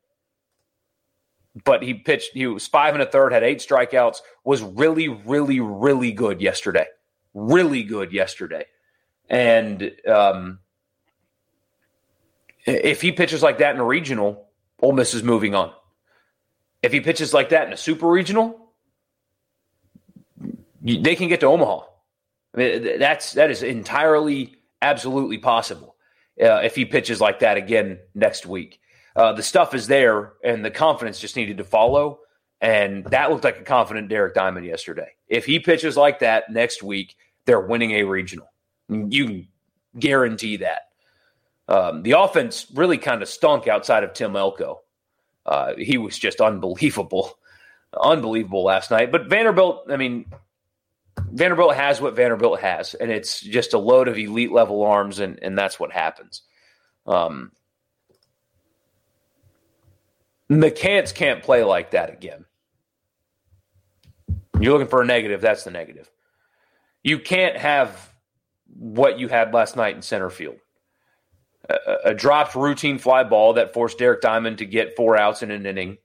but 1.63 1.81
he 1.81 1.93
pitched. 1.95 2.31
He 2.33 2.45
was 2.47 2.67
five 2.67 2.93
and 2.93 3.01
a 3.01 3.05
third, 3.05 3.33
had 3.33 3.43
eight 3.43 3.59
strikeouts. 3.59 4.17
Was 4.43 4.61
really, 4.61 5.07
really, 5.07 5.59
really 5.59 6.11
good 6.11 6.41
yesterday. 6.41 6.85
Really 7.33 7.83
good 7.83 8.11
yesterday, 8.11 8.65
and 9.29 9.91
um, 10.07 10.59
if 12.65 13.01
he 13.01 13.11
pitches 13.11 13.41
like 13.41 13.57
that 13.59 13.73
in 13.73 13.81
a 13.81 13.85
regional, 13.85 14.47
Ole 14.81 14.91
Miss 14.91 15.13
is 15.13 15.23
moving 15.23 15.55
on. 15.55 15.71
If 16.83 16.91
he 16.91 16.99
pitches 16.99 17.33
like 17.33 17.49
that 17.49 17.67
in 17.67 17.73
a 17.73 17.77
super 17.77 18.07
regional, 18.07 18.73
they 20.81 21.15
can 21.15 21.29
get 21.29 21.39
to 21.39 21.47
Omaha. 21.47 21.85
I 22.53 22.57
mean, 22.57 22.99
that's 22.99 23.33
that 23.33 23.49
is 23.49 23.63
entirely, 23.63 24.57
absolutely 24.81 25.37
possible 25.39 25.90
uh, 26.41 26.61
if 26.63 26.75
he 26.75 26.85
pitches 26.85 27.21
like 27.21 27.39
that 27.39 27.57
again 27.57 27.99
next 28.15 28.45
week. 28.45 28.79
Uh, 29.15 29.33
the 29.33 29.43
stuff 29.43 29.73
is 29.75 29.87
there, 29.87 30.33
and 30.43 30.63
the 30.63 30.71
confidence 30.71 31.19
just 31.19 31.35
needed 31.35 31.57
to 31.57 31.63
follow. 31.63 32.19
And 32.61 33.05
that 33.05 33.31
looked 33.31 33.43
like 33.43 33.59
a 33.59 33.63
confident 33.63 34.07
Derek 34.07 34.35
Diamond 34.35 34.65
yesterday. 34.65 35.09
If 35.27 35.45
he 35.45 35.59
pitches 35.59 35.97
like 35.97 36.19
that 36.19 36.49
next 36.49 36.83
week, 36.83 37.15
they're 37.45 37.59
winning 37.59 37.91
a 37.91 38.03
regional. 38.03 38.47
You 38.87 39.25
can 39.25 39.47
guarantee 39.97 40.57
that. 40.57 40.83
Um, 41.67 42.03
the 42.03 42.11
offense 42.11 42.67
really 42.73 42.97
kind 42.97 43.21
of 43.21 43.29
stunk 43.29 43.67
outside 43.67 44.03
of 44.03 44.13
Tim 44.13 44.35
Elko. 44.35 44.81
Uh, 45.45 45.73
he 45.77 45.97
was 45.97 46.17
just 46.17 46.39
unbelievable, 46.39 47.37
unbelievable 48.01 48.63
last 48.63 48.91
night. 48.91 49.11
But 49.11 49.27
Vanderbilt, 49.27 49.85
I 49.89 49.97
mean, 49.97 50.25
Vanderbilt 51.17 51.75
has 51.75 52.01
what 52.01 52.15
Vanderbilt 52.15 52.59
has, 52.59 52.93
and 52.93 53.11
it's 53.11 53.39
just 53.41 53.73
a 53.73 53.77
load 53.77 54.07
of 54.07 54.17
elite 54.17 54.51
level 54.51 54.83
arms, 54.83 55.19
and, 55.19 55.39
and 55.41 55.57
that's 55.57 55.79
what 55.79 55.91
happens. 55.91 56.43
Um, 57.05 57.51
McCants 60.49 61.13
can't 61.13 61.41
play 61.41 61.63
like 61.63 61.91
that 61.91 62.11
again. 62.11 62.45
You're 64.59 64.73
looking 64.73 64.87
for 64.87 65.01
a 65.01 65.05
negative, 65.05 65.41
that's 65.41 65.63
the 65.63 65.71
negative. 65.71 66.09
You 67.03 67.19
can't 67.19 67.57
have 67.57 68.13
what 68.67 69.19
you 69.19 69.27
had 69.27 69.53
last 69.53 69.75
night 69.75 69.95
in 69.95 70.01
center 70.01 70.29
field 70.29 70.57
a, 71.69 71.95
a 72.05 72.13
dropped 72.13 72.55
routine 72.55 72.97
fly 72.97 73.23
ball 73.23 73.53
that 73.53 73.73
forced 73.73 73.97
Derek 73.97 74.21
Diamond 74.21 74.57
to 74.59 74.65
get 74.65 74.95
four 74.95 75.17
outs 75.17 75.43
in 75.43 75.51
an 75.51 75.65
inning, 75.65 75.97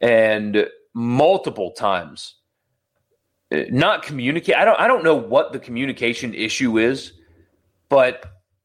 and 0.00 0.68
multiple 0.92 1.72
times 1.72 2.36
not 3.70 4.02
communicate. 4.02 4.56
I 4.56 4.64
don't. 4.64 4.78
I 4.80 4.86
don't 4.86 5.04
know 5.04 5.14
what 5.14 5.52
the 5.52 5.58
communication 5.58 6.34
issue 6.34 6.78
is, 6.78 7.12
but 7.88 8.24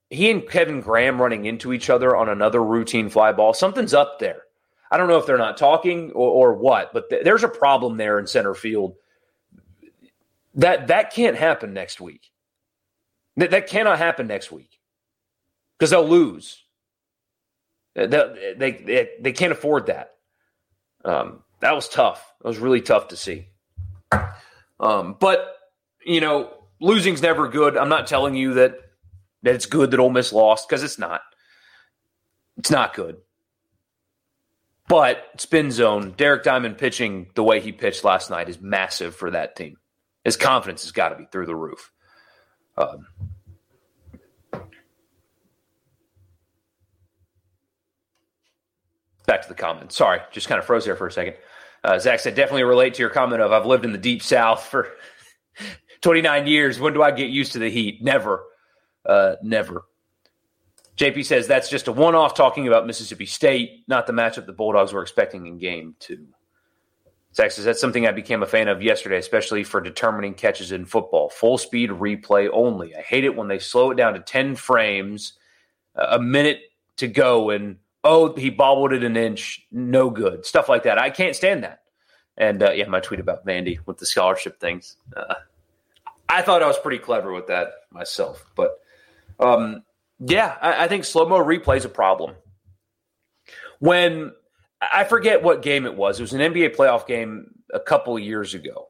he 0.10 0.32
and 0.32 0.48
Kevin 0.48 0.82
Graham 0.82 1.22
running 1.22 1.46
into 1.46 1.74
each 1.74 1.90
other 1.90 2.16
on 2.16 2.30
another 2.30 2.64
routine 2.64 3.10
fly 3.10 3.32
ball. 3.32 3.54
Something's 3.54 3.94
up 3.94 4.20
there. 4.20 4.44
I 4.92 4.98
don't 4.98 5.08
know 5.08 5.18
if 5.18 5.26
they're 5.26 5.38
not 5.38 5.58
talking 5.58 6.12
or, 6.12 6.52
or 6.52 6.54
what, 6.54 6.94
but 6.94 7.10
th- 7.10 7.24
there's 7.24 7.44
a 7.44 7.50
problem 7.50 7.98
there 7.98 8.18
in 8.18 8.26
center 8.26 8.56
field. 8.56 8.96
That 10.56 10.88
that 10.88 11.14
can't 11.14 11.38
happen 11.38 11.74
next 11.74 12.02
week. 12.02 12.32
That 13.38 13.52
that 13.52 13.68
cannot 13.68 14.00
happen 14.00 14.28
next 14.28 14.52
week 14.52 14.80
because 15.78 15.92
they'll 15.92 16.08
lose. 16.08 16.64
They, 17.96 18.08
they, 18.08 18.56
they, 18.58 19.10
they, 19.20 19.32
can't 19.32 19.52
afford 19.52 19.88
that. 19.88 20.12
Um, 21.04 21.44
that 21.60 21.74
was 21.74 21.90
tough. 21.90 22.34
That 22.42 22.48
was 22.48 22.60
really 22.60 22.82
tough 22.82 23.10
to 23.10 23.18
see. 23.18 23.48
Um, 24.80 25.16
but, 25.20 25.56
you 26.06 26.22
know, 26.22 26.54
losing's 26.80 27.22
never 27.22 27.48
good. 27.48 27.78
I'm 27.78 27.90
not 27.90 28.08
telling 28.08 28.36
you 28.36 28.56
that, 28.56 28.76
that 29.44 29.56
it's 29.56 29.66
good 29.66 29.92
that 29.92 30.00
Ole 30.00 30.10
Miss 30.10 30.32
lost 30.32 30.68
because 30.68 30.84
it's 30.84 31.00
not. 31.00 31.22
It's 32.58 32.72
not 32.72 32.94
good. 32.94 33.18
But 34.88 35.24
spin 35.38 35.72
zone, 35.72 36.16
Derek 36.18 36.44
Diamond 36.44 36.78
pitching 36.78 37.28
the 37.36 37.44
way 37.44 37.60
he 37.60 37.72
pitched 37.72 38.04
last 38.04 38.32
night 38.32 38.50
is 38.50 38.60
massive 38.60 39.16
for 39.16 39.32
that 39.32 39.56
team. 39.56 39.78
His 40.24 40.36
confidence 40.36 40.82
has 40.84 40.92
got 40.92 41.10
to 41.10 41.16
be 41.16 41.26
through 41.32 41.46
the 41.46 41.56
roof. 41.56 41.92
Um, 42.76 43.08
back 49.28 49.44
to 49.44 49.48
the 49.48 49.54
comments. 49.54 49.96
Sorry, 49.96 50.22
just 50.32 50.48
kind 50.48 50.58
of 50.58 50.66
froze 50.66 50.86
there 50.86 50.96
for 50.96 51.06
a 51.06 51.12
second. 51.12 51.36
Uh, 51.84 51.98
Zach 52.00 52.20
said, 52.20 52.36
definitely 52.36 52.64
relate 52.64 52.94
to 52.96 53.02
your 53.02 53.10
comment 53.10 53.42
of 53.42 53.52
I've 53.52 53.66
lived 53.66 53.86
in 53.86 53.92
the 53.92 53.98
deep 53.98 54.22
south 54.22 54.66
for 54.66 54.90
29 56.02 56.48
years. 56.48 56.80
When 56.80 56.94
do 56.94 57.02
I 57.02 57.12
get 57.12 57.30
used 57.30 57.54
to 57.54 57.60
the 57.60 57.70
heat? 57.70 58.04
Never. 58.04 58.44
Uh, 59.06 59.36
never. 59.42 59.86
JP 60.98 61.26
says 61.26 61.48
that's 61.48 61.70
just 61.70 61.88
a 61.88 61.94
one 61.94 62.14
off 62.14 62.34
talking 62.34 62.68
about 62.68 62.86
Mississippi 62.86 63.26
State, 63.26 63.86
not 63.88 64.06
the 64.06 64.12
matchup 64.12 64.46
the 64.46 64.52
Bulldogs 64.52 64.92
were 64.92 65.02
expecting 65.02 65.48
in 65.48 65.58
game 65.58 65.96
two. 66.00 66.28
Zach 67.34 67.52
says 67.52 67.64
that's 67.64 67.80
something 67.80 68.06
I 68.06 68.12
became 68.12 68.44
a 68.44 68.48
fan 68.48 68.68
of 68.68 68.82
yesterday, 68.82 69.18
especially 69.18 69.64
for 69.64 69.80
determining 69.80 70.34
catches 70.34 70.74
in 70.74 70.86
football. 70.86 71.30
Full 71.30 71.58
speed 71.58 71.92
replay 71.92 72.50
only. 72.52 72.96
I 72.96 73.02
hate 73.02 73.24
it 73.24 73.36
when 73.36 73.48
they 73.48 73.60
slow 73.60 73.92
it 73.92 73.96
down 73.96 74.14
to 74.14 74.20
10 74.20 74.56
frames, 74.56 75.34
a 75.96 76.20
minute 76.20 76.62
to 76.98 77.08
go, 77.08 77.52
and 77.52 77.78
oh, 78.04 78.34
he 78.36 78.50
bobbled 78.50 78.94
it 78.94 79.04
an 79.04 79.18
inch, 79.18 79.66
no 79.72 80.10
good, 80.10 80.46
stuff 80.46 80.70
like 80.70 80.84
that. 80.84 80.98
I 80.98 81.10
can't 81.10 81.36
stand 81.36 81.64
that. 81.64 81.82
And 82.38 82.64
uh, 82.64 82.72
yeah, 82.72 82.88
my 82.88 83.00
tweet 83.00 83.20
about 83.20 83.46
Vandy 83.46 83.80
with 83.86 83.98
the 83.98 84.06
scholarship 84.06 84.60
things. 84.60 84.96
Uh, 85.16 85.36
I 86.30 86.42
thought 86.42 86.64
I 86.64 86.68
was 86.68 86.80
pretty 86.80 87.00
clever 87.00 87.34
with 87.34 87.48
that 87.48 87.72
myself, 87.92 88.46
but 88.56 88.80
um, 89.40 89.84
yeah, 90.20 90.56
I, 90.62 90.86
I 90.86 90.88
think 90.88 91.04
slow 91.04 91.28
mo 91.28 91.44
replay 91.44 91.78
is 91.78 91.86
a 91.86 91.90
problem. 91.90 92.36
When 93.80 94.34
I 94.82 95.04
forget 95.04 95.44
what 95.44 95.62
game 95.62 95.86
it 95.86 95.96
was, 95.96 96.20
it 96.20 96.24
was 96.24 96.34
an 96.34 96.40
NBA 96.40 96.76
playoff 96.76 97.08
game 97.08 97.52
a 97.74 97.80
couple 97.80 98.18
years 98.18 98.54
ago, 98.54 98.88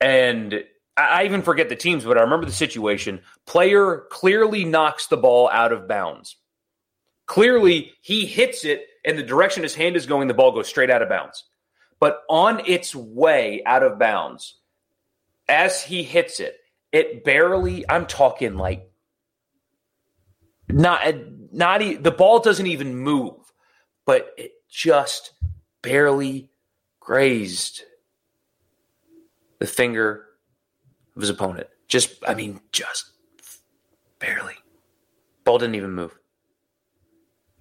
and 0.00 0.62
I 0.96 1.24
even 1.24 1.42
forget 1.42 1.68
the 1.68 1.76
teams, 1.76 2.04
but 2.04 2.18
I 2.18 2.22
remember 2.22 2.46
the 2.46 2.52
situation. 2.52 3.20
Player 3.46 4.04
clearly 4.10 4.64
knocks 4.64 5.06
the 5.06 5.16
ball 5.16 5.48
out 5.50 5.72
of 5.72 5.88
bounds 5.88 6.36
Clearly, 7.30 7.92
he 8.00 8.26
hits 8.26 8.64
it 8.64 8.88
and 9.04 9.16
the 9.16 9.22
direction 9.22 9.62
his 9.62 9.76
hand 9.76 9.94
is 9.94 10.04
going, 10.04 10.26
the 10.26 10.34
ball 10.34 10.50
goes 10.50 10.66
straight 10.66 10.90
out 10.90 11.00
of 11.00 11.08
bounds. 11.08 11.44
But 12.00 12.24
on 12.28 12.60
its 12.66 12.92
way 12.92 13.62
out 13.64 13.84
of 13.84 14.00
bounds, 14.00 14.56
as 15.48 15.80
he 15.80 16.02
hits 16.02 16.40
it, 16.40 16.56
it 16.90 17.22
barely, 17.22 17.88
I'm 17.88 18.06
talking 18.06 18.56
like 18.56 18.90
not 20.68 21.02
not 21.52 21.78
the 22.02 22.10
ball 22.10 22.40
doesn't 22.40 22.66
even 22.66 22.96
move, 22.96 23.36
but 24.04 24.34
it 24.36 24.50
just 24.68 25.32
barely 25.82 26.50
grazed 26.98 27.82
the 29.60 29.68
finger 29.68 30.24
of 31.14 31.22
his 31.22 31.30
opponent. 31.30 31.68
Just 31.86 32.12
I 32.26 32.34
mean, 32.34 32.60
just 32.72 33.12
barely. 34.18 34.56
Ball 35.44 35.58
didn't 35.58 35.76
even 35.76 35.92
move 35.92 36.19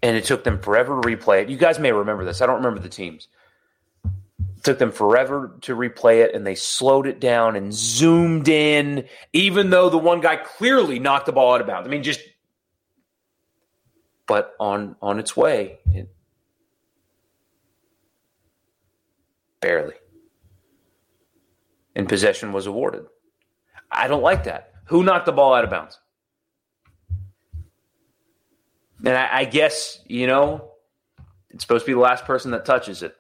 and 0.02 0.16
it 0.16 0.26
took 0.26 0.44
them 0.44 0.60
forever 0.60 1.02
to 1.02 1.08
replay 1.08 1.42
it. 1.42 1.50
You 1.50 1.58
guys 1.58 1.80
may 1.80 1.92
remember 1.92 2.24
this. 2.26 2.42
I 2.42 2.46
don't 2.46 2.58
remember 2.58 2.80
the 2.80 2.90
teams. 2.90 3.28
It 4.06 4.64
took 4.64 4.80
them 4.80 4.92
forever 4.92 5.56
to 5.62 5.76
replay 5.76 6.24
it, 6.24 6.36
and 6.36 6.46
they 6.46 6.56
slowed 6.56 7.08
it 7.08 7.20
down 7.20 7.56
and 7.56 7.74
zoomed 7.74 8.48
in, 8.48 9.06
even 9.34 9.70
though 9.70 9.90
the 9.90 9.98
one 9.98 10.22
guy 10.22 10.38
clearly 10.38 11.00
knocked 11.00 11.26
the 11.26 11.32
ball 11.32 11.54
out 11.54 11.62
of 11.62 11.68
bounds. 11.68 11.88
I 11.88 11.92
mean, 11.92 12.04
just 12.04 12.22
but 14.28 14.54
on 14.60 14.96
on 15.02 15.20
its 15.20 15.36
way, 15.36 15.80
it, 15.92 16.14
barely. 19.60 19.96
And 21.96 22.08
possession 22.08 22.54
was 22.54 22.68
awarded. 22.68 23.06
I 23.92 24.08
don't 24.08 24.22
like 24.22 24.46
that. 24.46 24.72
Who 24.86 25.04
knocked 25.04 25.26
the 25.26 25.32
ball 25.32 25.54
out 25.54 25.64
of 25.64 25.70
bounds? 25.70 26.00
And 29.06 29.16
I, 29.16 29.40
I 29.40 29.46
guess, 29.46 30.00
you 30.06 30.28
know, 30.28 30.72
it's 31.50 31.64
supposed 31.64 31.86
to 31.86 31.90
be 31.90 31.94
the 31.94 32.00
last 32.00 32.26
person 32.26 32.52
that 32.52 32.66
touches 32.66 33.04
it. 33.04 33.16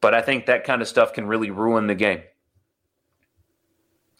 But 0.00 0.14
I 0.14 0.22
think 0.22 0.46
that 0.46 0.64
kind 0.64 0.82
of 0.82 0.88
stuff 0.88 1.12
can 1.12 1.26
really 1.26 1.50
ruin 1.50 1.86
the 1.86 1.94
game. 1.94 2.22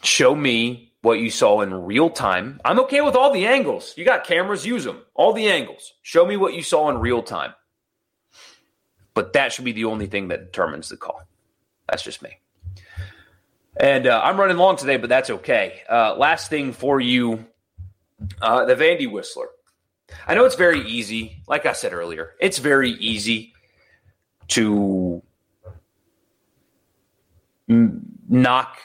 Show 0.02 0.34
me 0.34 0.92
what 1.02 1.20
you 1.20 1.30
saw 1.30 1.60
in 1.60 1.72
real 1.72 2.10
time. 2.10 2.60
I'm 2.64 2.80
okay 2.80 3.00
with 3.00 3.14
all 3.14 3.32
the 3.32 3.46
angles. 3.46 3.94
You 3.96 4.04
got 4.04 4.24
cameras, 4.24 4.66
use 4.66 4.84
them. 4.84 5.02
All 5.14 5.32
the 5.32 5.48
angles. 5.48 5.94
Show 6.02 6.26
me 6.26 6.36
what 6.36 6.54
you 6.54 6.62
saw 6.62 6.88
in 6.90 6.98
real 6.98 7.22
time. 7.22 7.54
But 9.14 9.32
that 9.34 9.52
should 9.52 9.64
be 9.64 9.72
the 9.72 9.84
only 9.84 10.06
thing 10.06 10.28
that 10.28 10.52
determines 10.52 10.88
the 10.88 10.96
call. 10.96 11.22
That's 11.88 12.02
just 12.02 12.22
me. 12.22 12.38
And 13.76 14.06
uh, 14.06 14.20
I'm 14.22 14.38
running 14.38 14.56
long 14.56 14.76
today, 14.76 14.96
but 14.96 15.08
that's 15.08 15.30
okay. 15.30 15.82
Uh, 15.88 16.16
last 16.16 16.50
thing 16.50 16.72
for 16.72 17.00
you 17.00 17.46
uh, 18.40 18.64
the 18.64 18.74
Vandy 18.74 19.10
Whistler. 19.10 19.48
I 20.26 20.34
know 20.34 20.44
it's 20.44 20.54
very 20.54 20.80
easy. 20.86 21.42
Like 21.46 21.66
I 21.66 21.72
said 21.72 21.92
earlier, 21.92 22.34
it's 22.40 22.58
very 22.58 22.90
easy 22.92 23.52
to 24.48 25.22
m- 27.68 28.02
knock 28.28 28.78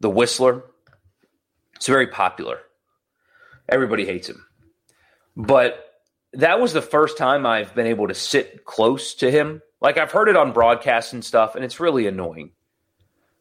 the 0.00 0.10
Whistler. 0.10 0.64
It's 1.76 1.86
very 1.86 2.06
popular. 2.08 2.58
Everybody 3.68 4.06
hates 4.06 4.28
him. 4.28 4.44
But 5.36 5.84
that 6.32 6.60
was 6.60 6.72
the 6.72 6.82
first 6.82 7.16
time 7.16 7.46
I've 7.46 7.74
been 7.74 7.86
able 7.86 8.08
to 8.08 8.14
sit 8.14 8.64
close 8.64 9.14
to 9.16 9.30
him. 9.30 9.62
Like 9.80 9.98
I've 9.98 10.12
heard 10.12 10.28
it 10.28 10.36
on 10.36 10.52
broadcasts 10.52 11.12
and 11.12 11.24
stuff, 11.24 11.54
and 11.54 11.64
it's 11.64 11.80
really 11.80 12.06
annoying. 12.06 12.52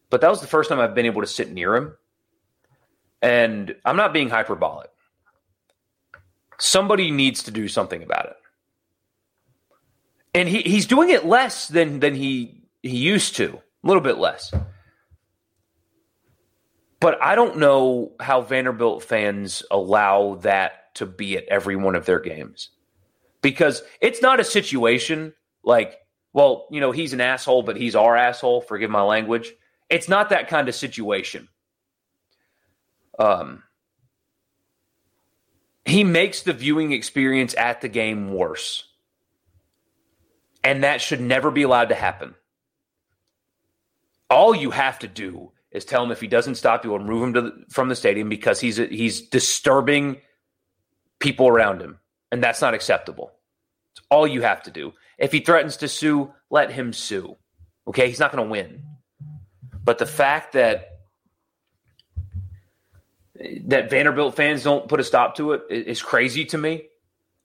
But 0.09 0.21
that 0.21 0.29
was 0.29 0.41
the 0.41 0.47
first 0.47 0.69
time 0.69 0.79
I've 0.79 0.95
been 0.95 1.05
able 1.05 1.21
to 1.21 1.27
sit 1.27 1.51
near 1.51 1.75
him. 1.75 1.97
And 3.21 3.75
I'm 3.83 3.97
not 3.97 4.13
being 4.13 4.29
hyperbolic. 4.29 4.89
Somebody 6.59 7.11
needs 7.11 7.43
to 7.43 7.51
do 7.51 7.67
something 7.67 8.01
about 8.03 8.25
it. 8.27 8.35
And 10.33 10.49
he, 10.49 10.61
he's 10.61 10.85
doing 10.85 11.09
it 11.09 11.25
less 11.25 11.67
than 11.67 11.99
than 11.99 12.15
he 12.15 12.63
he 12.83 12.97
used 12.97 13.35
to, 13.37 13.53
a 13.83 13.87
little 13.87 14.01
bit 14.01 14.17
less. 14.17 14.53
But 16.99 17.21
I 17.21 17.35
don't 17.35 17.57
know 17.57 18.13
how 18.19 18.41
Vanderbilt 18.41 19.03
fans 19.03 19.63
allow 19.69 20.35
that 20.41 20.95
to 20.95 21.05
be 21.05 21.37
at 21.37 21.45
every 21.45 21.75
one 21.75 21.95
of 21.95 22.05
their 22.05 22.19
games. 22.19 22.69
Because 23.41 23.83
it's 24.01 24.21
not 24.21 24.39
a 24.39 24.43
situation 24.43 25.33
like, 25.63 25.99
well, 26.33 26.67
you 26.71 26.79
know, 26.79 26.91
he's 26.91 27.13
an 27.13 27.21
asshole, 27.21 27.61
but 27.63 27.77
he's 27.77 27.95
our 27.95 28.15
asshole, 28.17 28.61
forgive 28.61 28.89
my 28.89 29.03
language. 29.03 29.53
It's 29.89 30.09
not 30.09 30.29
that 30.29 30.47
kind 30.47 30.67
of 30.67 30.75
situation. 30.75 31.47
Um, 33.19 33.63
he 35.87 36.03
makes 36.03 36.41
the 36.41 36.53
viewing 36.53 36.91
experience 36.91 37.55
at 37.57 37.81
the 37.81 37.87
game 37.87 38.33
worse. 38.33 38.83
And 40.63 40.83
that 40.83 40.99
should 40.99 41.21
never 41.21 41.49
be 41.49 41.63
allowed 41.63 41.89
to 41.89 41.95
happen. 41.95 42.35
All 44.29 44.53
you 44.53 44.71
have 44.71 44.99
to 44.99 45.07
do 45.07 45.53
is 45.71 45.85
tell 45.85 46.03
him 46.03 46.11
if 46.11 46.19
he 46.19 46.27
doesn't 46.27 46.55
stop, 46.55 46.83
you'll 46.83 46.99
remove 46.99 47.23
him 47.23 47.31
the, 47.31 47.65
from 47.69 47.87
the 47.87 47.95
stadium 47.95 48.27
because 48.27 48.59
he's 48.59 48.75
he's 48.75 49.21
disturbing 49.29 50.17
people 51.19 51.47
around 51.47 51.81
him, 51.81 51.99
and 52.31 52.43
that's 52.43 52.61
not 52.61 52.73
acceptable. 52.73 53.31
It's 53.93 54.05
all 54.11 54.27
you 54.27 54.41
have 54.41 54.63
to 54.63 54.71
do. 54.71 54.93
If 55.17 55.31
he 55.31 55.39
threatens 55.39 55.77
to 55.77 55.87
sue, 55.87 56.33
let 56.49 56.71
him 56.71 56.91
sue. 56.91 57.37
Okay, 57.87 58.09
he's 58.09 58.19
not 58.19 58.33
going 58.33 58.43
to 58.43 58.51
win. 58.51 58.83
But 59.83 59.99
the 59.99 60.05
fact 60.05 60.51
that 60.53 60.96
that 63.65 63.89
Vanderbilt 63.89 64.35
fans 64.35 64.63
don't 64.63 64.87
put 64.87 64.99
a 64.99 65.03
stop 65.03 65.35
to 65.35 65.53
it 65.53 65.63
is 65.69 66.01
crazy 66.01 66.45
to 66.45 66.57
me. 66.57 66.87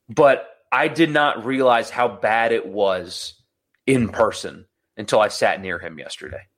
But 0.08 0.48
I 0.70 0.88
did 0.88 1.10
not 1.10 1.44
realize 1.44 1.90
how 1.90 2.08
bad 2.08 2.52
it 2.52 2.66
was 2.66 3.34
in 3.86 4.08
person 4.08 4.66
until 4.96 5.20
I 5.20 5.28
sat 5.28 5.60
near 5.60 5.78
him 5.78 5.98
yesterday. 5.98 6.48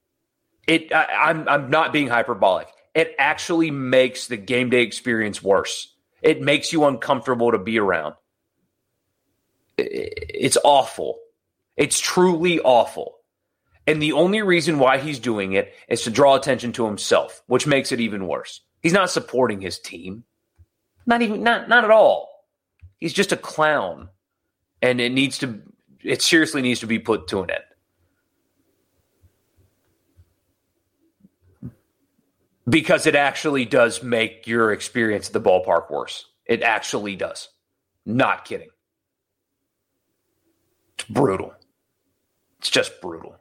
It 0.66 0.92
I, 0.92 1.06
I'm 1.28 1.48
I'm 1.48 1.70
not 1.70 1.92
being 1.92 2.08
hyperbolic. 2.08 2.68
It 2.94 3.14
actually 3.18 3.70
makes 3.70 4.28
the 4.28 4.36
game 4.36 4.70
day 4.70 4.82
experience 4.82 5.42
worse. 5.42 5.92
It 6.22 6.40
makes 6.40 6.72
you 6.72 6.84
uncomfortable 6.84 7.52
to 7.52 7.58
be 7.58 7.78
around. 7.78 8.14
It's 9.76 10.56
awful. 10.64 11.18
It's 11.76 11.98
truly 11.98 12.60
awful. 12.60 13.16
And 13.86 14.00
the 14.00 14.12
only 14.12 14.40
reason 14.40 14.78
why 14.78 14.98
he's 14.98 15.18
doing 15.18 15.52
it 15.52 15.74
is 15.88 16.02
to 16.02 16.10
draw 16.10 16.36
attention 16.36 16.72
to 16.72 16.86
himself, 16.86 17.42
which 17.46 17.66
makes 17.66 17.92
it 17.92 18.00
even 18.00 18.26
worse. 18.26 18.62
He's 18.84 18.92
not 18.92 19.10
supporting 19.10 19.62
his 19.62 19.78
team. 19.78 20.24
Not 21.06 21.22
even 21.22 21.42
not 21.42 21.70
not 21.70 21.84
at 21.84 21.90
all. 21.90 22.44
He's 22.98 23.14
just 23.14 23.32
a 23.32 23.36
clown. 23.36 24.10
And 24.82 25.00
it 25.00 25.10
needs 25.10 25.38
to 25.38 25.62
it 26.02 26.20
seriously 26.20 26.60
needs 26.60 26.80
to 26.80 26.86
be 26.86 26.98
put 26.98 27.26
to 27.28 27.40
an 27.40 27.50
end. 27.50 27.64
Because 32.68 33.06
it 33.06 33.14
actually 33.14 33.64
does 33.64 34.02
make 34.02 34.46
your 34.46 34.70
experience 34.70 35.28
at 35.28 35.32
the 35.32 35.40
ballpark 35.40 35.90
worse. 35.90 36.26
It 36.44 36.62
actually 36.62 37.16
does. 37.16 37.48
Not 38.04 38.44
kidding. 38.44 38.68
It's 40.98 41.08
brutal. 41.08 41.54
It's 42.58 42.68
just 42.68 43.00
brutal. 43.00 43.38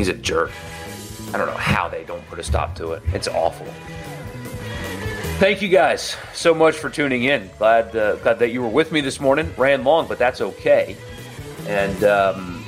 He's 0.00 0.08
a 0.08 0.14
jerk. 0.14 0.50
I 1.34 1.36
don't 1.36 1.46
know 1.46 1.58
how 1.58 1.86
they 1.86 2.04
don't 2.04 2.26
put 2.28 2.38
a 2.38 2.42
stop 2.42 2.74
to 2.76 2.92
it. 2.92 3.02
It's 3.12 3.28
awful. 3.28 3.66
Thank 5.38 5.60
you 5.60 5.68
guys 5.68 6.16
so 6.32 6.54
much 6.54 6.74
for 6.74 6.88
tuning 6.88 7.24
in. 7.24 7.50
Glad, 7.58 7.94
uh, 7.94 8.16
glad 8.16 8.38
that 8.38 8.48
you 8.48 8.62
were 8.62 8.70
with 8.70 8.92
me 8.92 9.02
this 9.02 9.20
morning. 9.20 9.52
Ran 9.58 9.84
long, 9.84 10.08
but 10.08 10.18
that's 10.18 10.40
okay. 10.40 10.96
And 11.66 12.02
um, 12.02 12.64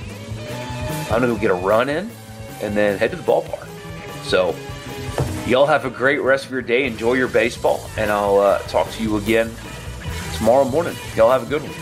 I'm 1.05 1.23
going 1.23 1.23
to 1.23 1.29
go 1.29 1.37
get 1.39 1.51
a 1.51 1.55
run 1.55 1.89
in 1.89 2.11
and 2.61 2.77
then 2.77 2.99
head 2.99 3.13
to 3.13 3.17
the 3.17 3.23
ballpark. 3.23 3.67
So, 4.25 4.55
y'all 5.47 5.65
have 5.65 5.87
a 5.87 5.91
great 5.91 6.21
rest 6.21 6.45
of 6.45 6.51
your 6.51 6.61
day. 6.61 6.85
Enjoy 6.85 7.15
your 7.15 7.29
baseball. 7.29 7.81
And 7.97 8.11
I'll 8.11 8.41
uh, 8.41 8.59
talk 8.65 8.91
to 8.91 9.03
you 9.03 9.17
again 9.17 9.51
tomorrow 10.37 10.67
morning. 10.67 10.97
Y'all 11.17 11.31
have 11.31 11.45
a 11.45 11.47
good 11.47 11.63
one. 11.63 11.82